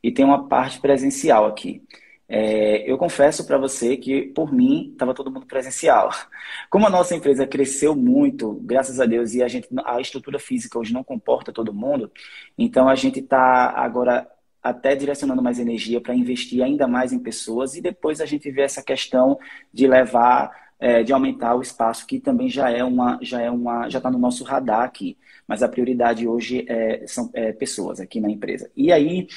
e 0.03 0.11
tem 0.11 0.25
uma 0.25 0.49
parte 0.49 0.81
presencial 0.81 1.47
aqui. 1.47 1.83
É, 2.29 2.91
eu 2.91 2.97
confesso 2.97 3.47
para 3.47 3.59
você 3.59 3.97
que, 3.97 4.23
por 4.35 4.53
mim, 4.53 4.91
estava 4.93 5.15
todo 5.15 5.31
mundo 5.31 5.47
presencial. 5.47 6.11
Como 6.71 6.87
a 6.87 6.91
nossa 6.91 7.15
empresa 7.15 7.47
cresceu 7.47 7.95
muito, 7.95 8.55
graças 8.63 9.01
a 9.01 9.07
Deus, 9.07 9.35
e 9.35 9.43
a, 9.43 9.49
gente, 9.49 9.69
a 9.85 10.01
estrutura 10.01 10.39
física 10.39 10.79
hoje 10.79 10.93
não 10.93 11.05
comporta 11.05 11.53
todo 11.53 11.75
mundo, 11.75 12.11
então 12.57 12.89
a 12.89 12.95
gente 12.95 13.21
está 13.21 13.71
agora 13.71 14.27
até 14.63 14.97
direcionando 14.97 15.43
mais 15.43 15.59
energia 15.59 16.01
para 16.01 16.15
investir 16.15 16.63
ainda 16.63 16.89
mais 16.89 17.13
em 17.13 17.19
pessoas 17.19 17.77
e 17.77 17.83
depois 17.83 18.19
a 18.23 18.27
gente 18.27 18.51
vê 18.51 18.63
essa 18.63 18.83
questão 18.83 19.39
de 19.71 19.87
levar, 19.87 20.51
é, 20.81 21.03
de 21.03 21.13
aumentar 21.13 21.55
o 21.55 21.61
espaço, 21.61 22.07
que 22.07 22.19
também 22.19 22.49
já 22.49 22.71
é 22.71 22.83
uma, 22.83 23.19
já 23.21 23.43
é 23.43 23.51
uma, 23.51 23.91
já 23.91 23.99
está 23.99 24.11
no 24.11 24.19
nosso 24.19 24.43
radar 24.43 24.83
aqui. 24.83 25.19
Mas 25.47 25.63
a 25.63 25.69
prioridade 25.69 26.27
hoje 26.27 26.65
é, 26.67 27.07
são 27.07 27.31
é, 27.35 27.53
pessoas 27.53 28.01
aqui 28.01 28.19
na 28.19 28.31
empresa. 28.31 28.71
E 28.75 28.91
aí 28.91 29.29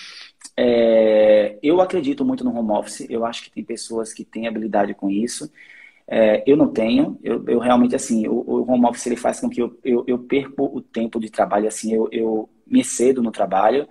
é, 0.58 1.60
eu 1.62 1.80
acredito 1.82 2.26
muito 2.26 2.44
no 2.44 2.58
home 2.58 2.72
office, 2.72 3.08
eu 3.10 3.24
acho 3.26 3.44
que 3.44 3.52
tem 3.52 3.64
pessoas 3.64 4.12
que 4.14 4.26
têm 4.26 4.48
habilidade 4.48 4.94
com 4.96 5.10
isso. 5.10 5.52
É, 6.08 6.44
eu 6.50 6.58
não 6.58 6.72
tenho, 6.72 7.20
eu, 7.24 7.44
eu, 7.48 7.60
realmente, 7.60 7.96
assim, 7.96 8.28
o, 8.28 8.34
o, 8.34 8.72
home 8.72 8.86
office 8.88 9.06
ele 9.08 9.18
faz 9.18 9.40
com 9.40 9.50
que 9.50 9.62
eu, 9.62 9.78
eu, 9.84 10.04
eu 10.08 10.20
perco 10.20 10.66
o 10.66 10.82
tempo 10.82 11.20
de 11.20 11.30
trabalho, 11.30 11.68
assim, 11.68 11.94
eu, 11.94 12.10
eu 12.12 12.50
me 12.66 12.80
excedo 12.82 13.22
no 13.22 13.32
trabalho. 13.32 13.88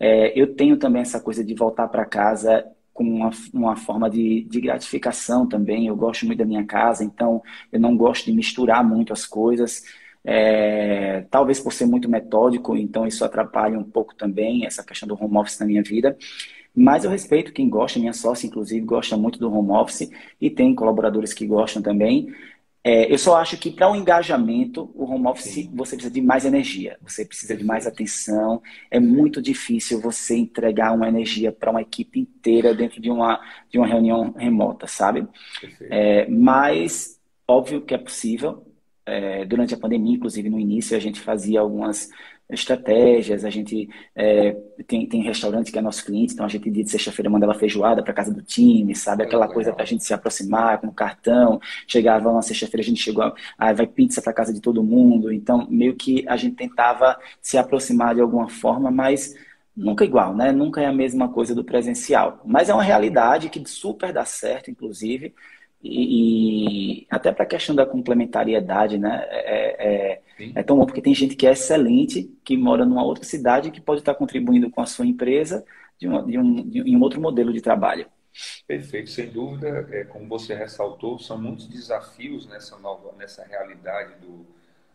É, 0.00 0.32
eu 0.40 0.54
tenho 0.54 0.76
também 0.78 1.02
essa 1.02 1.20
coisa 1.20 1.44
de 1.44 1.54
voltar 1.54 1.88
para 1.88 2.04
casa 2.06 2.64
com 2.92 3.04
uma, 3.04 3.30
uma 3.52 3.76
forma 3.76 4.10
de, 4.10 4.44
de 4.44 4.60
gratificação 4.60 5.46
também. 5.48 5.86
Eu 5.86 5.96
gosto 5.96 6.26
muito 6.26 6.38
da 6.38 6.44
minha 6.44 6.64
casa, 6.64 7.04
então 7.04 7.42
eu 7.70 7.78
não 7.80 7.96
gosto 7.96 8.26
de 8.26 8.32
misturar 8.32 8.84
muito 8.84 9.12
as 9.12 9.26
coisas. 9.26 9.84
É, 10.24 11.22
talvez 11.30 11.60
por 11.60 11.72
ser 11.72 11.86
muito 11.86 12.08
metódico, 12.08 12.76
então 12.76 13.06
isso 13.06 13.24
atrapalha 13.24 13.78
um 13.78 13.84
pouco 13.84 14.14
também 14.14 14.66
essa 14.66 14.84
questão 14.84 15.08
do 15.08 15.14
home 15.14 15.38
office 15.38 15.58
na 15.58 15.66
minha 15.66 15.82
vida. 15.82 16.16
Mas 16.74 17.04
eu 17.04 17.10
respeito 17.10 17.52
quem 17.52 17.68
gosta, 17.68 17.98
minha 17.98 18.12
sócia, 18.12 18.46
inclusive, 18.46 18.84
gosta 18.84 19.16
muito 19.16 19.38
do 19.38 19.52
home 19.52 19.72
office 19.72 20.10
e 20.40 20.48
tem 20.48 20.74
colaboradores 20.74 21.32
que 21.32 21.46
gostam 21.46 21.82
também. 21.82 22.32
É, 22.84 23.12
eu 23.12 23.18
só 23.18 23.36
acho 23.36 23.58
que 23.58 23.70
para 23.70 23.88
o 23.88 23.92
um 23.92 23.96
engajamento, 23.96 24.90
o 24.94 25.04
home 25.04 25.26
office 25.26 25.52
Sim. 25.52 25.70
você 25.74 25.96
precisa 25.96 26.14
de 26.14 26.22
mais 26.22 26.44
energia, 26.44 26.96
você 27.02 27.24
precisa 27.24 27.56
de 27.56 27.64
mais 27.64 27.86
atenção. 27.86 28.62
É 28.90 29.00
muito 29.00 29.42
difícil 29.42 30.00
você 30.00 30.36
entregar 30.36 30.94
uma 30.94 31.08
energia 31.08 31.50
para 31.50 31.70
uma 31.70 31.82
equipe 31.82 32.20
inteira 32.20 32.74
dentro 32.74 33.00
de 33.00 33.10
uma, 33.10 33.40
de 33.68 33.78
uma 33.78 33.86
reunião 33.86 34.32
remota, 34.36 34.86
sabe? 34.86 35.26
É, 35.90 36.28
mas, 36.28 37.20
óbvio 37.46 37.80
que 37.82 37.94
é 37.94 37.98
possível 37.98 38.67
é, 39.08 39.44
durante 39.44 39.74
a 39.74 39.78
pandemia, 39.78 40.16
inclusive 40.16 40.50
no 40.50 40.58
início, 40.58 40.96
a 40.96 41.00
gente 41.00 41.20
fazia 41.20 41.60
algumas 41.60 42.10
estratégias, 42.50 43.44
a 43.44 43.50
gente 43.50 43.88
é, 44.14 44.56
tem, 44.86 45.06
tem 45.06 45.22
restaurante 45.22 45.70
que 45.70 45.78
é 45.78 45.82
nosso 45.82 46.04
cliente, 46.04 46.32
então 46.32 46.46
a 46.46 46.48
gente 46.48 46.70
dia 46.70 46.82
de 46.82 46.90
sexta-feira 46.90 47.28
mandava 47.28 47.52
feijoada 47.54 48.02
para 48.02 48.14
casa 48.14 48.32
do 48.32 48.42
time, 48.42 48.94
sabe? 48.94 49.22
Aquela 49.22 49.44
é 49.44 49.52
coisa 49.52 49.72
para 49.72 49.82
a 49.82 49.86
gente 49.86 50.02
se 50.02 50.14
aproximar 50.14 50.80
com 50.80 50.86
o 50.86 50.92
cartão. 50.92 51.60
Chegava 51.86 52.30
uma 52.30 52.40
sexta-feira, 52.40 52.82
a 52.82 52.88
gente 52.88 53.02
chegou, 53.02 53.34
ah, 53.58 53.72
vai 53.72 53.86
pizza 53.86 54.22
para 54.22 54.32
casa 54.32 54.52
de 54.52 54.60
todo 54.60 54.82
mundo. 54.82 55.30
Então, 55.30 55.66
meio 55.68 55.94
que 55.94 56.24
a 56.26 56.36
gente 56.36 56.56
tentava 56.56 57.18
se 57.40 57.58
aproximar 57.58 58.14
de 58.14 58.22
alguma 58.22 58.48
forma, 58.48 58.90
mas 58.90 59.34
nunca 59.76 60.04
igual, 60.04 60.34
né? 60.34 60.50
Nunca 60.50 60.80
é 60.80 60.86
a 60.86 60.92
mesma 60.92 61.28
coisa 61.28 61.54
do 61.54 61.62
presencial. 61.62 62.40
Mas 62.46 62.70
é 62.70 62.74
uma 62.74 62.82
realidade 62.82 63.50
que 63.50 63.62
super 63.68 64.12
dá 64.12 64.24
certo, 64.24 64.70
inclusive. 64.70 65.34
E, 65.82 67.02
e 67.02 67.06
até 67.08 67.32
para 67.32 67.44
a 67.44 67.48
questão 67.48 67.74
da 67.74 67.86
complementariedade, 67.86 68.98
né? 68.98 69.24
É, 69.30 70.12
é, 70.14 70.22
é, 70.54 70.62
tão 70.62 70.76
bom 70.76 70.86
porque 70.86 71.02
tem 71.02 71.14
gente 71.14 71.36
que 71.36 71.46
é 71.46 71.52
excelente, 71.52 72.32
que 72.44 72.56
mora 72.56 72.84
numa 72.84 73.04
outra 73.04 73.24
cidade, 73.24 73.70
que 73.70 73.80
pode 73.80 74.00
estar 74.00 74.14
contribuindo 74.14 74.70
com 74.70 74.80
a 74.80 74.86
sua 74.86 75.06
empresa 75.06 75.64
de, 75.98 76.08
uma, 76.08 76.22
de, 76.22 76.38
um, 76.38 76.68
de 76.68 76.96
um 76.96 77.00
outro 77.00 77.20
modelo 77.20 77.52
de 77.52 77.60
trabalho. 77.60 78.06
Perfeito, 78.66 79.10
sem 79.10 79.30
dúvida, 79.30 79.88
é, 79.90 80.04
como 80.04 80.28
você 80.28 80.54
ressaltou, 80.54 81.18
são 81.18 81.40
muitos 81.40 81.66
desafios 81.66 82.46
nessa 82.46 82.78
nova, 82.78 83.12
nessa 83.18 83.44
realidade 83.44 84.14
do, 84.20 84.46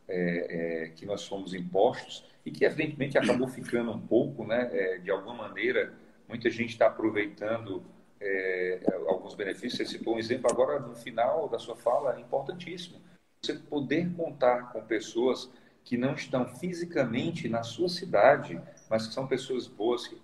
é, 0.08 0.84
é, 0.86 0.88
que 0.90 1.06
nós 1.06 1.26
fomos 1.26 1.54
impostos 1.54 2.26
e 2.46 2.52
que 2.52 2.66
evidentemente 2.66 3.18
acabou 3.18 3.48
ficando 3.48 3.92
um 3.92 4.00
pouco, 4.00 4.46
né, 4.46 4.70
é, 4.72 4.98
de 4.98 5.12
alguma 5.12 5.34
maneira, 5.34 5.94
muita 6.28 6.50
gente 6.50 6.70
está 6.70 6.88
aproveitando 6.88 7.84
é, 8.24 8.80
alguns 9.08 9.36
benefícios. 9.36 9.88
Você 9.88 9.98
citou 9.98 10.16
um 10.16 10.20
exemplo 10.20 10.50
agora 10.50 10.80
no 10.80 10.96
final 10.96 11.50
da 11.50 11.60
sua 11.60 11.76
fala, 11.76 12.16
é 12.16 12.22
importantíssimo. 12.22 13.02
Você 13.42 13.54
poder 13.56 14.10
contar 14.16 14.72
com 14.72 14.82
pessoas 14.82 15.50
que 15.84 15.98
não 15.98 16.14
estão 16.14 16.46
fisicamente 16.46 17.50
na 17.50 17.62
sua 17.62 17.90
cidade, 17.90 18.60
mas 18.90 19.06
que 19.06 19.14
são 19.14 19.28
pessoas 19.28 19.68
boas 19.68 20.08
que 20.08 20.16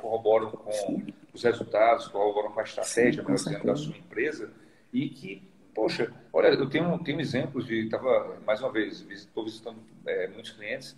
corroboram 0.00 0.50
com 0.50 1.02
os 1.34 1.42
resultados, 1.42 2.08
corroboram 2.08 2.50
com 2.52 2.60
a 2.60 2.62
estratégia, 2.62 3.22
Sim, 3.22 3.32
exemplo, 3.32 3.66
da 3.66 3.76
sua 3.76 3.96
empresa 3.96 4.50
e 4.90 5.08
que, 5.10 5.42
poxa, 5.74 6.10
olha, 6.32 6.48
eu 6.48 6.68
tenho, 6.68 6.98
tenho 7.00 7.20
exemplos 7.20 7.66
de, 7.66 7.84
estava, 7.84 8.38
mais 8.46 8.60
uma 8.60 8.72
vez, 8.72 9.06
estou 9.10 9.44
visitando 9.44 9.78
é, 10.06 10.28
muitos 10.28 10.52
clientes, 10.52 10.96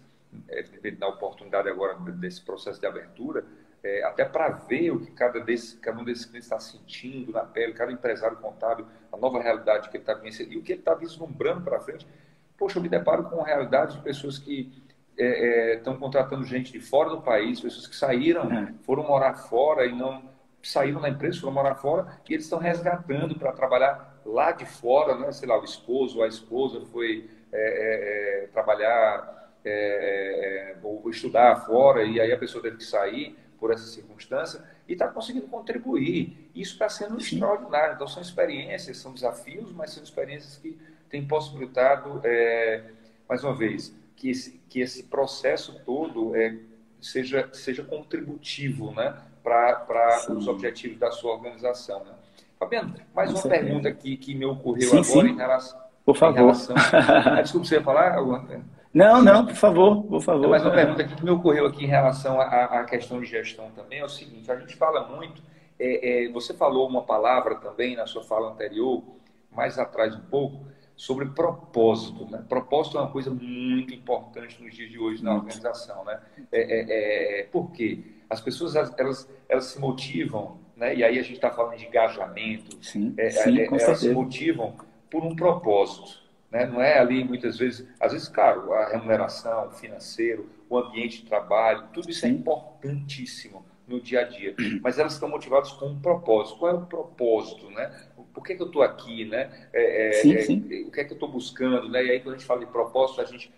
é, 0.48 0.64
na 0.98 1.08
oportunidade 1.08 1.68
agora 1.68 1.94
desse 2.12 2.40
processo 2.40 2.80
de 2.80 2.86
abertura, 2.86 3.44
é, 3.85 4.05
até 4.05 4.24
para 4.24 4.49
ver 4.49 4.93
o 4.93 5.01
que 5.01 5.11
cada, 5.11 5.41
desse, 5.41 5.76
cada 5.78 6.01
um 6.01 6.05
desses 6.05 6.24
clientes 6.24 6.47
está 6.47 6.61
sentindo 6.61 7.33
na 7.33 7.45
pele, 7.45 7.72
cada 7.72 7.91
empresário 7.91 8.37
contábil, 8.37 8.87
a 9.12 9.16
nova 9.16 9.43
realidade 9.43 9.89
que 9.89 9.97
ele 9.97 10.03
está 10.03 10.14
conhecendo 10.14 10.53
e 10.53 10.57
o 10.57 10.62
que 10.62 10.72
ele 10.72 10.80
está 10.80 10.95
vislumbrando 10.95 11.62
para 11.62 11.80
frente. 11.80 12.07
poxa, 12.57 12.78
eu 12.78 12.83
me 12.83 12.89
deparo 12.89 13.24
com 13.24 13.41
a 13.41 13.45
realidade 13.45 13.97
de 13.97 14.03
pessoas 14.03 14.39
que 14.39 14.72
estão 15.16 15.95
é, 15.95 15.97
é, 15.97 15.99
contratando 15.99 16.45
gente 16.45 16.70
de 16.72 16.80
fora 16.80 17.11
do 17.11 17.22
país, 17.22 17.61
pessoas 17.61 17.89
que 17.89 17.97
saíram, 17.97 18.51
é. 18.53 18.72
foram 18.83 19.03
morar 19.03 19.35
fora 19.35 19.85
e 19.85 19.93
não 19.93 20.30
saíram 20.62 21.01
da 21.01 21.09
empresa, 21.09 21.41
foram 21.41 21.53
morar 21.53 21.74
fora, 21.74 22.20
e 22.28 22.35
eles 22.35 22.45
estão 22.45 22.61
resgatando 22.61 23.37
para 23.37 23.51
trabalhar 23.51 24.20
lá 24.24 24.53
de 24.53 24.64
fora, 24.64 25.18
né? 25.18 25.33
sei 25.33 25.49
lá, 25.49 25.61
o 25.61 25.64
esposo 25.64 26.18
ou 26.18 26.24
a 26.24 26.28
esposa 26.28 26.80
foi 26.93 27.28
é, 27.53 28.45
é 28.45 28.47
trabalhar 28.47 29.43
ou 30.83 31.09
estudar 31.11 31.66
fora, 31.66 32.05
e 32.05 32.20
aí 32.20 32.33
a 32.33 32.39
pessoa 32.39 32.62
teve 32.62 32.78
que 32.78 32.85
sair 32.85 33.37
por 33.62 33.70
essa 33.70 33.86
circunstância, 33.86 34.60
e 34.88 34.94
está 34.94 35.06
conseguindo 35.06 35.46
contribuir. 35.46 36.50
Isso 36.52 36.72
está 36.72 36.88
sendo 36.88 37.20
Sim. 37.20 37.36
extraordinário. 37.36 37.94
Então, 37.94 38.08
são 38.08 38.20
experiências, 38.20 38.98
são 38.98 39.14
desafios, 39.14 39.70
mas 39.70 39.92
são 39.92 40.02
experiências 40.02 40.56
que 40.56 40.76
têm 41.08 41.24
possibilitado, 41.24 42.20
mais 43.28 43.44
uma 43.44 43.54
vez, 43.54 43.94
que 44.16 44.30
esse, 44.30 44.60
que 44.68 44.80
esse 44.80 45.04
processo 45.04 45.80
todo 45.86 46.34
é, 46.34 46.56
seja, 47.00 47.48
seja 47.52 47.84
contributivo 47.84 48.90
né, 48.90 49.16
para 49.44 50.26
os 50.30 50.48
objetivos 50.48 50.98
da 50.98 51.12
sua 51.12 51.32
organização. 51.34 52.02
Né? 52.02 52.14
Fabiano, 52.58 52.96
mais 53.14 53.30
Com 53.30 53.36
uma 53.36 53.42
certeza. 53.42 53.64
pergunta 53.64 53.88
aqui 53.88 54.16
que 54.16 54.34
me 54.34 54.44
ocorreu 54.44 54.88
sim, 54.88 54.98
agora 54.98 55.28
sim. 55.28 55.34
em 55.34 55.36
relação. 55.36 55.80
Por 56.04 56.16
favor. 56.16 56.34
Relação... 56.34 56.74
ah, 56.76 57.40
desculpa, 57.42 57.64
você 57.68 57.76
ia 57.76 57.82
falar 57.84 58.16
Não, 58.93 59.22
não, 59.22 59.47
por 59.47 59.55
favor, 59.55 60.03
por 60.05 60.20
favor. 60.20 60.49
Mais 60.49 60.62
uma 60.62 60.70
pergunta 60.70 61.05
que 61.05 61.24
me 61.24 61.30
ocorreu 61.30 61.66
aqui 61.66 61.84
em 61.84 61.88
relação 61.88 62.38
à, 62.40 62.84
questão 62.84 63.20
de 63.20 63.26
gestão 63.26 63.70
também 63.70 64.01
é 64.01 64.05
o 64.05 64.09
seguinte: 64.09 64.51
a 64.51 64.57
gente 64.57 64.76
fala 64.76 65.09
muito, 65.09 65.43
é, 65.78 66.26
é, 66.26 66.28
você 66.30 66.53
falou 66.53 66.88
uma 66.88 67.03
palavra 67.03 67.55
também 67.55 67.97
na 67.97 68.07
sua 68.07 68.22
fala 68.22 68.51
anterior, 68.51 69.03
mais 69.51 69.78
atrás 69.78 70.14
um 70.14 70.20
pouco, 70.20 70.66
sobre 70.95 71.26
propósito. 71.26 72.30
Né? 72.30 72.45
Propósito 72.47 72.99
é 72.99 73.01
uma 73.01 73.11
coisa 73.11 73.30
muito 73.30 73.95
importante 73.95 74.62
nos 74.62 74.74
dias 74.74 74.90
de 74.90 74.99
hoje 74.99 75.24
na 75.24 75.34
organização. 75.34 76.05
Né? 76.05 76.20
É, 76.53 76.61
é, 76.61 77.40
é, 77.40 77.43
por 77.45 77.72
quê? 77.72 78.01
As 78.28 78.40
pessoas 78.40 78.76
elas, 78.76 79.28
elas 79.49 79.64
se 79.64 79.80
motivam, 79.80 80.59
né? 80.76 80.95
e 80.95 81.03
aí 81.03 81.18
a 81.18 81.22
gente 81.22 81.34
está 81.34 81.51
falando 81.51 81.76
de 81.76 81.86
engajamento, 81.86 82.76
sim, 82.84 83.14
é, 83.16 83.30
sim, 83.30 83.59
elas 83.59 83.99
se 83.99 84.11
motivam 84.11 84.76
por 85.11 85.24
um 85.24 85.34
propósito. 85.34 86.21
Né? 86.53 86.66
Não 86.66 86.82
é 86.82 86.98
ali 86.98 87.24
muitas 87.24 87.57
vezes, 87.57 87.88
às 87.98 88.12
vezes, 88.12 88.28
claro, 88.28 88.74
a 88.74 88.90
remuneração, 88.90 89.68
o 89.68 89.70
financeiro, 89.70 90.50
o 90.68 90.76
ambiente 90.76 91.22
de 91.22 91.28
trabalho, 91.28 91.88
tudo 91.94 92.11
isso 92.11 92.26
é 92.26 92.28
sim. 92.28 92.34
é 92.34 92.38
importantíssimo 92.38 93.64
no 93.88 94.00
dia 94.00 94.20
a 94.20 94.24
dia, 94.24 94.55
mas 94.82 94.98
elas 94.98 95.14
estão 95.14 95.30
motivadas 95.30 95.72
com 95.72 95.86
um 95.86 95.98
propósito. 95.98 96.59
Qual 96.59 96.70
é 96.70 96.74
o 96.74 96.84
propósito, 96.84 97.70
né? 97.70 97.90
por 98.34 98.44
que, 98.44 98.55
que 98.55 98.62
eu 98.62 98.66
estou 98.66 98.82
aqui, 98.82 99.24
né? 99.24 99.50
É, 99.72 100.09
é, 100.09 100.12
sim, 100.12 100.34
é, 100.34 100.40
sim. 100.42 100.84
o 100.86 100.90
que 100.90 101.00
é 101.00 101.05
que 101.05 101.12
eu 101.12 101.16
estou 101.16 101.28
buscando, 101.28 101.88
né? 101.88 102.05
E 102.05 102.11
aí 102.11 102.20
quando 102.20 102.34
a 102.34 102.38
gente 102.38 102.46
fala 102.46 102.61
de 102.61 102.66
propósito, 102.66 103.20
a 103.20 103.24
gente 103.24 103.53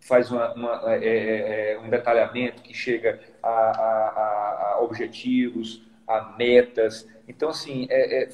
faz 0.00 0.30
uma, 0.30 0.54
uma, 0.54 0.94
é, 0.94 1.72
é, 1.72 1.78
um 1.78 1.90
detalhamento 1.90 2.62
que 2.62 2.72
chega 2.72 3.20
a, 3.42 3.48
a, 3.48 4.72
a, 4.74 4.80
objetivos, 4.80 5.82
a 6.06 6.34
metas. 6.38 7.06
Então, 7.26 7.50
assim, 7.50 7.86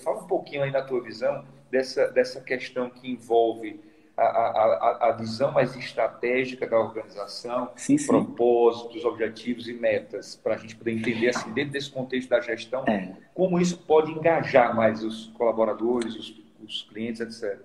fala 0.02 0.22
um 0.22 0.26
pouquinho 0.26 0.62
aí 0.62 0.70
na 0.70 0.82
tua 0.82 1.02
visão 1.02 1.44
dessa, 1.74 2.06
dessa 2.06 2.40
questão 2.40 2.88
que 2.88 3.10
envolve 3.10 3.80
a, 4.16 4.22
a, 4.22 5.08
a, 5.08 5.12
visão 5.12 5.50
mais 5.50 5.74
estratégica 5.74 6.68
da 6.68 6.78
organização, 6.78 7.68
sim, 7.74 7.98
sim. 7.98 8.06
propósitos, 8.06 9.04
objetivos 9.04 9.66
e 9.66 9.72
metas, 9.72 10.36
para 10.36 10.54
a 10.54 10.56
gente 10.56 10.76
poder 10.76 10.92
entender, 10.92 11.30
assim, 11.30 11.50
dentro 11.52 11.72
desse 11.72 11.90
contexto 11.90 12.28
da 12.28 12.40
gestão, 12.40 12.84
é. 12.86 13.12
como 13.34 13.60
isso 13.60 13.76
pode 13.76 14.12
engajar 14.12 14.74
mais 14.76 15.02
os 15.02 15.26
colaboradores, 15.36 16.14
os, 16.14 16.42
os 16.64 16.82
clientes, 16.82 17.20
etc. 17.20 17.58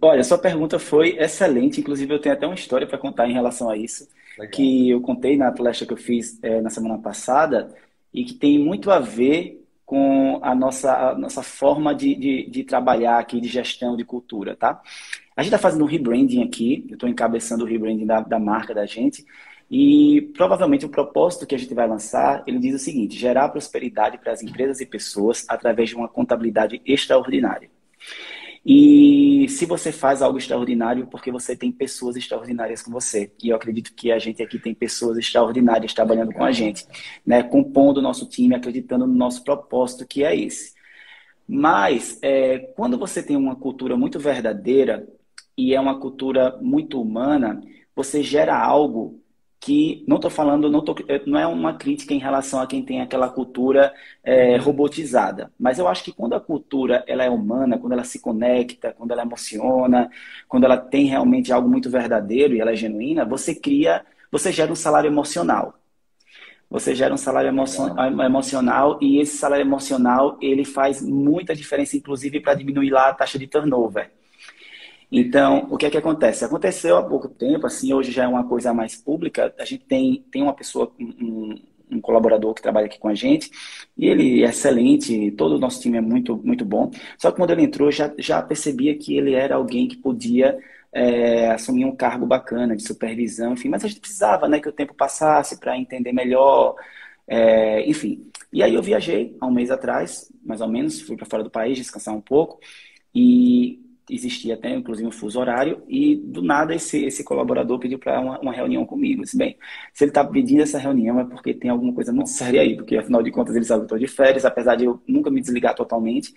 Olha, 0.00 0.22
sua 0.22 0.38
pergunta 0.38 0.78
foi 0.78 1.18
excelente, 1.18 1.80
inclusive 1.80 2.14
eu 2.14 2.20
tenho 2.20 2.36
até 2.36 2.46
uma 2.46 2.54
história 2.54 2.86
para 2.86 2.98
contar 2.98 3.28
em 3.28 3.32
relação 3.32 3.68
a 3.68 3.76
isso, 3.76 4.08
Legal. 4.38 4.52
que 4.52 4.90
eu 4.90 5.00
contei 5.00 5.36
na 5.36 5.50
palestra 5.50 5.84
que 5.84 5.92
eu 5.92 5.96
fiz 5.96 6.38
é, 6.40 6.60
na 6.60 6.70
semana 6.70 6.98
passada 6.98 7.74
e 8.14 8.24
que 8.24 8.34
tem 8.34 8.60
muito 8.60 8.92
a 8.92 9.00
ver 9.00 9.61
com 9.92 10.40
a 10.40 10.54
nossa, 10.54 11.10
a 11.10 11.14
nossa 11.14 11.42
forma 11.42 11.94
de, 11.94 12.14
de, 12.14 12.48
de, 12.48 12.64
trabalhar 12.64 13.18
aqui, 13.18 13.38
de 13.38 13.46
gestão, 13.46 13.94
de 13.94 14.06
cultura, 14.06 14.56
tá? 14.56 14.80
A 15.36 15.42
gente 15.42 15.52
está 15.52 15.58
fazendo 15.58 15.84
um 15.84 15.86
rebranding 15.86 16.42
aqui, 16.42 16.86
eu 16.88 16.94
estou 16.94 17.06
encabeçando 17.06 17.62
o 17.62 17.66
rebranding 17.66 18.06
da, 18.06 18.20
da 18.20 18.38
marca 18.38 18.72
da 18.72 18.86
gente, 18.86 19.22
e 19.70 20.32
provavelmente 20.34 20.86
o 20.86 20.88
propósito 20.88 21.46
que 21.46 21.54
a 21.54 21.58
gente 21.58 21.74
vai 21.74 21.86
lançar, 21.86 22.42
ele 22.46 22.58
diz 22.58 22.74
o 22.74 22.78
seguinte, 22.78 23.18
gerar 23.18 23.50
prosperidade 23.50 24.16
para 24.16 24.32
as 24.32 24.42
empresas 24.42 24.80
e 24.80 24.86
pessoas 24.86 25.44
através 25.46 25.90
de 25.90 25.94
uma 25.94 26.08
contabilidade 26.08 26.80
extraordinária. 26.86 27.68
E 28.64 29.46
se 29.48 29.66
você 29.66 29.90
faz 29.90 30.22
algo 30.22 30.38
extraordinário, 30.38 31.08
porque 31.08 31.32
você 31.32 31.56
tem 31.56 31.72
pessoas 31.72 32.14
extraordinárias 32.14 32.80
com 32.80 32.92
você. 32.92 33.32
E 33.42 33.48
eu 33.48 33.56
acredito 33.56 33.92
que 33.94 34.12
a 34.12 34.18
gente 34.18 34.42
aqui 34.42 34.58
tem 34.58 34.72
pessoas 34.74 35.18
extraordinárias 35.18 35.92
trabalhando 35.92 36.32
com 36.32 36.44
a 36.44 36.52
gente, 36.52 36.86
né? 37.26 37.42
compondo 37.42 37.98
o 37.98 38.02
nosso 38.02 38.28
time, 38.28 38.54
acreditando 38.54 39.06
no 39.06 39.14
nosso 39.14 39.42
propósito, 39.42 40.06
que 40.06 40.22
é 40.24 40.36
esse. 40.36 40.74
Mas, 41.48 42.18
é, 42.22 42.58
quando 42.76 42.96
você 42.96 43.22
tem 43.22 43.36
uma 43.36 43.56
cultura 43.56 43.96
muito 43.96 44.18
verdadeira 44.18 45.08
e 45.56 45.74
é 45.74 45.80
uma 45.80 45.98
cultura 45.98 46.56
muito 46.62 47.00
humana, 47.02 47.60
você 47.96 48.22
gera 48.22 48.56
algo 48.56 49.21
que 49.62 50.04
não 50.08 50.16
estou 50.16 50.30
falando, 50.30 50.68
não, 50.68 50.84
tô, 50.84 50.92
é, 51.06 51.22
não 51.24 51.38
é 51.38 51.46
uma 51.46 51.74
crítica 51.74 52.12
em 52.12 52.18
relação 52.18 52.60
a 52.60 52.66
quem 52.66 52.84
tem 52.84 53.00
aquela 53.00 53.30
cultura 53.30 53.94
é, 54.24 54.56
robotizada, 54.56 55.52
mas 55.56 55.78
eu 55.78 55.86
acho 55.86 56.02
que 56.02 56.12
quando 56.12 56.34
a 56.34 56.40
cultura 56.40 57.04
ela 57.06 57.22
é 57.22 57.30
humana, 57.30 57.78
quando 57.78 57.92
ela 57.92 58.02
se 58.02 58.18
conecta, 58.20 58.92
quando 58.92 59.12
ela 59.12 59.22
emociona, 59.22 60.10
quando 60.48 60.64
ela 60.64 60.76
tem 60.76 61.06
realmente 61.06 61.52
algo 61.52 61.68
muito 61.68 61.88
verdadeiro 61.88 62.56
e 62.56 62.60
ela 62.60 62.72
é 62.72 62.76
genuína, 62.76 63.24
você 63.24 63.54
cria, 63.54 64.04
você 64.32 64.50
gera 64.50 64.72
um 64.72 64.74
salário 64.74 65.08
emocional. 65.08 65.78
Você 66.68 66.94
gera 66.94 67.14
um 67.14 67.18
salário 67.18 67.50
emocional 68.24 68.98
e 69.00 69.20
esse 69.20 69.36
salário 69.36 69.64
emocional 69.64 70.38
ele 70.40 70.64
faz 70.64 71.00
muita 71.02 71.54
diferença, 71.54 71.96
inclusive 71.96 72.40
para 72.40 72.54
diminuir 72.54 72.90
lá 72.90 73.10
a 73.10 73.14
taxa 73.14 73.38
de 73.38 73.46
turnover. 73.46 74.10
Então, 75.14 75.68
o 75.70 75.76
que 75.76 75.84
é 75.84 75.90
que 75.90 75.98
acontece? 75.98 76.42
Aconteceu 76.42 76.96
há 76.96 77.02
pouco 77.02 77.28
tempo, 77.28 77.66
assim, 77.66 77.92
hoje 77.92 78.10
já 78.10 78.24
é 78.24 78.28
uma 78.28 78.48
coisa 78.48 78.72
mais 78.72 78.96
pública. 78.96 79.54
A 79.58 79.64
gente 79.64 79.84
tem, 79.84 80.24
tem 80.32 80.42
uma 80.42 80.54
pessoa, 80.54 80.90
um, 80.98 81.54
um 81.90 82.00
colaborador 82.00 82.54
que 82.54 82.62
trabalha 82.62 82.86
aqui 82.86 82.98
com 82.98 83.08
a 83.08 83.14
gente, 83.14 83.50
e 83.94 84.06
ele 84.06 84.42
é 84.42 84.48
excelente, 84.48 85.30
todo 85.32 85.56
o 85.56 85.58
nosso 85.58 85.82
time 85.82 85.98
é 85.98 86.00
muito, 86.00 86.38
muito 86.38 86.64
bom. 86.64 86.90
Só 87.18 87.30
que 87.30 87.36
quando 87.36 87.50
ele 87.50 87.62
entrou, 87.62 87.90
já, 87.90 88.10
já 88.18 88.40
percebia 88.42 88.96
que 88.96 89.14
ele 89.14 89.34
era 89.34 89.56
alguém 89.56 89.86
que 89.86 89.98
podia 89.98 90.58
é, 90.90 91.50
assumir 91.50 91.84
um 91.84 91.94
cargo 91.94 92.24
bacana 92.24 92.74
de 92.74 92.82
supervisão, 92.82 93.52
enfim, 93.52 93.68
mas 93.68 93.84
a 93.84 93.88
gente 93.88 94.00
precisava 94.00 94.48
né, 94.48 94.60
que 94.60 94.68
o 94.68 94.72
tempo 94.72 94.94
passasse 94.94 95.60
para 95.60 95.76
entender 95.76 96.12
melhor, 96.12 96.74
é, 97.28 97.86
enfim. 97.88 98.26
E 98.50 98.62
aí 98.62 98.74
eu 98.74 98.82
viajei 98.82 99.36
há 99.40 99.46
um 99.46 99.52
mês 99.52 99.70
atrás, 99.70 100.32
mais 100.42 100.62
ou 100.62 100.68
menos, 100.68 101.02
fui 101.02 101.16
para 101.16 101.26
fora 101.26 101.42
do 101.44 101.50
país 101.50 101.76
descansar 101.76 102.14
um 102.14 102.20
pouco, 102.20 102.60
e 103.14 103.78
existia 104.14 104.54
até 104.54 104.70
inclusive 104.70 105.06
um 105.06 105.10
fuso 105.10 105.40
horário, 105.40 105.82
e 105.88 106.16
do 106.16 106.42
nada 106.42 106.74
esse, 106.74 107.04
esse 107.04 107.24
colaborador 107.24 107.78
pediu 107.78 107.98
para 107.98 108.20
uma, 108.20 108.38
uma, 108.40 108.52
reunião 108.52 108.84
comigo. 108.86 109.20
Eu 109.20 109.24
disse, 109.24 109.36
bem, 109.36 109.56
se 109.92 110.04
ele 110.04 110.10
está 110.10 110.24
pedindo 110.24 110.62
essa 110.62 110.78
reunião 110.78 111.20
é 111.20 111.24
porque 111.24 111.54
tem 111.54 111.70
alguma 111.70 111.92
coisa 111.92 112.12
muito 112.12 112.30
séria 112.30 112.60
aí, 112.60 112.76
porque 112.76 112.96
afinal 112.96 113.22
de 113.22 113.30
contas 113.30 113.54
ele 113.56 113.64
sabe 113.64 113.80
que 113.80 113.84
estou 113.86 113.98
de 113.98 114.06
férias, 114.06 114.44
apesar 114.44 114.76
de 114.76 114.84
eu 114.84 115.02
nunca 115.06 115.30
me 115.30 115.40
desligar 115.40 115.74
totalmente, 115.74 116.34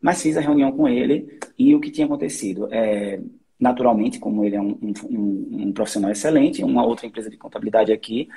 mas 0.00 0.22
fiz 0.22 0.36
a 0.36 0.40
reunião 0.40 0.72
com 0.72 0.88
ele 0.88 1.38
e 1.58 1.74
o 1.74 1.80
que 1.80 1.90
tinha 1.90 2.06
acontecido? 2.06 2.68
É, 2.72 3.20
naturalmente, 3.60 4.18
como 4.18 4.44
ele 4.44 4.56
é 4.56 4.60
um, 4.60 4.78
um, 4.82 5.66
um, 5.68 5.72
profissional 5.72 6.10
excelente, 6.10 6.64
uma 6.64 6.84
outra 6.84 7.06
empresa 7.06 7.28
de 7.28 7.36
contabilidade 7.36 7.92
aqui 7.92 8.28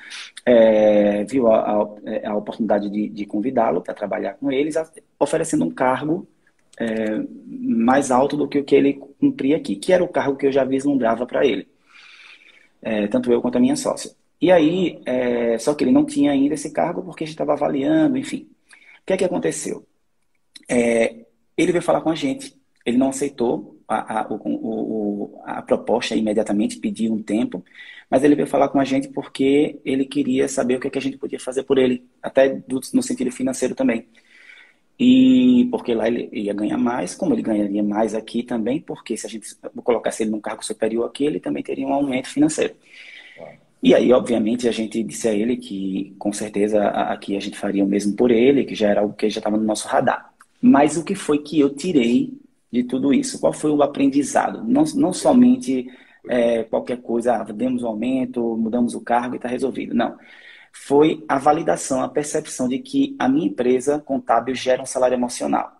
é, 0.45 1.23
viu 1.23 1.47
a, 1.47 1.59
a, 1.61 2.29
a 2.29 2.35
oportunidade 2.35 2.89
de, 2.89 3.07
de 3.07 3.25
convidá-lo 3.25 3.81
para 3.81 3.93
trabalhar 3.93 4.33
com 4.33 4.51
eles, 4.51 4.75
oferecendo 5.17 5.63
um 5.63 5.71
cargo 5.71 6.27
é, 6.79 7.23
mais 7.47 8.11
alto 8.11 8.35
do 8.37 8.47
que 8.47 8.59
o 8.59 8.63
que 8.63 8.75
ele 8.75 8.93
cumpria 9.19 9.57
aqui, 9.57 9.75
que 9.75 9.93
era 9.93 10.03
o 10.03 10.07
cargo 10.07 10.37
que 10.37 10.47
eu 10.47 10.51
já 10.51 10.63
vislumbrava 10.63 11.25
para 11.25 11.45
ele, 11.45 11.67
é, 12.81 13.07
tanto 13.07 13.31
eu 13.31 13.41
quanto 13.41 13.57
a 13.57 13.61
minha 13.61 13.75
sócia. 13.75 14.11
E 14.41 14.51
aí, 14.51 15.01
é, 15.05 15.57
só 15.57 15.73
que 15.73 15.83
ele 15.83 15.91
não 15.91 16.05
tinha 16.05 16.31
ainda 16.31 16.55
esse 16.55 16.71
cargo 16.71 17.01
porque 17.03 17.23
a 17.23 17.27
gente 17.27 17.35
estava 17.35 17.53
avaliando, 17.53 18.17
enfim. 18.17 18.49
O 19.01 19.05
que 19.05 19.13
é 19.13 19.17
que 19.17 19.25
aconteceu? 19.25 19.85
É, 20.69 21.25
ele 21.57 21.71
veio 21.71 21.81
falar 21.81 22.01
com 22.01 22.09
a 22.09 22.15
gente, 22.15 22.55
ele 22.85 22.97
não 22.97 23.09
aceitou 23.09 23.79
a, 23.87 24.21
a, 24.21 24.27
o, 24.29 24.35
o, 24.45 25.41
a 25.45 25.61
proposta 25.61 26.15
imediatamente, 26.15 26.79
pediu 26.79 27.13
um 27.13 27.21
tempo, 27.21 27.63
mas 28.09 28.23
ele 28.23 28.35
veio 28.35 28.47
falar 28.47 28.69
com 28.69 28.79
a 28.79 28.83
gente 28.83 29.07
porque 29.09 29.79
ele 29.85 30.05
queria 30.05 30.47
saber 30.47 30.75
o 30.75 30.79
que, 30.79 30.87
é 30.87 30.89
que 30.89 30.97
a 30.97 31.01
gente 31.01 31.17
podia 31.17 31.39
fazer 31.39 31.63
por 31.63 31.77
ele, 31.77 32.05
até 32.21 32.49
do, 32.49 32.79
no 32.93 33.03
sentido 33.03 33.31
financeiro 33.31 33.75
também. 33.75 34.07
E 35.05 35.65
porque 35.69 35.93
lá 35.93 36.07
ele 36.07 36.29
ia 36.31 36.53
ganhar 36.53 36.77
mais, 36.77 37.13
como 37.13 37.33
ele 37.33 37.41
ganharia 37.41 37.83
mais 37.83 38.15
aqui 38.15 38.41
também, 38.41 38.79
porque 38.79 39.17
se 39.17 39.27
a 39.27 39.29
gente 39.29 39.53
colocasse 39.83 40.23
ele 40.23 40.31
num 40.31 40.39
cargo 40.39 40.63
superior 40.63 41.05
aqui, 41.05 41.25
ele 41.25 41.41
também 41.41 41.61
teria 41.61 41.85
um 41.85 41.91
aumento 41.91 42.29
financeiro. 42.29 42.73
E 43.81 43.93
aí, 43.93 44.13
obviamente, 44.13 44.65
a 44.65 44.71
gente 44.71 45.03
disse 45.03 45.27
a 45.27 45.33
ele 45.33 45.57
que 45.57 46.15
com 46.17 46.31
certeza 46.31 46.87
aqui 46.87 47.35
a 47.35 47.39
gente 47.41 47.57
faria 47.57 47.83
o 47.83 47.87
mesmo 47.87 48.15
por 48.15 48.31
ele, 48.31 48.63
que 48.63 48.75
já 48.75 48.87
era 48.87 49.01
algo 49.01 49.13
que 49.13 49.29
já 49.29 49.39
estava 49.39 49.57
no 49.57 49.65
nosso 49.65 49.89
radar. 49.89 50.33
Mas 50.61 50.95
o 50.95 51.03
que 51.03 51.15
foi 51.15 51.39
que 51.39 51.59
eu 51.59 51.75
tirei 51.75 52.31
de 52.71 52.85
tudo 52.85 53.13
isso? 53.13 53.41
Qual 53.41 53.51
foi 53.51 53.71
o 53.71 53.83
aprendizado? 53.83 54.63
Não, 54.63 54.85
não 54.95 55.11
somente 55.11 55.85
é, 56.29 56.63
qualquer 56.63 57.01
coisa, 57.01 57.35
ah, 57.35 57.43
demos 57.43 57.83
um 57.83 57.87
aumento, 57.87 58.55
mudamos 58.55 58.95
o 58.95 59.01
cargo 59.01 59.35
e 59.35 59.37
está 59.37 59.49
resolvido. 59.49 59.93
Não. 59.93 60.17
Foi 60.73 61.23
a 61.29 61.37
validação, 61.37 62.01
a 62.01 62.09
percepção 62.09 62.67
de 62.67 62.79
que 62.79 63.15
a 63.19 63.29
minha 63.29 63.47
empresa 63.47 63.99
contábil 63.99 64.55
gera 64.55 64.81
um 64.81 64.85
salário 64.85 65.15
emocional. 65.15 65.71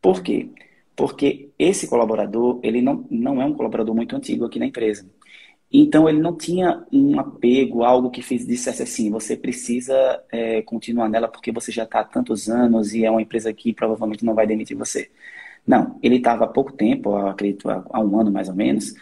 Por 0.00 0.22
quê? 0.22 0.50
Porque 0.96 1.50
esse 1.58 1.86
colaborador, 1.88 2.58
ele 2.62 2.82
não, 2.82 3.06
não 3.10 3.40
é 3.42 3.44
um 3.44 3.54
colaborador 3.54 3.94
muito 3.94 4.16
antigo 4.16 4.44
aqui 4.46 4.58
na 4.58 4.66
empresa. 4.66 5.06
Então, 5.72 6.08
ele 6.08 6.20
não 6.20 6.36
tinha 6.36 6.86
um 6.92 7.18
apego, 7.20 7.82
algo 7.84 8.10
que 8.10 8.22
fez, 8.22 8.46
dissesse 8.46 8.82
assim, 8.82 9.10
você 9.10 9.36
precisa 9.36 9.94
é, 10.32 10.62
continuar 10.62 11.08
nela 11.08 11.28
porque 11.28 11.52
você 11.52 11.72
já 11.72 11.82
está 11.84 12.00
há 12.00 12.04
tantos 12.04 12.48
anos 12.48 12.94
e 12.94 13.04
é 13.04 13.10
uma 13.10 13.20
empresa 13.22 13.52
que 13.52 13.72
provavelmente 13.74 14.24
não 14.24 14.34
vai 14.34 14.46
demitir 14.46 14.76
você. 14.76 15.10
Não, 15.66 15.98
ele 16.02 16.16
estava 16.16 16.44
há 16.44 16.48
pouco 16.48 16.72
tempo, 16.72 17.16
acredito 17.16 17.68
há 17.68 18.00
um 18.00 18.18
ano 18.20 18.30
mais 18.30 18.48
ou 18.48 18.54
menos, 18.54 18.94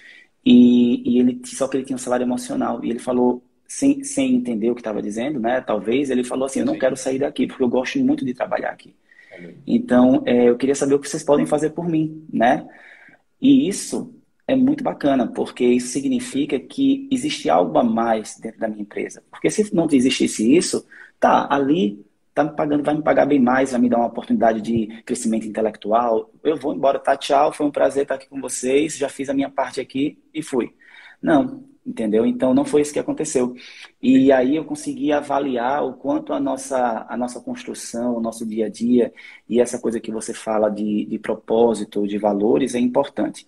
e, 0.45 1.17
e, 1.17 1.19
ele 1.21 1.41
só 1.45 1.69
que 1.69 1.77
ele 1.77 1.85
tinha 1.85 1.97
um 1.97 1.99
salário 1.99 2.25
emocional. 2.25 2.85
E 2.85 2.91
ele 2.91 2.99
falou, 2.99 3.43
sem, 3.75 4.05
sem 4.05 4.37
entender 4.37 4.71
o 4.71 4.75
que 4.75 4.81
estava 4.81 5.03
dizendo, 5.03 5.41
né? 5.41 5.61
Talvez, 5.61 6.09
ele 6.09 6.23
falou 6.23 6.47
assim, 6.47 6.61
eu 6.61 6.67
não 6.67 6.79
quero 6.79 6.97
sair 6.97 7.19
daqui 7.19 7.45
porque 7.45 7.63
eu 7.63 7.69
gosto 7.69 7.99
muito 7.99 8.25
de 8.25 8.33
trabalhar 8.33 8.71
aqui. 8.71 8.95
Então, 9.67 10.23
é, 10.25 10.49
eu 10.49 10.57
queria 10.57 10.77
saber 10.77 10.95
o 10.95 11.01
que 11.01 11.09
vocês 11.09 11.25
podem 11.25 11.45
fazer 11.45 11.71
por 11.71 11.89
mim, 11.89 12.25
né? 12.33 12.65
E 13.41 13.69
isso 13.69 14.15
é 14.47 14.55
muito 14.55 14.85
bacana, 14.85 15.27
porque 15.27 15.65
isso 15.65 15.89
significa 15.89 16.59
que 16.61 17.09
existe 17.11 17.51
algo 17.51 17.77
a 17.77 17.83
mais 17.83 18.39
dentro 18.39 18.61
da 18.61 18.69
minha 18.69 18.83
empresa. 18.83 19.25
Porque 19.29 19.51
se 19.51 19.75
não 19.75 19.89
existisse 19.91 20.57
isso, 20.57 20.87
tá, 21.19 21.49
ali 21.51 22.01
tá 22.33 22.45
me 22.45 22.55
pagando, 22.55 22.85
vai 22.85 22.95
me 22.95 23.03
pagar 23.03 23.27
bem 23.27 23.41
mais, 23.41 23.73
vai 23.73 23.81
me 23.81 23.89
dar 23.89 23.97
uma 23.97 24.07
oportunidade 24.07 24.61
de 24.61 25.03
crescimento 25.05 25.49
intelectual. 25.49 26.31
Eu 26.45 26.57
vou 26.57 26.73
embora, 26.73 27.01
tá? 27.01 27.17
Tchau, 27.17 27.53
foi 27.53 27.67
um 27.67 27.73
prazer 27.73 28.05
estar 28.05 28.15
aqui 28.15 28.29
com 28.29 28.41
vocês, 28.41 28.97
já 28.97 29.09
fiz 29.09 29.29
a 29.29 29.35
minha 29.35 29.51
parte 29.51 29.81
aqui 29.81 30.17
e 30.33 30.43
fui. 30.43 30.73
Não, 31.21 31.65
entendeu? 31.87 32.25
Então 32.27 32.55
não 32.55 32.65
foi 32.65 32.83
isso 32.83 32.93
que 32.93 32.99
aconteceu. 32.99 33.55
E 34.01 34.33
aí 34.33 34.57
eu 34.57 34.65
consegui 34.65 35.13
avaliar 35.13 35.85
o 35.85 35.95
quanto 35.95 36.33
a 36.33 36.41
nossa, 36.41 37.07
a 37.09 37.17
nossa 37.17 37.41
construção, 37.41 38.17
o 38.17 38.21
nosso 38.21 38.47
dia 38.47 38.67
a 38.67 38.69
dia 38.69 39.13
e 39.49 39.61
essa 39.61 39.79
coisa 39.79 40.01
que 40.01 40.11
você 40.13 40.33
fala 40.35 40.71
de, 40.71 41.05
de 41.07 41.19
propósito, 41.19 42.07
de 42.07 42.19
valores 42.19 42.75
é 42.75 42.79
importante. 42.79 43.47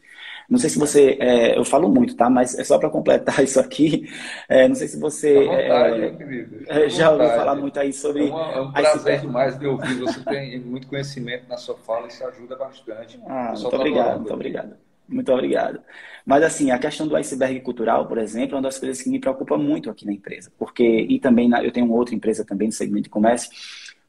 Não 0.49 0.59
sei 0.59 0.71
se 0.71 0.79
você. 0.79 1.17
É, 1.21 1.59
eu 1.59 1.65
falo 1.65 1.89
muito, 1.89 2.17
tá? 2.17 2.31
Mas 2.31 2.57
é 2.57 2.63
só 2.63 2.79
para 2.79 2.89
completar 2.89 3.43
isso 3.45 3.59
aqui. 3.59 4.09
É, 4.49 4.69
não 4.69 4.75
sei 4.75 4.89
se 4.89 4.99
você. 4.99 5.45
Vontade, 5.45 6.03
é, 6.03 6.11
querido. 6.11 6.65
É, 6.69 6.89
já 6.89 7.11
ouviu 7.11 7.29
falar 7.31 7.55
muito 7.57 7.79
aí 7.81 7.93
sobre. 7.93 8.29
É, 8.29 8.31
uma, 8.31 8.53
é 8.53 8.61
um 8.61 8.73
prazer 8.73 9.21
demais 9.21 9.59
de 9.59 9.67
ouvir. 9.67 9.99
Você 9.99 10.21
tem 10.25 10.61
muito 10.61 10.87
conhecimento 10.87 11.49
na 11.49 11.57
sua 11.57 11.75
fala, 11.77 12.07
isso 12.07 12.25
ajuda 12.25 12.57
bastante. 12.57 13.21
Ah, 13.27 13.55
muito 13.57 13.77
obrigado, 13.77 14.17
muito 14.19 14.35
obrigado. 14.35 14.86
Muito 15.09 15.33
obrigado. 15.33 15.81
Mas 16.25 16.43
assim, 16.43 16.71
a 16.71 16.79
questão 16.79 17.07
do 17.07 17.17
iceberg 17.17 17.61
cultural, 17.61 18.07
por 18.09 18.19
exemplo, 18.19 18.55
é 18.55 18.57
uma 18.57 18.63
das 18.63 18.79
coisas 18.79 19.01
que 19.01 19.09
me 19.09 19.21
preocupa 19.21 19.57
muito 19.57 19.89
aqui 19.89 20.05
na 20.05 20.13
empresa. 20.13 20.51
Porque, 20.59 20.85
e 20.85 21.21
também 21.21 21.49
na, 21.49 21.63
eu 21.65 21.71
tenho 21.71 21.91
outra 21.93 22.15
empresa 22.15 22.45
também 22.45 22.69
no 22.69 22.73
segmento 22.73 23.05
de 23.05 23.11
comércio, 23.11 23.51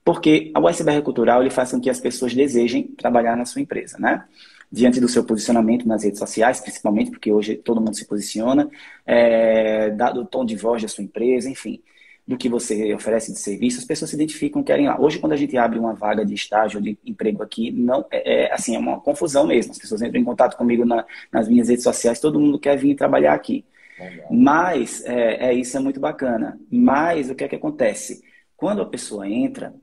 porque 0.04 0.52
o 0.58 0.68
iceberg 0.68 1.04
cultural 1.04 1.42
ele 1.42 1.50
faz 1.50 1.72
com 1.72 1.80
que 1.80 1.90
as 1.90 2.00
pessoas 2.00 2.34
desejem 2.34 2.84
trabalhar 2.84 3.36
na 3.36 3.46
sua 3.46 3.62
empresa, 3.62 3.98
né? 4.00 4.26
diante 4.72 5.00
do 5.00 5.08
seu 5.08 5.24
posicionamento 5.24 5.88
nas 5.88 6.04
redes 6.04 6.20
sociais, 6.20 6.60
principalmente 6.60 7.12
porque 7.12 7.32
hoje 7.32 7.56
todo 7.56 7.80
mundo 7.80 7.96
se 7.96 8.06
posiciona, 8.06 8.70
é, 9.06 9.90
do 9.92 10.26
tom 10.26 10.46
de 10.46 10.56
voz 10.56 10.82
da 10.82 10.88
sua 10.88 11.04
empresa, 11.04 11.50
enfim, 11.50 11.82
do 12.28 12.38
que 12.38 12.50
você 12.50 12.94
oferece 12.94 13.32
de 13.32 13.40
serviço, 13.40 13.80
as 13.80 13.86
pessoas 13.86 14.10
se 14.10 14.16
identificam, 14.18 14.62
querem 14.62 14.88
lá. 14.88 15.00
Hoje, 15.00 15.18
quando 15.18 15.32
a 15.32 15.38
gente 15.38 15.56
abre 15.58 15.80
uma 15.80 15.94
vaga 15.94 16.26
de 16.26 16.34
estágio, 16.34 16.82
de 16.82 16.98
emprego 17.06 17.42
aqui, 17.42 17.72
não 17.72 18.06
é, 18.12 18.48
é 18.48 18.54
assim 18.54 18.76
é 18.76 18.80
uma 18.80 19.00
confusão 19.00 19.48
mesmo. 19.48 19.72
As 19.72 19.78
pessoas 19.78 20.02
entram 20.02 20.20
em 20.20 20.26
contato 20.26 20.58
comigo 20.58 20.86
na, 20.86 21.06
nas 21.32 21.48
minhas 21.48 21.70
redes 21.70 21.84
sociais, 21.84 22.20
todo 22.20 22.40
mundo 22.40 22.60
quer 22.60 22.78
vir 22.78 22.96
trabalhar 22.96 23.34
aqui. 23.34 23.64
Legal. 23.98 24.28
Mas 24.30 25.06
é, 25.06 25.48
é, 25.48 25.54
isso 25.54 25.78
é 25.78 25.80
muito 25.80 26.02
bacana. 26.02 26.60
Mas 26.70 27.30
o 27.30 27.36
que 27.36 27.46
é 27.46 27.48
que 27.48 27.56
acontece? 27.56 28.22
Quando 28.58 28.82
a 28.82 28.86
pessoa 28.86 29.28
entra 29.28 29.74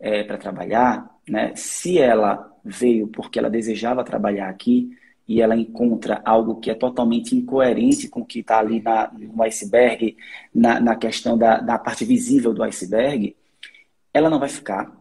é, 0.00 0.24
para 0.24 0.38
trabalhar, 0.38 1.08
né, 1.28 1.52
se 1.54 1.98
ela 1.98 2.52
veio 2.64 3.06
porque 3.06 3.38
ela 3.38 3.48
desejava 3.48 4.02
trabalhar 4.02 4.48
aqui 4.48 4.90
e 5.28 5.42
ela 5.42 5.56
encontra 5.56 6.22
algo 6.24 6.56
que 6.60 6.70
é 6.70 6.74
totalmente 6.74 7.34
incoerente 7.34 8.08
com 8.08 8.20
o 8.20 8.24
que 8.24 8.40
está 8.40 8.58
ali 8.58 8.80
na, 8.80 9.10
no 9.12 9.42
iceberg, 9.42 10.16
na, 10.54 10.78
na 10.78 10.96
questão 10.96 11.36
da, 11.36 11.60
da 11.60 11.78
parte 11.78 12.04
visível 12.04 12.54
do 12.54 12.62
iceberg, 12.62 13.36
ela 14.14 14.30
não 14.30 14.38
vai 14.38 14.48
ficar, 14.48 14.96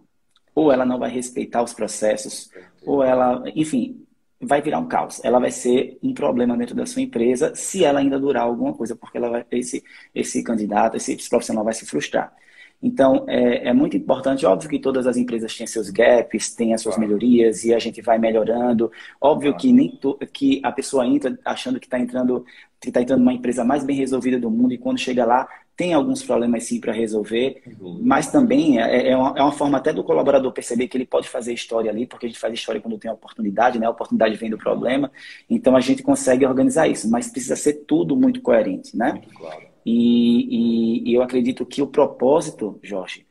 ou 0.53 0.71
ela 0.71 0.85
não 0.85 0.97
vai 0.97 1.09
respeitar 1.09 1.61
os 1.61 1.73
processos, 1.73 2.49
ou 2.85 3.03
ela, 3.03 3.43
enfim, 3.55 4.05
vai 4.41 4.61
virar 4.61 4.79
um 4.79 4.87
caos. 4.87 5.23
Ela 5.23 5.39
vai 5.39 5.51
ser 5.51 5.97
um 6.01 6.13
problema 6.13 6.57
dentro 6.57 6.75
da 6.75 6.85
sua 6.85 7.01
empresa 7.01 7.53
se 7.55 7.83
ela 7.83 7.99
ainda 7.99 8.19
durar 8.19 8.43
alguma 8.43 8.73
coisa, 8.73 8.95
porque 8.95 9.17
ela 9.17 9.29
vai, 9.29 9.45
esse, 9.51 9.83
esse 10.13 10.43
candidato, 10.43 10.97
esse, 10.97 11.13
esse 11.13 11.29
profissional 11.29 11.63
vai 11.63 11.73
se 11.73 11.85
frustrar. 11.85 12.33
Então, 12.81 13.25
é, 13.27 13.69
é, 13.69 13.73
muito 13.73 13.97
importante. 13.97 14.45
Óbvio 14.45 14.69
que 14.69 14.79
todas 14.79 15.07
as 15.07 15.17
empresas 15.17 15.55
têm 15.55 15.65
seus 15.65 15.89
gaps, 15.89 16.53
têm 16.53 16.73
as 16.73 16.81
suas 16.81 16.97
melhorias 16.97 17.63
e 17.63 17.73
a 17.73 17.79
gente 17.79 18.01
vai 18.01 18.17
melhorando. 18.19 18.91
Óbvio 19.19 19.55
que 19.55 19.71
nem 19.73 19.89
to, 19.89 20.17
que 20.31 20.61
a 20.63 20.71
pessoa 20.71 21.05
entra 21.05 21.37
achando 21.43 21.79
que 21.79 21.87
está 21.87 21.99
entrando 21.99 22.45
que 22.79 22.89
está 22.89 23.01
entrando 23.01 23.19
numa 23.19 23.33
empresa 23.33 23.63
mais 23.63 23.83
bem 23.83 23.95
resolvida 23.95 24.39
do 24.39 24.51
mundo 24.51 24.73
e 24.73 24.77
quando 24.77 24.99
chega 24.99 25.25
lá 25.25 25.47
tem 25.75 25.93
alguns 25.93 26.23
problemas 26.23 26.63
sim 26.63 26.79
para 26.79 26.93
resolver, 26.93 27.61
mas 28.01 28.31
também 28.31 28.81
é, 28.81 29.09
é, 29.09 29.17
uma, 29.17 29.37
é, 29.37 29.41
uma, 29.41 29.51
forma 29.51 29.77
até 29.77 29.91
do 29.91 30.03
colaborador 30.03 30.51
perceber 30.53 30.87
que 30.87 30.95
ele 30.95 31.05
pode 31.05 31.27
fazer 31.27 31.53
história 31.53 31.91
ali, 31.91 32.05
porque 32.05 32.25
a 32.25 32.29
gente 32.29 32.39
faz 32.39 32.53
história 32.53 32.79
quando 32.79 32.97
tem 32.97 33.11
oportunidade, 33.11 33.77
né? 33.77 33.85
A 33.85 33.89
oportunidade 33.89 34.37
vem 34.37 34.49
do 34.49 34.57
problema, 34.57 35.11
então 35.49 35.75
a 35.75 35.81
gente 35.81 36.01
consegue 36.01 36.45
organizar 36.45 36.87
isso, 36.87 37.09
mas 37.09 37.27
precisa 37.27 37.57
ser 37.57 37.73
tudo 37.85 38.15
muito 38.15 38.41
coerente, 38.41 38.95
né? 38.95 39.11
Muito 39.13 39.29
claro. 39.33 39.64
E, 39.85 41.05
e, 41.07 41.11
e 41.11 41.13
eu 41.13 41.21
acredito 41.21 41.65
que 41.65 41.81
o 41.81 41.87
propósito, 41.87 42.79
Jorge, 42.83 43.25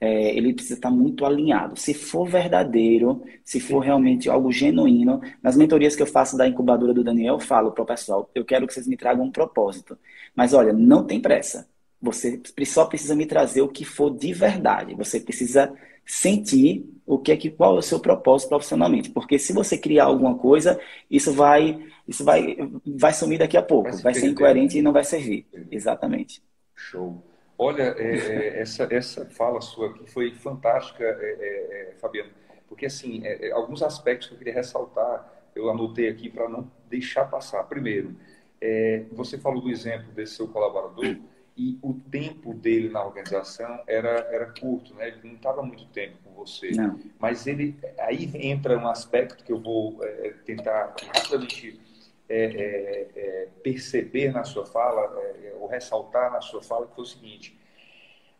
é, 0.00 0.36
ele 0.36 0.52
precisa 0.52 0.74
estar 0.74 0.90
muito 0.90 1.24
alinhado. 1.24 1.78
Se 1.78 1.94
for 1.94 2.26
verdadeiro, 2.28 3.22
se 3.44 3.58
for 3.60 3.80
realmente 3.80 4.28
algo 4.28 4.52
genuíno, 4.52 5.20
nas 5.42 5.56
mentorias 5.56 5.96
que 5.96 6.02
eu 6.02 6.06
faço 6.06 6.36
da 6.36 6.46
incubadora 6.46 6.92
do 6.92 7.04
Daniel, 7.04 7.34
eu 7.34 7.40
falo 7.40 7.72
para 7.72 7.82
o 7.82 7.86
pessoal, 7.86 8.30
eu 8.34 8.44
quero 8.44 8.66
que 8.66 8.74
vocês 8.74 8.86
me 8.86 8.96
tragam 8.96 9.24
um 9.24 9.30
propósito. 9.30 9.98
Mas 10.36 10.52
olha, 10.52 10.72
não 10.72 11.04
tem 11.06 11.20
pressa. 11.20 11.68
Você 12.02 12.40
só 12.66 12.84
precisa 12.84 13.14
me 13.16 13.24
trazer 13.26 13.62
o 13.62 13.68
que 13.68 13.84
for 13.84 14.10
de 14.10 14.32
verdade. 14.34 14.94
Você 14.94 15.20
precisa 15.20 15.72
sentir 16.06 16.84
o 17.06 17.18
que 17.18 17.32
é 17.32 17.36
que 17.36 17.50
qual 17.50 17.76
é 17.76 17.78
o 17.78 17.82
seu 17.82 18.00
propósito 18.00 18.48
profissionalmente, 18.48 19.10
porque 19.10 19.38
se 19.38 19.52
você 19.52 19.76
criar 19.76 20.04
alguma 20.04 20.36
coisa, 20.36 20.80
isso 21.10 21.32
vai 21.32 21.86
isso 22.06 22.24
vai 22.24 22.56
vai 22.86 23.12
sumir 23.12 23.38
daqui 23.38 23.56
a 23.56 23.62
pouco, 23.62 23.90
vai, 23.90 24.02
vai 24.02 24.14
ser 24.14 24.26
incoerente 24.26 24.78
e 24.78 24.82
não 24.82 24.92
vai 24.92 25.04
servir. 25.04 25.46
Exatamente. 25.70 26.42
Show. 26.74 27.22
Olha, 27.56 27.94
é, 27.98 28.16
é, 28.16 28.60
essa 28.60 28.88
essa 28.90 29.26
fala 29.26 29.60
sua 29.60 29.90
aqui 29.90 30.10
foi 30.10 30.34
fantástica, 30.34 31.04
é, 31.04 31.08
é, 31.08 31.90
é 31.92 31.94
Fabiano, 32.00 32.30
porque 32.68 32.86
assim 32.86 33.22
é, 33.24 33.50
alguns 33.52 33.82
aspectos 33.82 34.28
que 34.28 34.34
eu 34.34 34.38
queria 34.38 34.54
ressaltar, 34.54 35.30
eu 35.54 35.70
anotei 35.70 36.08
aqui 36.08 36.28
para 36.28 36.48
não 36.48 36.70
deixar 36.88 37.26
passar. 37.26 37.62
Primeiro, 37.64 38.16
você 39.12 39.36
falou 39.36 39.60
do 39.60 39.70
exemplo 39.70 40.10
desse 40.12 40.36
seu 40.36 40.48
colaborador 40.48 41.16
e 41.56 41.78
o 41.82 41.94
tempo 41.94 42.52
dele 42.52 42.88
na 42.88 43.04
organização 43.04 43.80
era, 43.86 44.10
era 44.30 44.52
curto, 44.58 44.92
né? 44.94 45.08
Ele 45.08 45.20
não 45.22 45.34
estava 45.34 45.62
muito 45.62 45.86
tempo 45.86 46.16
com 46.24 46.32
você. 46.32 46.72
Não. 46.72 46.98
Mas 47.18 47.46
ele 47.46 47.76
aí 47.98 48.28
entra 48.34 48.76
um 48.76 48.88
aspecto 48.88 49.44
que 49.44 49.52
eu 49.52 49.60
vou 49.60 49.98
é, 50.02 50.30
tentar 50.44 50.94
rapidamente 51.14 51.80
é, 52.28 52.44
é, 52.44 53.08
é 53.14 53.48
perceber 53.62 54.32
na 54.32 54.42
sua 54.42 54.66
fala, 54.66 55.16
é, 55.20 55.46
é, 55.46 55.56
ou 55.60 55.68
ressaltar 55.68 56.32
na 56.32 56.40
sua 56.40 56.60
fala, 56.60 56.86
que 56.88 56.94
foi 56.96 57.04
o 57.04 57.06
seguinte: 57.06 57.56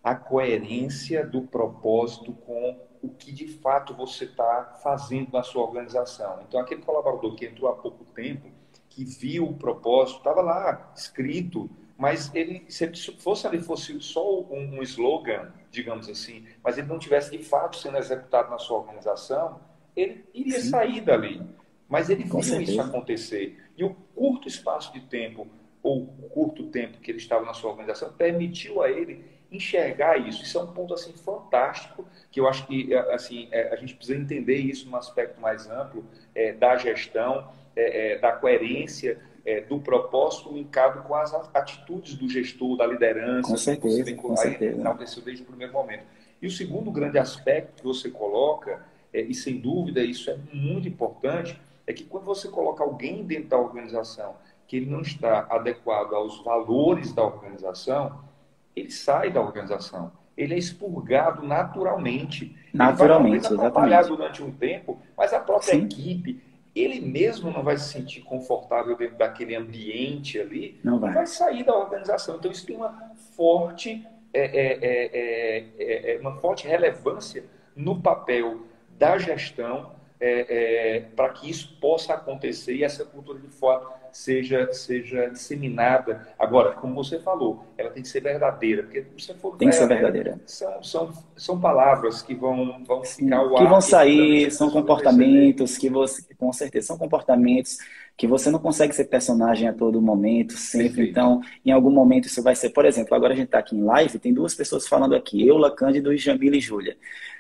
a 0.03 0.17
coerência 0.17 1.25
do 1.25 1.43
propósito 1.43 2.33
com 2.33 2.81
o 3.01 3.11
que 3.11 3.31
de 3.31 3.47
fato 3.47 3.95
você 3.95 4.25
está 4.25 4.81
fazendo 4.83 5.31
na 5.33 5.45
sua 5.45 5.63
organização. 5.63 6.43
Então, 6.49 6.59
aquele 6.59 6.83
colaborador 6.83 7.37
que 7.37 7.47
entrou 7.47 7.71
há 7.71 7.77
pouco 7.77 8.05
tempo, 8.07 8.49
que 8.89 9.05
viu 9.05 9.45
o 9.45 9.55
propósito, 9.55 10.19
estava 10.19 10.41
lá 10.41 10.93
escrito 10.97 11.71
mas 11.97 12.35
ele, 12.35 12.65
se 12.69 12.85
ele 12.85 12.97
fosse 13.19 13.47
ali 13.47 13.61
fosse 13.61 14.01
só 14.01 14.41
um, 14.41 14.79
um 14.79 14.83
slogan, 14.83 15.53
digamos 15.71 16.09
assim, 16.09 16.45
mas 16.63 16.77
ele 16.77 16.89
não 16.89 16.99
tivesse 16.99 17.31
de 17.31 17.43
fato 17.43 17.77
sendo 17.77 17.97
executado 17.97 18.51
na 18.51 18.59
sua 18.59 18.79
organização, 18.79 19.61
ele 19.95 20.25
iria 20.35 20.61
Sim. 20.61 20.71
sair 20.71 21.01
dali. 21.01 21.41
Mas 21.89 22.11
ele 22.11 22.25
Com 22.25 22.41
viu 22.41 22.51
certeza. 22.51 22.73
isso 22.73 22.81
acontecer. 22.81 23.59
E 23.77 23.85
o 23.85 23.95
curto 24.15 24.49
espaço 24.49 24.93
de 24.93 25.01
tempo, 25.01 25.47
ou 25.83 26.03
o 26.03 26.29
curto 26.29 26.65
tempo 26.67 26.99
que 26.99 27.11
ele 27.11 27.19
estava 27.19 27.45
na 27.45 27.55
sua 27.55 27.71
organização, 27.71 28.13
permitiu 28.13 28.83
a 28.83 28.91
ele 28.91 29.25
enxergar 29.53 30.17
isso. 30.17 30.43
Isso 30.43 30.59
é 30.59 30.63
um 30.63 30.73
ponto 30.73 30.95
assim 30.95 31.13
fantástico 31.13 32.07
que 32.31 32.41
eu 32.41 32.49
acho 32.49 32.67
que 32.67 32.93
assim 32.95 33.49
é, 33.53 33.73
a 33.73 33.77
gente 33.77 33.95
precisa 33.95 34.19
entender 34.19 34.57
isso 34.57 34.89
num 34.89 34.97
aspecto 34.97 35.41
mais 35.41 35.71
amplo 35.71 36.05
é, 36.35 36.53
da 36.53 36.77
gestão, 36.77 37.49
é, 37.77 38.15
é 38.15 38.19
da 38.19 38.33
coerência 38.33 39.21
é, 39.45 39.61
do 39.61 39.79
propósito 39.79 40.53
linkado 40.53 41.03
com 41.03 41.15
as 41.15 41.35
atitudes 41.55 42.15
do 42.15 42.29
gestor, 42.29 42.77
da 42.77 42.87
liderança. 42.87 43.49
Com 43.49 43.57
certeza, 43.57 44.05
que 44.05 44.15
com 44.15 44.37
certeza. 44.37 44.81
Enalteceu 44.81 45.23
desde 45.23 45.43
o 45.43 45.47
primeiro 45.47 45.73
momento. 45.73 46.05
E 46.41 46.47
o 46.47 46.51
segundo 46.51 46.91
grande 46.91 47.19
aspecto 47.19 47.75
que 47.77 47.85
você 47.85 48.11
coloca, 48.11 48.83
é, 49.13 49.21
e 49.21 49.35
sem 49.35 49.61
dúvida 49.61 50.03
isso 50.03 50.31
é 50.31 50.37
muito 50.53 50.89
importante, 50.89 51.61
é 51.87 51.93
que 51.93 52.05
quando 52.05 52.25
você 52.25 52.49
coloca 52.49 52.83
alguém 52.83 53.25
dentro 53.25 53.51
da 53.51 53.59
organização 53.59 54.35
que 54.67 54.77
ele 54.77 54.87
não 54.87 55.03
está 55.03 55.47
adequado 55.51 56.15
aos 56.15 56.43
valores 56.43 57.13
da 57.13 57.23
organização, 57.23 58.25
ele 58.75 58.91
sai 58.91 59.31
da 59.31 59.41
organização. 59.41 60.11
Ele 60.37 60.55
é 60.55 60.59
expurgado 60.59 61.47
naturalmente. 61.47 62.57
Naturalmente, 62.73 63.47
ele 63.47 63.57
vai 63.57 63.71
trabalhar 63.71 64.03
durante 64.03 64.43
um 64.43 64.51
tempo, 64.51 64.99
mas 65.17 65.33
a 65.33 65.39
própria 65.39 65.73
Sim. 65.75 65.85
equipe, 65.85 66.43
ele 66.75 67.01
mesmo 67.01 67.51
não 67.51 67.63
vai 67.63 67.77
se 67.77 67.93
sentir 67.93 68.23
confortável 68.23 68.97
dentro 68.97 69.17
daquele 69.17 69.55
ambiente 69.55 70.41
ali, 70.41 70.81
não 70.83 70.99
vai. 70.99 71.13
vai 71.13 71.27
sair 71.27 71.65
da 71.65 71.75
organização. 71.75 72.37
Então 72.37 72.51
isso 72.51 72.67
tem 72.67 72.77
uma 72.77 73.13
forte, 73.37 74.05
é, 74.33 74.41
é, 74.43 76.15
é, 76.15 76.19
uma 76.21 76.37
forte 76.41 76.67
relevância 76.67 77.45
no 77.77 78.01
papel 78.01 78.63
da 78.99 79.19
gestão 79.19 79.94
para 81.17 81.29
que 81.31 81.51
isso 81.51 81.77
possa 81.81 82.15
acontecer 82.15 82.75
e 82.75 82.85
essa 82.85 83.05
cultura 83.05 83.39
de 83.39 83.49
fora 83.49 84.05
seja, 84.15 84.73
seja 84.73 85.29
disseminada. 85.29 86.29
Agora, 86.39 86.73
como 86.73 86.95
você 86.95 87.19
falou, 87.19 87.65
ela 87.77 87.91
tem 87.91 88.03
que 88.03 88.09
ser 88.09 88.21
verdadeira, 88.21 88.85
porque 88.85 89.05
você 89.17 89.35
for 89.35 89.57
tem 89.57 89.69
que 89.69 89.75
ser 89.75 89.89
verdadeira. 89.89 90.41
São, 90.47 90.83
são, 90.83 91.13
são 91.37 91.61
palavras 91.61 92.23
que 92.23 92.35
vão, 92.35 92.83
vão 92.85 93.05
ficar 93.05 93.43
o 93.43 93.57
Que 93.57 93.65
vão 93.65 93.81
sair, 93.81 94.51
são 94.53 94.71
comportamentos 94.71 95.77
que 95.77 95.91
você, 95.91 96.23
com 96.39 96.53
certeza, 96.53 96.87
são 96.87 96.97
comportamentos 96.97 97.79
que 98.17 98.29
você 98.29 98.51
não 98.51 98.61
consegue 98.61 98.95
ser 98.95 99.07
personagem 99.07 99.69
a 99.69 99.73
todo 99.73 100.01
momento, 100.01 100.53
sempre. 100.53 100.89
Perfeito. 100.89 101.11
Então, 101.11 101.41
em 101.67 101.73
algum 101.73 101.91
momento 101.91 102.27
isso 102.27 102.41
vai 102.43 102.55
ser, 102.55 102.71
por 102.71 102.85
exemplo, 102.85 103.15
agora 103.15 103.33
a 103.33 103.37
gente 103.37 103.47
está 103.47 103.59
aqui 103.59 103.77
em 103.77 103.83
live, 103.83 104.21
tem 104.21 104.33
duas 104.33 104.55
pessoas 104.55 104.87
falando 104.87 105.17
aqui, 105.17 105.47
eu, 105.47 105.57
Lacândido 105.57 106.13
e 106.13 106.17
Jamila 106.17 106.57
e 106.57 106.61
Júlia. 106.61 106.97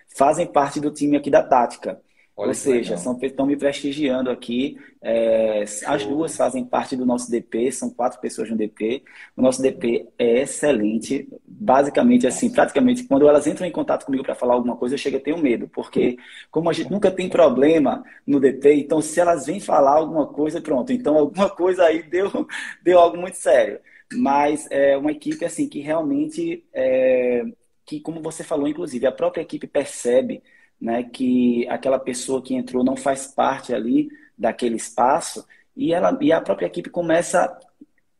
Fazem 0.09 0.47
parte 0.47 0.80
do 0.80 0.91
time 0.91 1.16
aqui 1.16 1.30
da 1.30 1.43
Tática. 1.43 2.01
Olha 2.37 2.49
Ou 2.49 2.55
seja, 2.55 2.97
são, 2.97 3.16
estão 3.22 3.47
me 3.47 3.57
prestigiando 3.57 4.28
aqui. 4.28 4.76
É, 5.01 5.62
as 5.87 6.05
duas 6.05 6.37
fazem 6.37 6.64
parte 6.64 6.97
do 6.97 7.07
nosso 7.07 7.30
DP, 7.30 7.70
são 7.70 7.89
quatro 7.91 8.20
pessoas 8.20 8.51
no 8.51 8.57
DP. 8.57 9.05
O 9.37 9.43
nosso 9.43 9.62
DP 9.62 10.09
é 10.18 10.41
excelente. 10.43 11.28
Basicamente, 11.47 12.26
assim, 12.26 12.51
praticamente, 12.51 13.05
quando 13.05 13.28
elas 13.28 13.47
entram 13.47 13.64
em 13.66 13.70
contato 13.70 14.05
comigo 14.05 14.24
para 14.24 14.35
falar 14.35 14.55
alguma 14.55 14.76
coisa, 14.76 14.95
eu 14.95 14.99
chego 14.99 15.16
a 15.18 15.20
ter 15.20 15.32
um 15.32 15.41
medo, 15.41 15.68
porque 15.68 16.16
como 16.51 16.68
a 16.68 16.72
gente 16.72 16.91
nunca 16.91 17.09
tem 17.09 17.28
problema 17.28 18.05
no 18.26 18.41
DP, 18.41 18.74
então 18.74 19.01
se 19.01 19.20
elas 19.20 19.47
vêm 19.47 19.61
falar 19.61 19.93
alguma 19.93 20.26
coisa, 20.26 20.61
pronto. 20.61 20.93
Então, 20.93 21.16
alguma 21.16 21.49
coisa 21.49 21.85
aí 21.85 22.03
deu, 22.03 22.30
deu 22.82 22.99
algo 22.99 23.16
muito 23.16 23.37
sério. 23.37 23.78
Mas 24.12 24.66
é 24.70 24.97
uma 24.97 25.12
equipe, 25.12 25.45
assim, 25.45 25.68
que 25.68 25.78
realmente, 25.80 26.64
é, 26.72 27.45
que 27.87 28.01
como 28.01 28.20
você 28.20 28.43
falou, 28.43 28.66
inclusive, 28.68 29.07
a 29.07 29.12
própria 29.12 29.43
equipe 29.43 29.66
percebe 29.68 30.43
né, 30.85 31.03
que 31.03 31.66
aquela 31.68 31.99
pessoa 31.99 32.43
que 32.43 32.55
entrou 32.55 32.85
não 32.85 32.95
faz 32.95 33.26
parte 33.26 33.72
ali 33.72 34.11
daquele 34.37 34.76
espaço 34.76 35.47
e, 35.74 35.95
ela, 35.95 36.16
e 36.20 36.30
a 36.30 36.43
própria 36.43 36.66
equipe 36.66 36.91
começa 36.91 37.59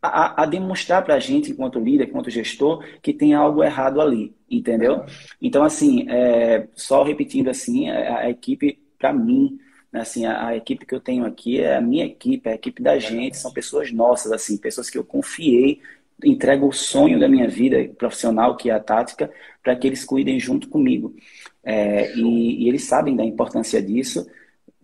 a, 0.01 0.43
a 0.43 0.47
demonstrar 0.47 1.05
para 1.05 1.15
a 1.15 1.19
gente, 1.21 1.51
enquanto 1.51 1.79
líder, 1.79 2.09
enquanto 2.09 2.31
gestor, 2.31 2.83
que 3.03 3.13
tem 3.13 3.35
algo 3.35 3.63
errado 3.63 4.01
ali, 4.01 4.35
entendeu? 4.51 5.05
Então, 5.43 5.63
assim, 5.63 6.07
é, 6.09 6.67
só 6.75 7.03
repetindo 7.03 7.51
assim, 7.51 7.91
a, 7.91 8.21
a 8.21 8.31
equipe, 8.31 8.79
para 8.99 9.13
mim, 9.13 9.59
né, 9.93 10.01
assim, 10.01 10.25
a, 10.25 10.47
a, 10.47 10.57
equipe 10.57 10.87
que 10.87 10.95
eu 10.95 11.01
tenho 11.01 11.27
aqui 11.27 11.61
é 11.61 11.77
a 11.77 11.83
minha 11.83 12.07
equipe, 12.07 12.49
é 12.49 12.53
a 12.53 12.55
equipe 12.55 12.83
da 12.83 12.99
gente, 12.99 13.37
são 13.37 13.53
pessoas 13.53 13.93
nossas, 13.93 14.33
assim, 14.33 14.57
pessoas 14.57 14.89
que 14.89 14.97
eu 14.97 15.05
confiei, 15.05 15.83
entrego 16.25 16.67
o 16.67 16.73
sonho 16.73 17.21
da 17.21 17.29
minha 17.29 17.47
vida 17.47 17.77
profissional, 17.99 18.57
que 18.57 18.71
é 18.71 18.73
a 18.73 18.81
tática, 18.81 19.31
para 19.63 19.77
que 19.77 19.87
eles 19.87 20.03
cuidem 20.03 20.41
junto 20.41 20.69
comigo. 20.69 21.15
É, 21.65 22.15
e, 22.15 22.65
e, 22.65 22.69
eles 22.69 22.85
sabem 22.85 23.17
da 23.17 23.25
importância 23.25 23.81
disso 23.83 24.27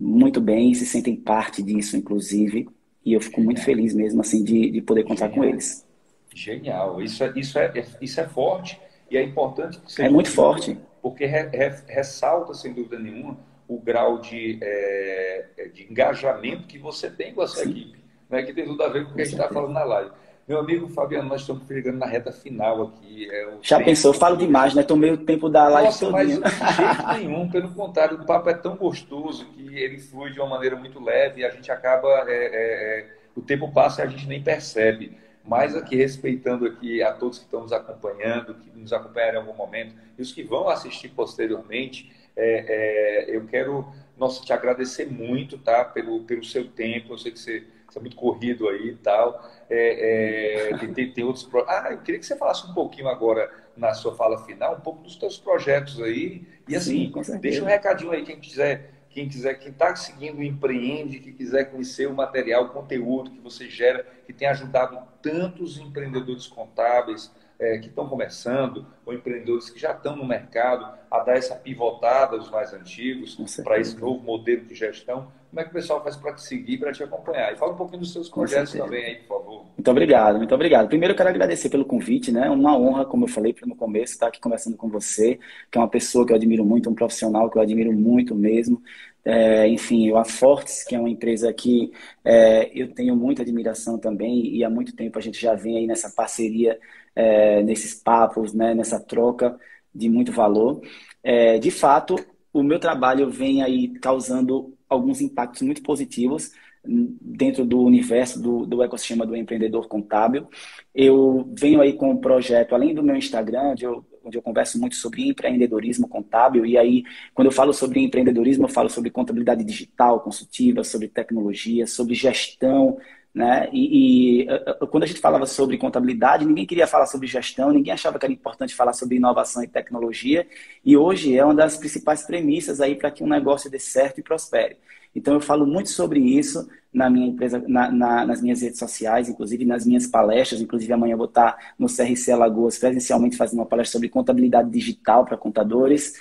muito 0.00 0.40
bem, 0.40 0.72
se 0.72 0.86
sentem 0.86 1.14
parte 1.14 1.62
disso, 1.62 1.94
inclusive. 1.96 2.66
E 3.04 3.12
eu 3.12 3.20
fico 3.20 3.40
muito 3.40 3.62
feliz 3.62 3.94
mesmo 3.94 4.22
assim 4.22 4.42
de, 4.42 4.70
de 4.70 4.80
poder 4.80 5.04
contar 5.04 5.28
Genial. 5.28 5.34
com 5.34 5.44
eles. 5.44 5.86
Genial, 6.34 7.02
isso 7.02 7.22
é, 7.22 7.32
isso, 7.36 7.58
é, 7.58 7.72
isso 8.00 8.20
é 8.20 8.26
forte 8.26 8.80
e 9.10 9.16
é 9.16 9.22
importante. 9.22 9.78
é 9.98 10.08
muito 10.08 10.30
forte. 10.30 10.78
Porque 11.02 11.26
re, 11.26 11.48
re, 11.48 11.74
ressalta, 11.88 12.54
sem 12.54 12.72
dúvida 12.72 12.98
nenhuma, 12.98 13.38
o 13.68 13.78
grau 13.78 14.18
de, 14.20 14.58
é, 14.62 15.70
de 15.74 15.84
engajamento 15.90 16.66
que 16.66 16.78
você 16.78 17.10
tem 17.10 17.34
com 17.34 17.42
a 17.42 17.46
sua 17.46 17.64
Sim. 17.64 17.70
equipe, 17.70 17.98
né, 18.28 18.42
que 18.42 18.52
tem 18.52 18.64
tudo 18.64 18.82
a 18.82 18.88
ver 18.88 19.04
com 19.04 19.12
o 19.12 19.14
que 19.14 19.22
a 19.22 19.24
gente 19.24 19.34
está 19.34 19.48
falando 19.48 19.72
na 19.72 19.84
live. 19.84 20.10
Meu 20.50 20.58
amigo 20.58 20.88
Fabiano, 20.88 21.28
nós 21.28 21.42
estamos 21.42 21.64
chegando 21.68 21.98
na 21.98 22.06
reta 22.06 22.32
final 22.32 22.82
aqui. 22.82 23.30
É 23.30 23.48
Já 23.62 23.76
tempo... 23.76 23.88
pensou? 23.88 24.12
Falo 24.12 24.36
demais, 24.36 24.74
né? 24.74 24.82
Tomei 24.82 25.12
o 25.12 25.18
tempo 25.18 25.48
da 25.48 25.68
live 25.68 25.86
Nossa, 25.86 26.10
mas 26.10 26.26
de 26.26 26.34
jeito 26.34 27.06
nenhum, 27.18 27.48
pelo 27.48 27.68
contrário, 27.72 28.20
o 28.20 28.26
papo 28.26 28.50
é 28.50 28.54
tão 28.54 28.74
gostoso 28.74 29.46
que 29.52 29.78
ele 29.78 30.00
flui 30.00 30.32
de 30.32 30.40
uma 30.40 30.48
maneira 30.48 30.74
muito 30.74 31.00
leve 31.00 31.42
e 31.42 31.44
a 31.44 31.50
gente 31.50 31.70
acaba... 31.70 32.08
É, 32.26 32.32
é, 32.32 32.98
é, 32.98 33.06
o 33.36 33.40
tempo 33.40 33.70
passa 33.70 34.02
e 34.02 34.04
a 34.04 34.08
gente 34.08 34.26
nem 34.26 34.42
percebe. 34.42 35.16
Mas 35.44 35.76
aqui, 35.76 35.94
respeitando 35.94 36.66
aqui 36.66 37.00
a 37.00 37.12
todos 37.12 37.38
que 37.38 37.44
estão 37.44 37.60
nos 37.60 37.72
acompanhando, 37.72 38.54
que 38.54 38.76
nos 38.76 38.92
acompanharam 38.92 39.34
em 39.34 39.46
algum 39.46 39.56
momento, 39.56 39.94
e 40.18 40.20
os 40.20 40.32
que 40.32 40.42
vão 40.42 40.68
assistir 40.68 41.10
posteriormente, 41.10 42.10
é, 42.36 43.28
é, 43.28 43.36
eu 43.36 43.46
quero 43.46 43.86
nossa, 44.18 44.44
te 44.44 44.52
agradecer 44.52 45.06
muito, 45.06 45.56
tá? 45.56 45.84
Pelo, 45.84 46.24
pelo 46.24 46.44
seu 46.44 46.68
tempo. 46.68 47.14
Eu 47.14 47.18
sei 47.18 47.32
que 47.32 47.38
você 47.38 47.64
você 47.92 47.98
é 47.98 48.02
muito 48.02 48.16
corrido 48.16 48.68
aí 48.68 48.90
e 48.90 48.96
tal. 48.96 49.44
É, 49.68 50.70
é, 50.72 50.78
tem, 50.88 51.12
tem, 51.12 51.24
outros 51.24 51.48
Ah, 51.66 51.88
eu 51.90 51.98
queria 51.98 52.20
que 52.20 52.26
você 52.26 52.36
falasse 52.36 52.66
um 52.66 52.72
pouquinho 52.72 53.08
agora, 53.08 53.50
na 53.76 53.94
sua 53.94 54.14
fala 54.14 54.44
final, 54.44 54.76
um 54.76 54.80
pouco 54.80 55.02
dos 55.02 55.18
seus 55.18 55.38
projetos 55.38 56.00
aí. 56.00 56.42
E 56.68 56.76
assim, 56.76 57.12
Sim, 57.22 57.38
deixa 57.38 57.62
um 57.62 57.66
recadinho 57.66 58.12
aí, 58.12 58.22
quem 58.22 58.40
quiser, 58.40 58.90
quem 59.08 59.28
quiser, 59.28 59.54
quem 59.54 59.72
está 59.72 59.94
seguindo 59.96 60.42
Empreende, 60.42 61.18
que 61.18 61.32
quiser 61.32 61.64
conhecer 61.70 62.06
o 62.06 62.14
material, 62.14 62.64
o 62.64 62.68
conteúdo 62.68 63.30
que 63.30 63.40
você 63.40 63.68
gera, 63.68 64.06
que 64.24 64.32
tem 64.32 64.48
ajudado 64.48 64.98
tantos 65.20 65.78
empreendedores 65.78 66.46
contábeis, 66.46 67.30
é, 67.60 67.78
que 67.78 67.88
estão 67.88 68.08
começando, 68.08 68.86
ou 69.04 69.12
empreendedores 69.12 69.68
que 69.68 69.78
já 69.78 69.92
estão 69.92 70.16
no 70.16 70.26
mercado, 70.26 70.98
a 71.10 71.18
dar 71.20 71.36
essa 71.36 71.54
pivotada 71.54 72.38
dos 72.38 72.50
mais 72.50 72.72
antigos 72.72 73.36
para 73.62 73.78
esse 73.78 73.98
novo 74.00 74.24
modelo 74.24 74.64
de 74.64 74.74
gestão. 74.74 75.28
Como 75.50 75.60
é 75.60 75.64
que 75.64 75.70
o 75.70 75.72
pessoal 75.72 76.02
faz 76.02 76.16
para 76.16 76.32
te 76.32 76.42
seguir, 76.42 76.78
para 76.78 76.92
te 76.92 77.02
acompanhar? 77.02 77.52
E 77.52 77.56
fala 77.56 77.72
um 77.72 77.76
pouquinho 77.76 78.00
dos 78.00 78.12
seus 78.12 78.28
projetos 78.28 78.72
também 78.72 79.04
aí, 79.04 79.16
por 79.16 79.40
favor. 79.40 79.64
Muito 79.76 79.90
obrigado, 79.90 80.36
muito 80.36 80.54
obrigado. 80.54 80.88
Primeiro 80.88 81.12
eu 81.12 81.16
quero 81.16 81.28
agradecer 81.28 81.68
pelo 81.68 81.84
convite, 81.84 82.30
né? 82.30 82.48
Uma 82.48 82.78
honra, 82.78 83.04
como 83.04 83.24
eu 83.24 83.28
falei 83.28 83.54
no 83.66 83.74
começo, 83.74 84.12
estar 84.12 84.28
aqui 84.28 84.40
conversando 84.40 84.76
com 84.76 84.88
você, 84.88 85.38
que 85.70 85.76
é 85.76 85.80
uma 85.80 85.88
pessoa 85.88 86.24
que 86.24 86.32
eu 86.32 86.36
admiro 86.36 86.64
muito, 86.64 86.88
um 86.88 86.94
profissional 86.94 87.50
que 87.50 87.58
eu 87.58 87.62
admiro 87.62 87.92
muito 87.92 88.34
mesmo. 88.34 88.80
É, 89.24 89.68
enfim, 89.68 90.10
a 90.12 90.24
Fortes, 90.24 90.82
que 90.84 90.94
é 90.94 90.98
uma 90.98 91.10
empresa 91.10 91.52
que 91.52 91.92
é, 92.24 92.70
eu 92.74 92.88
tenho 92.94 93.14
muita 93.14 93.42
admiração 93.42 93.98
também, 93.98 94.46
e 94.54 94.64
há 94.64 94.70
muito 94.70 94.94
tempo 94.94 95.18
a 95.18 95.22
gente 95.22 95.40
já 95.40 95.54
vem 95.54 95.76
aí 95.76 95.86
nessa 95.86 96.08
parceria 96.10 96.78
é, 97.14 97.62
nesses 97.62 97.94
papos, 97.94 98.52
né, 98.54 98.74
nessa 98.74 99.00
troca 99.00 99.58
de 99.94 100.08
muito 100.08 100.32
valor. 100.32 100.80
É, 101.22 101.58
de 101.58 101.70
fato, 101.70 102.16
o 102.52 102.62
meu 102.62 102.78
trabalho 102.78 103.30
vem 103.30 103.62
aí 103.62 103.88
causando 103.98 104.76
alguns 104.88 105.20
impactos 105.20 105.62
muito 105.62 105.82
positivos 105.82 106.52
dentro 106.82 107.64
do 107.64 107.82
universo 107.82 108.40
do, 108.40 108.64
do 108.64 108.82
ecossistema 108.82 109.26
do 109.26 109.36
empreendedor 109.36 109.86
contábil. 109.86 110.48
Eu 110.94 111.52
venho 111.58 111.80
aí 111.80 111.92
com 111.92 112.10
um 112.10 112.16
projeto, 112.16 112.74
além 112.74 112.94
do 112.94 113.02
meu 113.02 113.16
Instagram, 113.16 113.72
onde 113.72 113.84
eu, 113.84 114.04
onde 114.24 114.38
eu 114.38 114.42
converso 114.42 114.78
muito 114.80 114.96
sobre 114.96 115.28
empreendedorismo 115.28 116.08
contábil, 116.08 116.64
e 116.64 116.78
aí, 116.78 117.04
quando 117.34 117.46
eu 117.46 117.52
falo 117.52 117.72
sobre 117.72 118.00
empreendedorismo, 118.00 118.64
eu 118.64 118.68
falo 118.68 118.88
sobre 118.88 119.10
contabilidade 119.10 119.62
digital, 119.62 120.20
consultiva, 120.20 120.82
sobre 120.82 121.08
tecnologia, 121.08 121.86
sobre 121.86 122.14
gestão 122.14 122.96
né? 123.34 123.68
E, 123.72 124.42
e, 124.42 124.48
eh, 124.48 124.64
eh, 124.66 124.86
quando 124.86 125.04
a 125.04 125.06
gente 125.06 125.20
falava 125.20 125.46
sobre 125.46 125.78
contabilidade, 125.78 126.44
ninguém 126.44 126.66
queria 126.66 126.86
falar 126.86 127.06
sobre 127.06 127.26
gestão, 127.28 127.72
ninguém 127.72 127.92
achava 127.92 128.18
que 128.18 128.26
era 128.26 128.32
importante 128.32 128.74
falar 128.74 128.92
sobre 128.92 129.16
inovação 129.16 129.62
e 129.62 129.68
tecnologia. 129.68 130.46
E 130.84 130.96
hoje 130.96 131.36
é 131.36 131.44
uma 131.44 131.54
das 131.54 131.76
principais 131.76 132.22
premissas 132.22 132.80
aí 132.80 132.96
para 132.96 133.10
que 133.10 133.22
um 133.22 133.28
negócio 133.28 133.70
dê 133.70 133.78
certo 133.78 134.18
e 134.18 134.22
prospere. 134.22 134.76
Então 135.14 135.34
eu 135.34 135.40
falo 135.40 135.66
muito 135.66 135.90
sobre 135.90 136.20
isso 136.20 136.68
na 136.92 137.08
minha 137.08 137.26
empresa, 137.28 137.62
na, 137.66 137.90
na, 137.90 138.26
nas 138.26 138.42
minhas 138.42 138.62
redes 138.62 138.78
sociais, 138.78 139.28
inclusive 139.28 139.64
nas 139.64 139.86
minhas 139.86 140.06
palestras. 140.06 140.60
Inclusive 140.60 140.92
amanhã 140.92 141.14
eu 141.14 141.18
vou 141.18 141.26
estar 141.26 141.74
no 141.78 141.86
CRC 141.86 142.32
Alagoas 142.32 142.78
presencialmente 142.78 143.36
fazendo 143.36 143.60
uma 143.60 143.66
palestra 143.66 143.92
sobre 143.92 144.08
contabilidade 144.08 144.70
digital 144.70 145.24
para 145.24 145.36
contadores. 145.36 146.14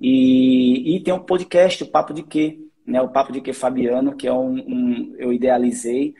E, 0.00 0.96
e 0.96 1.00
tem 1.00 1.14
um 1.14 1.20
podcast, 1.20 1.82
o 1.82 1.86
Papo 1.86 2.12
de 2.12 2.22
Quê? 2.22 2.58
Né, 2.84 3.00
o 3.00 3.08
Papo 3.08 3.32
de 3.32 3.40
Quê 3.40 3.52
Fabiano, 3.52 4.16
que 4.16 4.26
é 4.26 4.32
um, 4.32 4.54
um 4.54 5.14
eu 5.16 5.32
idealizei 5.32 6.14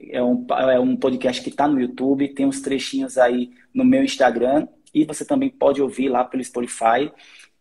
é 0.00 0.22
um, 0.22 0.46
é 0.50 0.78
um 0.80 0.96
podcast 0.96 1.42
que 1.42 1.50
está 1.50 1.66
no 1.66 1.80
YouTube, 1.80 2.34
tem 2.34 2.46
uns 2.46 2.60
trechinhos 2.60 3.18
aí 3.18 3.50
no 3.74 3.84
meu 3.84 4.02
Instagram 4.04 4.68
e 4.94 5.04
você 5.04 5.24
também 5.24 5.50
pode 5.50 5.82
ouvir 5.82 6.08
lá 6.08 6.24
pelo 6.24 6.42
Spotify. 6.42 7.10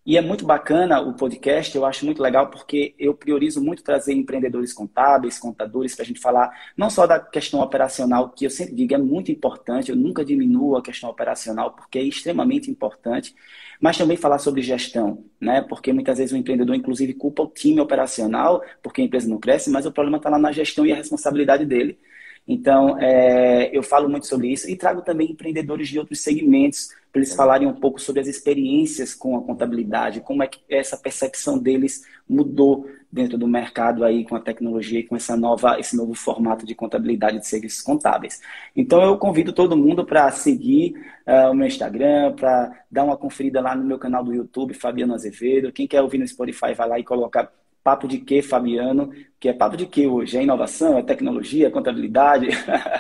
E 0.06 0.16
é 0.16 0.22
muito 0.22 0.46
bacana 0.46 1.02
o 1.02 1.14
podcast, 1.16 1.76
eu 1.76 1.86
acho 1.86 2.06
muito 2.06 2.24
legal 2.24 2.50
porque 2.50 2.96
eu 2.98 3.14
priorizo 3.14 3.62
muito 3.62 3.84
trazer 3.84 4.14
empreendedores 4.14 4.72
contábeis, 4.72 5.38
contadores, 5.38 5.96
para 5.96 6.04
a 6.04 6.06
gente 6.06 6.22
falar 6.22 6.50
não 6.78 6.90
só 6.90 7.06
da 7.06 7.20
questão 7.20 7.60
operacional, 7.60 8.30
que 8.30 8.46
eu 8.46 8.50
sempre 8.50 8.74
digo 8.74 8.94
é 8.94 8.98
muito 8.98 9.34
importante, 9.34 9.90
eu 9.90 9.98
nunca 9.98 10.24
diminuo 10.24 10.78
a 10.78 10.82
questão 10.82 11.10
operacional 11.10 11.74
porque 11.74 12.00
é 12.00 12.04
extremamente 12.04 12.72
importante, 12.72 13.36
mas 13.82 13.98
também 13.98 14.16
falar 14.16 14.40
sobre 14.40 14.62
gestão, 14.62 15.26
né? 15.42 15.62
Porque 15.62 15.92
muitas 15.92 16.18
vezes 16.18 16.32
o 16.34 16.38
empreendedor, 16.38 16.76
inclusive, 16.76 17.14
culpa 17.14 17.44
o 17.44 17.48
time 17.48 17.82
operacional, 17.82 18.64
porque 18.82 19.02
a 19.02 19.04
empresa 19.04 19.28
não 19.28 19.40
cresce, 19.40 19.70
mas 19.70 19.86
o 19.86 19.92
problema 19.92 20.18
está 20.18 20.30
lá 20.30 20.40
na 20.40 20.54
gestão 20.54 20.86
e 20.86 20.92
a 20.94 20.96
responsabilidade 20.96 21.66
dele. 21.66 22.00
Então, 22.48 22.98
é, 23.00 23.70
eu 23.76 23.84
falo 23.84 24.08
muito 24.08 24.26
sobre 24.26 24.48
isso 24.48 24.70
e 24.70 24.76
trago 24.76 25.02
também 25.02 25.32
empreendedores 25.32 25.90
de 25.90 26.00
outros 26.00 26.22
segmentos 26.22 26.90
para 27.12 27.20
eles 27.20 27.36
falarem 27.36 27.68
um 27.68 27.74
pouco 27.74 28.00
sobre 28.00 28.22
as 28.22 28.28
experiências 28.28 29.14
com 29.14 29.36
a 29.38 29.42
contabilidade, 29.42 30.22
como 30.22 30.44
é 30.44 30.48
que 30.48 30.60
essa 30.70 30.96
percepção 30.96 31.58
deles 31.58 32.06
mudou 32.30 32.88
dentro 33.12 33.38
do 33.38 33.48
mercado 33.48 34.04
aí 34.04 34.26
com 34.26 34.36
a 34.36 34.40
tecnologia 34.40 35.00
e 35.00 35.04
com 35.04 35.16
essa 35.16 35.36
nova, 35.36 35.80
esse 35.80 35.96
novo 35.96 36.14
formato 36.14 36.66
de 36.66 36.76
contabilidade 36.76 37.40
de 37.40 37.48
serviços 37.48 37.82
contábeis. 37.82 38.42
Então, 38.76 39.02
eu 39.02 39.18
convido 39.18 39.52
todo 39.52 39.78
mundo 39.78 40.06
para 40.06 40.30
seguir 40.32 40.94
uh, 41.26 41.52
o 41.52 41.54
meu 41.54 41.68
Instagram, 41.68 42.34
para 42.34 42.86
dar 42.92 43.04
uma 43.04 43.18
conferida 43.18 43.62
lá 43.62 43.76
no 43.76 43.84
meu 43.84 43.98
canal 43.98 44.24
do 44.24 44.34
YouTube, 44.34 44.74
Fabiano 44.74 45.14
Azevedo. 45.14 45.72
Quem 45.72 45.88
quer 45.88 46.02
ouvir 46.02 46.18
no 46.18 46.28
Spotify, 46.28 46.74
vai 46.74 46.88
lá 46.88 47.00
e 47.00 47.04
coloca 47.04 47.50
Papo 47.88 48.06
de 48.06 48.18
quê, 48.18 48.42
Fabiano? 48.42 49.14
Que 49.40 49.48
é 49.48 49.54
papo 49.54 49.78
de 49.78 49.86
quê 49.86 50.06
hoje? 50.08 50.38
É 50.38 50.44
inovação, 50.44 50.98
é 50.98 51.02
tecnologia, 51.02 51.68
é 51.68 51.70
contabilidade. 51.70 52.50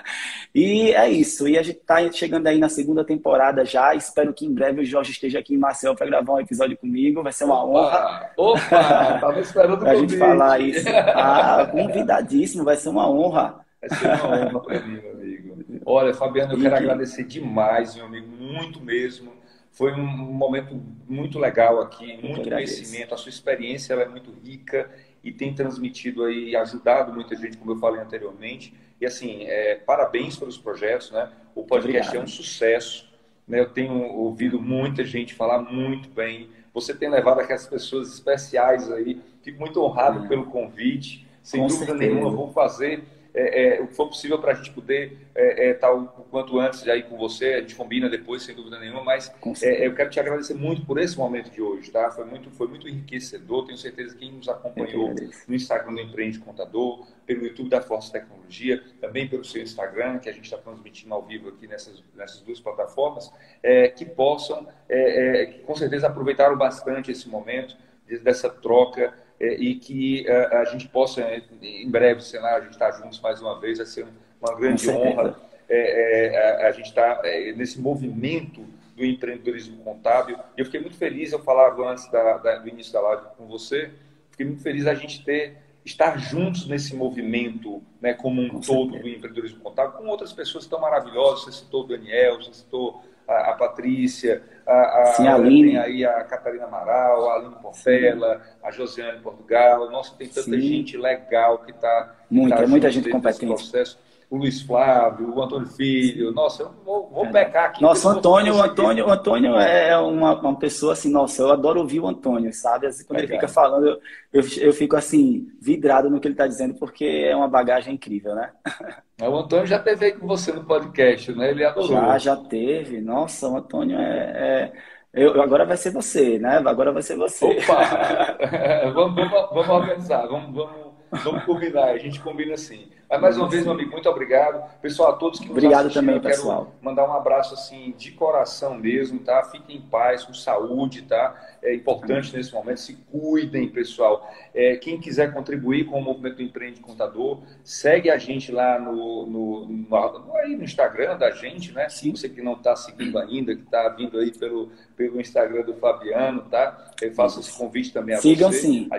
e 0.55 0.93
é 0.93 1.09
isso. 1.09 1.45
E 1.45 1.57
a 1.57 1.61
gente 1.61 1.79
está 1.79 2.09
chegando 2.09 2.47
aí 2.47 2.57
na 2.57 2.69
segunda 2.69 3.03
temporada 3.03 3.65
já. 3.65 3.93
Espero 3.93 4.33
que 4.33 4.45
em 4.45 4.53
breve 4.53 4.79
o 4.79 4.85
Jorge 4.85 5.11
esteja 5.11 5.39
aqui 5.39 5.55
em 5.55 5.57
Marcel 5.57 5.93
para 5.93 6.05
gravar 6.05 6.35
um 6.35 6.39
episódio 6.39 6.77
comigo. 6.77 7.21
Vai 7.21 7.33
ser 7.33 7.43
uma 7.43 7.65
opa, 7.65 7.79
honra. 7.79 8.31
Opa! 8.37 9.11
Estava 9.15 9.39
esperando 9.41 9.85
a 9.85 9.95
gente 9.95 10.15
falar 10.15 10.61
isso. 10.61 10.87
Ah, 10.87 11.67
convidadíssimo. 11.69 12.63
Vai 12.63 12.77
ser 12.77 12.87
uma 12.87 13.11
honra. 13.11 13.59
Vai 13.81 13.89
ser 13.89 14.05
uma 14.05 14.37
honra 14.37 14.59
para 14.61 14.79
mim, 14.79 15.01
meu 15.01 15.11
amigo. 15.11 15.81
Olha, 15.85 16.13
Fabiano, 16.13 16.53
eu 16.53 16.61
quero 16.61 16.77
agradecer 16.77 17.25
demais, 17.25 17.93
meu 17.93 18.05
amigo, 18.05 18.27
muito 18.29 18.79
mesmo 18.79 19.36
foi 19.77 19.93
um 19.93 20.07
momento 20.07 20.81
muito 21.07 21.37
legal 21.37 21.79
aqui, 21.79 22.17
muito 22.19 22.49
conhecimento. 22.49 23.13
A 23.13 23.17
sua 23.17 23.29
experiência 23.29 23.93
é 23.93 24.07
muito 24.07 24.31
rica 24.43 24.89
e 25.23 25.31
tem 25.31 25.53
transmitido 25.53 26.23
aí, 26.23 26.55
ajudado 26.55 27.13
muita 27.13 27.35
gente, 27.35 27.57
como 27.57 27.73
eu 27.73 27.77
falei 27.77 28.01
anteriormente. 28.01 28.73
E 28.99 29.05
assim, 29.05 29.43
é, 29.43 29.75
parabéns 29.75 30.35
pelos 30.35 30.57
projetos, 30.57 31.11
né? 31.11 31.29
O 31.53 31.61
podcast 31.61 32.07
Obrigado. 32.07 32.15
é 32.15 32.23
um 32.23 32.27
sucesso. 32.27 33.07
Né? 33.47 33.59
Eu 33.59 33.69
tenho 33.69 33.93
ouvido 34.15 34.59
muita 34.59 35.05
gente 35.05 35.35
falar 35.35 35.61
muito 35.61 36.09
bem. 36.09 36.49
Você 36.73 36.91
tem 36.95 37.07
levado 37.07 37.39
aquelas 37.39 37.67
pessoas 37.67 38.11
especiais 38.11 38.91
aí. 38.91 39.21
Fico 39.43 39.59
muito 39.59 39.79
honrado 39.83 40.25
é. 40.25 40.27
pelo 40.27 40.47
convite. 40.47 41.27
Sem 41.43 41.61
Com 41.61 41.67
dúvida 41.67 41.85
certeza. 41.85 42.13
nenhuma, 42.13 42.31
vou 42.31 42.51
fazer 42.51 43.03
é, 43.37 43.77
é, 43.77 43.81
o 43.81 43.87
que 43.87 43.93
for 43.93 44.07
possível 44.07 44.39
para 44.39 44.51
a 44.51 44.55
gente 44.55 44.71
poder 44.71 45.11
estar 45.29 45.39
é, 45.39 45.69
é, 45.69 45.73
tá 45.75 45.93
o 45.93 46.07
quanto 46.07 46.59
antes 46.59 46.87
aí 46.87 47.03
com 47.03 47.15
você, 47.15 47.53
a 47.53 47.61
gente 47.61 47.75
combina 47.75 48.09
depois, 48.09 48.41
sem 48.41 48.55
dúvida 48.55 48.79
nenhuma, 48.79 49.03
mas 49.03 49.31
é, 49.61 49.85
eu 49.85 49.93
quero 49.93 50.09
te 50.09 50.19
agradecer 50.19 50.55
muito 50.55 50.83
por 50.85 50.97
esse 50.97 51.15
momento 51.15 51.51
de 51.51 51.61
hoje, 51.61 51.91
tá? 51.91 52.09
Foi 52.09 52.25
muito, 52.25 52.49
foi 52.49 52.67
muito 52.67 52.87
enriquecedor, 52.89 53.67
tenho 53.67 53.77
certeza 53.77 54.15
que 54.15 54.21
quem 54.21 54.31
nos 54.31 54.49
acompanhou 54.49 55.13
no 55.47 55.55
Instagram 55.55 55.93
do 55.93 56.01
Empreende 56.01 56.39
Contador, 56.39 57.05
pelo 57.27 57.45
YouTube 57.45 57.69
da 57.69 57.81
Força 57.81 58.11
Tecnologia, 58.11 58.81
também 58.99 59.27
pelo 59.27 59.43
seu 59.43 59.61
Instagram, 59.61 60.17
que 60.17 60.29
a 60.29 60.33
gente 60.33 60.45
está 60.45 60.57
transmitindo 60.57 61.13
ao 61.13 61.21
vivo 61.21 61.49
aqui 61.49 61.67
nessas, 61.67 62.03
nessas 62.15 62.41
duas 62.41 62.59
plataformas, 62.59 63.31
é, 63.61 63.89
que 63.89 64.05
possam, 64.05 64.67
é, 64.89 65.45
que 65.45 65.59
com 65.59 65.75
certeza 65.75 66.07
aproveitaram 66.07 66.57
bastante 66.57 67.11
esse 67.11 67.29
momento, 67.29 67.75
dessa 68.23 68.49
troca, 68.49 69.13
é, 69.13 69.13
e 69.39 69.75
que 69.75 70.27
a, 70.27 70.31
é, 70.31 70.57
a 70.57 70.65
gente 70.65 70.87
possa, 70.87 71.21
em 71.61 71.89
breve, 71.89 72.21
sei 72.23 72.39
lá, 72.39 72.55
a 72.55 72.61
gente 72.61 72.73
estar 72.73 72.91
tá 72.91 72.97
juntos 72.97 73.19
mais 73.19 73.41
uma 73.41 73.59
vez, 73.59 73.77
vai 73.77 73.87
ser 73.87 74.07
uma 74.41 74.55
grande 74.55 74.89
honra 74.89 75.35
é, 75.69 76.25
é, 76.25 76.67
a, 76.67 76.71
gente 76.71 76.87
estar 76.87 77.15
tá, 77.15 77.27
é, 77.27 77.51
nesse 77.51 77.79
movimento 77.79 78.65
do 78.95 79.05
empreendedorismo 79.05 79.77
contábil. 79.83 80.37
Eu 80.55 80.65
fiquei 80.65 80.79
muito 80.79 80.97
feliz, 80.97 81.31
eu 81.31 81.39
falava 81.39 81.87
antes 81.89 82.09
da, 82.09 82.37
da, 82.37 82.55
do 82.57 82.67
início 82.69 82.93
da 82.93 83.01
live 83.01 83.23
com 83.37 83.47
você, 83.47 83.91
fiquei 84.31 84.45
muito 84.45 84.63
feliz 84.63 84.87
a 84.87 84.95
gente 84.95 85.23
ter 85.23 85.57
estar 85.85 86.17
juntos 86.17 86.67
nesse 86.67 86.95
movimento, 86.95 87.81
né, 88.01 88.13
como 88.13 88.41
um 88.41 88.49
com 88.49 88.59
todo 88.59 88.91
certeza. 88.91 89.03
do 89.03 89.09
empreendedorismo 89.09 89.59
contábil, 89.61 89.93
com 89.93 90.07
outras 90.07 90.33
pessoas 90.33 90.65
tão 90.65 90.81
maravilhosas. 90.81 91.45
Você 91.45 91.63
citou 91.63 91.83
o 91.83 91.87
Daniel, 91.87 92.37
você 92.37 92.53
citou 92.53 93.03
a, 93.27 93.51
a 93.51 93.53
Patrícia, 93.53 94.41
a, 94.67 95.01
a, 95.01 95.05
Sim, 95.13 95.27
a 95.27 95.35
Aline. 95.35 95.69
tem 95.69 95.77
aí 95.77 96.05
a 96.05 96.23
Catarina 96.23 96.65
Amaral, 96.65 97.29
a 97.29 97.35
Aline 97.35 97.55
Portela, 97.61 98.41
a 98.61 98.69
Josiane 98.69 99.19
Portugal. 99.21 99.89
Nossa, 99.89 100.15
tem 100.15 100.27
tanta 100.27 100.41
Sim. 100.41 100.61
gente 100.61 100.97
legal 100.97 101.59
que 101.59 101.71
está. 101.71 102.15
Muita, 102.29 102.57
tá 102.57 102.67
muita 102.67 102.91
gente 102.91 103.09
competente. 103.09 103.45
Processo 103.45 103.97
o 104.29 104.37
Luiz 104.37 104.61
Flávio, 104.61 105.33
o 105.33 105.41
Antônio 105.41 105.67
Filho. 105.67 106.33
Nossa, 106.33 106.63
eu 106.63 106.71
vou, 106.83 107.09
vou 107.09 107.25
é. 107.25 107.31
pecar 107.31 107.65
aqui. 107.65 107.81
Nossa, 107.81 108.07
o 108.07 108.11
Antônio, 108.11 108.55
o 108.55 108.61
Antônio, 108.61 109.07
o 109.07 109.09
Antônio 109.09 109.55
é 109.55 109.97
uma, 109.97 110.37
uma 110.39 110.59
pessoa 110.59 110.93
assim, 110.93 111.09
nossa, 111.09 111.41
eu 111.41 111.51
adoro 111.51 111.79
ouvir 111.79 112.01
o 112.01 112.07
Antônio, 112.07 112.51
sabe? 112.53 112.87
Assim, 112.87 113.05
quando 113.05 113.19
ele 113.19 113.27
fica 113.27 113.47
falando, 113.47 113.87
eu, 113.87 113.99
eu, 114.33 114.43
eu, 114.59 114.73
fico 114.73 114.97
assim, 114.97 115.47
vidrado 115.61 116.09
no 116.09 116.19
que 116.19 116.27
ele 116.27 116.33
está 116.33 116.45
dizendo, 116.45 116.75
porque 116.75 117.05
é 117.05 117.35
uma 117.35 117.47
bagagem 117.47 117.93
incrível, 117.93 118.35
né? 118.35 118.51
O 119.19 119.35
Antônio 119.35 119.65
já 119.65 119.79
teve 119.79 120.05
aí 120.05 120.11
com 120.11 120.27
você 120.27 120.51
no 120.51 120.63
podcast, 120.63 121.31
né? 121.31 121.49
Ele 121.49 121.65
adorou. 121.65 121.87
Já, 121.89 122.19
já 122.19 122.35
teve. 122.35 123.01
Nossa, 123.01 123.47
o 123.47 123.57
Antônio 123.57 123.97
é... 123.97 124.71
é... 124.71 124.73
Eu, 125.11 125.41
agora 125.41 125.65
vai 125.65 125.75
ser 125.75 125.89
você, 125.89 126.37
né? 126.37 126.61
Agora 126.63 126.91
vai 126.91 127.01
ser 127.01 127.17
você. 127.17 127.43
Opa! 127.43 128.37
vamos, 128.93 129.15
vamos, 129.15 129.49
vamos 129.49 129.69
organizar, 129.69 130.27
vamos, 130.27 130.53
vamos, 130.53 130.86
vamos 131.11 131.43
combinar. 131.43 131.85
A 131.89 131.97
gente 131.97 132.19
combina 132.19 132.53
assim. 132.53 132.87
Mas 133.09 133.21
mais 133.21 133.37
uma 133.37 133.47
vez, 133.47 133.63
meu 133.63 133.73
amigo, 133.73 133.91
muito 133.91 134.09
obrigado. 134.09 134.61
Pessoal, 134.81 135.11
a 135.11 135.13
todos 135.13 135.39
que 135.39 135.49
Obrigado 135.49 135.91
também, 135.93 136.19
pessoal. 136.19 136.73
mandar 136.81 137.07
um 137.07 137.13
abraço 137.13 137.53
assim 137.53 137.93
de 137.97 138.11
coração 138.11 138.75
mesmo, 138.75 139.19
tá? 139.19 139.43
Fiquem 139.43 139.77
em 139.77 139.81
paz, 139.81 140.25
com 140.25 140.33
saúde, 140.33 141.03
tá? 141.03 141.33
É 141.67 141.75
importante 141.75 142.35
nesse 142.35 142.53
momento. 142.53 142.79
Se 142.79 142.93
cuidem, 143.11 143.67
pessoal. 143.67 144.33
É, 144.53 144.77
quem 144.77 144.99
quiser 144.99 145.33
contribuir 145.33 145.85
com 145.85 145.99
o 145.99 146.01
movimento 146.01 146.37
do 146.37 146.43
Empreende 146.43 146.79
Contador, 146.79 147.41
segue 147.63 148.09
a 148.09 148.17
gente 148.17 148.51
lá 148.51 148.79
no, 148.79 149.25
no, 149.25 149.67
no, 149.67 150.35
aí 150.37 150.55
no 150.55 150.63
Instagram 150.63 151.17
da 151.17 151.29
gente, 151.31 151.73
né? 151.73 151.89
Sim. 151.89 152.11
Você 152.11 152.29
que 152.29 152.41
não 152.41 152.53
está 152.53 152.75
seguindo 152.75 153.19
ainda, 153.19 153.53
que 153.53 153.63
está 153.63 153.89
vindo 153.89 154.17
aí 154.17 154.31
pelo, 154.31 154.71
pelo 154.95 155.19
Instagram 155.19 155.63
do 155.63 155.73
Fabiano, 155.73 156.43
tá? 156.43 156.91
Eu 157.01 157.13
faço 157.13 157.41
esse 157.41 157.57
convite 157.57 157.91
também 157.91 158.15
a 158.15 158.19
Sigam 158.19 158.51
você. 158.51 158.59
sim. 158.59 158.89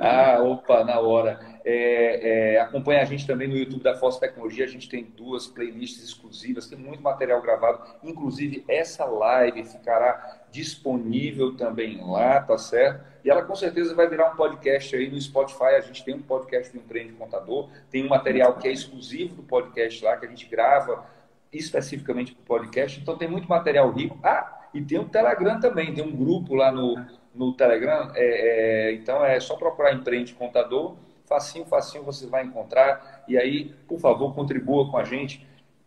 Ah, 0.00 0.40
opa, 0.42 0.84
na 0.84 1.00
hora. 1.00 1.53
É, 1.66 2.56
é, 2.56 2.60
acompanha 2.60 3.00
a 3.00 3.06
gente 3.06 3.26
também 3.26 3.48
no 3.48 3.56
YouTube 3.56 3.82
da 3.82 3.94
Força 3.94 4.20
Tecnologia, 4.20 4.66
a 4.66 4.68
gente 4.68 4.86
tem 4.86 5.02
duas 5.02 5.46
playlists 5.46 6.04
exclusivas, 6.04 6.66
tem 6.66 6.78
muito 6.78 7.02
material 7.02 7.40
gravado, 7.40 7.82
inclusive 8.02 8.62
essa 8.68 9.06
live 9.06 9.64
ficará 9.64 10.42
disponível 10.50 11.56
também 11.56 11.98
lá, 12.04 12.42
tá 12.42 12.58
certo? 12.58 13.02
E 13.24 13.30
ela 13.30 13.42
com 13.42 13.54
certeza 13.54 13.94
vai 13.94 14.06
virar 14.06 14.32
um 14.32 14.36
podcast 14.36 14.94
aí 14.94 15.10
no 15.10 15.18
Spotify, 15.18 15.76
a 15.76 15.80
gente 15.80 16.04
tem 16.04 16.14
um 16.14 16.20
podcast 16.20 16.70
do 16.70 16.78
Empreende 16.78 17.14
Contador, 17.14 17.70
tem 17.90 18.04
um 18.04 18.08
material 18.08 18.58
que 18.58 18.68
é 18.68 18.72
exclusivo 18.72 19.36
do 19.36 19.42
podcast 19.42 20.04
lá, 20.04 20.18
que 20.18 20.26
a 20.26 20.28
gente 20.28 20.44
grava 20.46 21.06
especificamente 21.50 22.34
para 22.34 22.42
o 22.42 22.44
podcast, 22.44 23.00
então 23.00 23.16
tem 23.16 23.28
muito 23.28 23.48
material 23.48 23.90
rico. 23.90 24.18
Ah, 24.22 24.68
e 24.74 24.82
tem 24.82 24.98
o 24.98 25.08
Telegram 25.08 25.58
também, 25.58 25.94
tem 25.94 26.04
um 26.04 26.14
grupo 26.14 26.54
lá 26.54 26.70
no, 26.70 27.02
no 27.34 27.54
Telegram, 27.54 28.10
é, 28.14 28.90
é, 28.90 28.92
então 28.92 29.24
é 29.24 29.40
só 29.40 29.56
procurar 29.56 29.94
Empreende 29.94 30.34
Contador, 30.34 30.96
facinho, 31.26 31.64
facinho 31.64 32.04
você 32.04 32.26
vai 32.26 32.44
encontrar. 32.44 33.24
E 33.28 33.36
aí, 33.36 33.74
por 33.88 33.98
favor, 33.98 34.34
contribua 34.34 34.90
com 34.90 34.96
a 34.96 35.04
gente. 35.04 35.46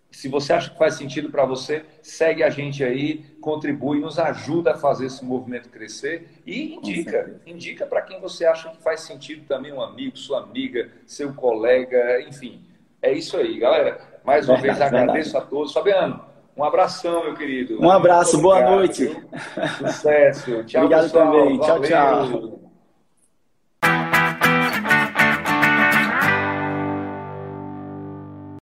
Se 0.09 0.29
você 0.29 0.53
acha 0.53 0.69
que 0.69 0.77
faz 0.77 0.95
sentido 0.95 1.29
para 1.29 1.45
você, 1.45 1.85
segue 2.01 2.41
a 2.41 2.49
gente 2.49 2.83
aí, 2.83 3.25
contribui, 3.41 3.99
nos 3.99 4.17
ajuda 4.17 4.71
a 4.71 4.77
fazer 4.77 5.07
esse 5.07 5.23
movimento 5.23 5.69
crescer 5.69 6.41
e 6.45 6.73
indica, 6.75 7.39
indica 7.45 7.85
para 7.85 8.01
quem 8.01 8.19
você 8.19 8.45
acha 8.45 8.69
que 8.69 8.81
faz 8.81 9.01
sentido 9.01 9.45
também, 9.45 9.73
um 9.73 9.81
amigo, 9.81 10.17
sua 10.17 10.41
amiga, 10.41 10.89
seu 11.05 11.33
colega, 11.33 12.21
enfim. 12.21 12.61
É 13.01 13.11
isso 13.11 13.37
aí, 13.37 13.59
galera. 13.59 13.99
Mais 14.23 14.47
uma 14.47 14.57
verdade, 14.57 14.79
vez 14.79 14.93
agradeço 14.93 15.31
verdade. 15.33 15.45
a 15.45 15.49
todos. 15.49 15.73
Fabiano, 15.73 16.25
um 16.55 16.63
abraço, 16.63 17.07
meu 17.07 17.35
querido. 17.35 17.79
Um 17.79 17.91
abraço, 17.91 18.41
boa 18.41 18.61
noite. 18.61 19.05
Viu? 19.05 19.29
Sucesso. 19.77 20.63
Tchau, 20.65 20.83
Obrigado 20.85 21.03
pessoal. 21.03 21.31
também. 21.31 21.59
Tchau, 21.59 21.67
Valeu. 21.67 21.89
tchau. 21.89 22.66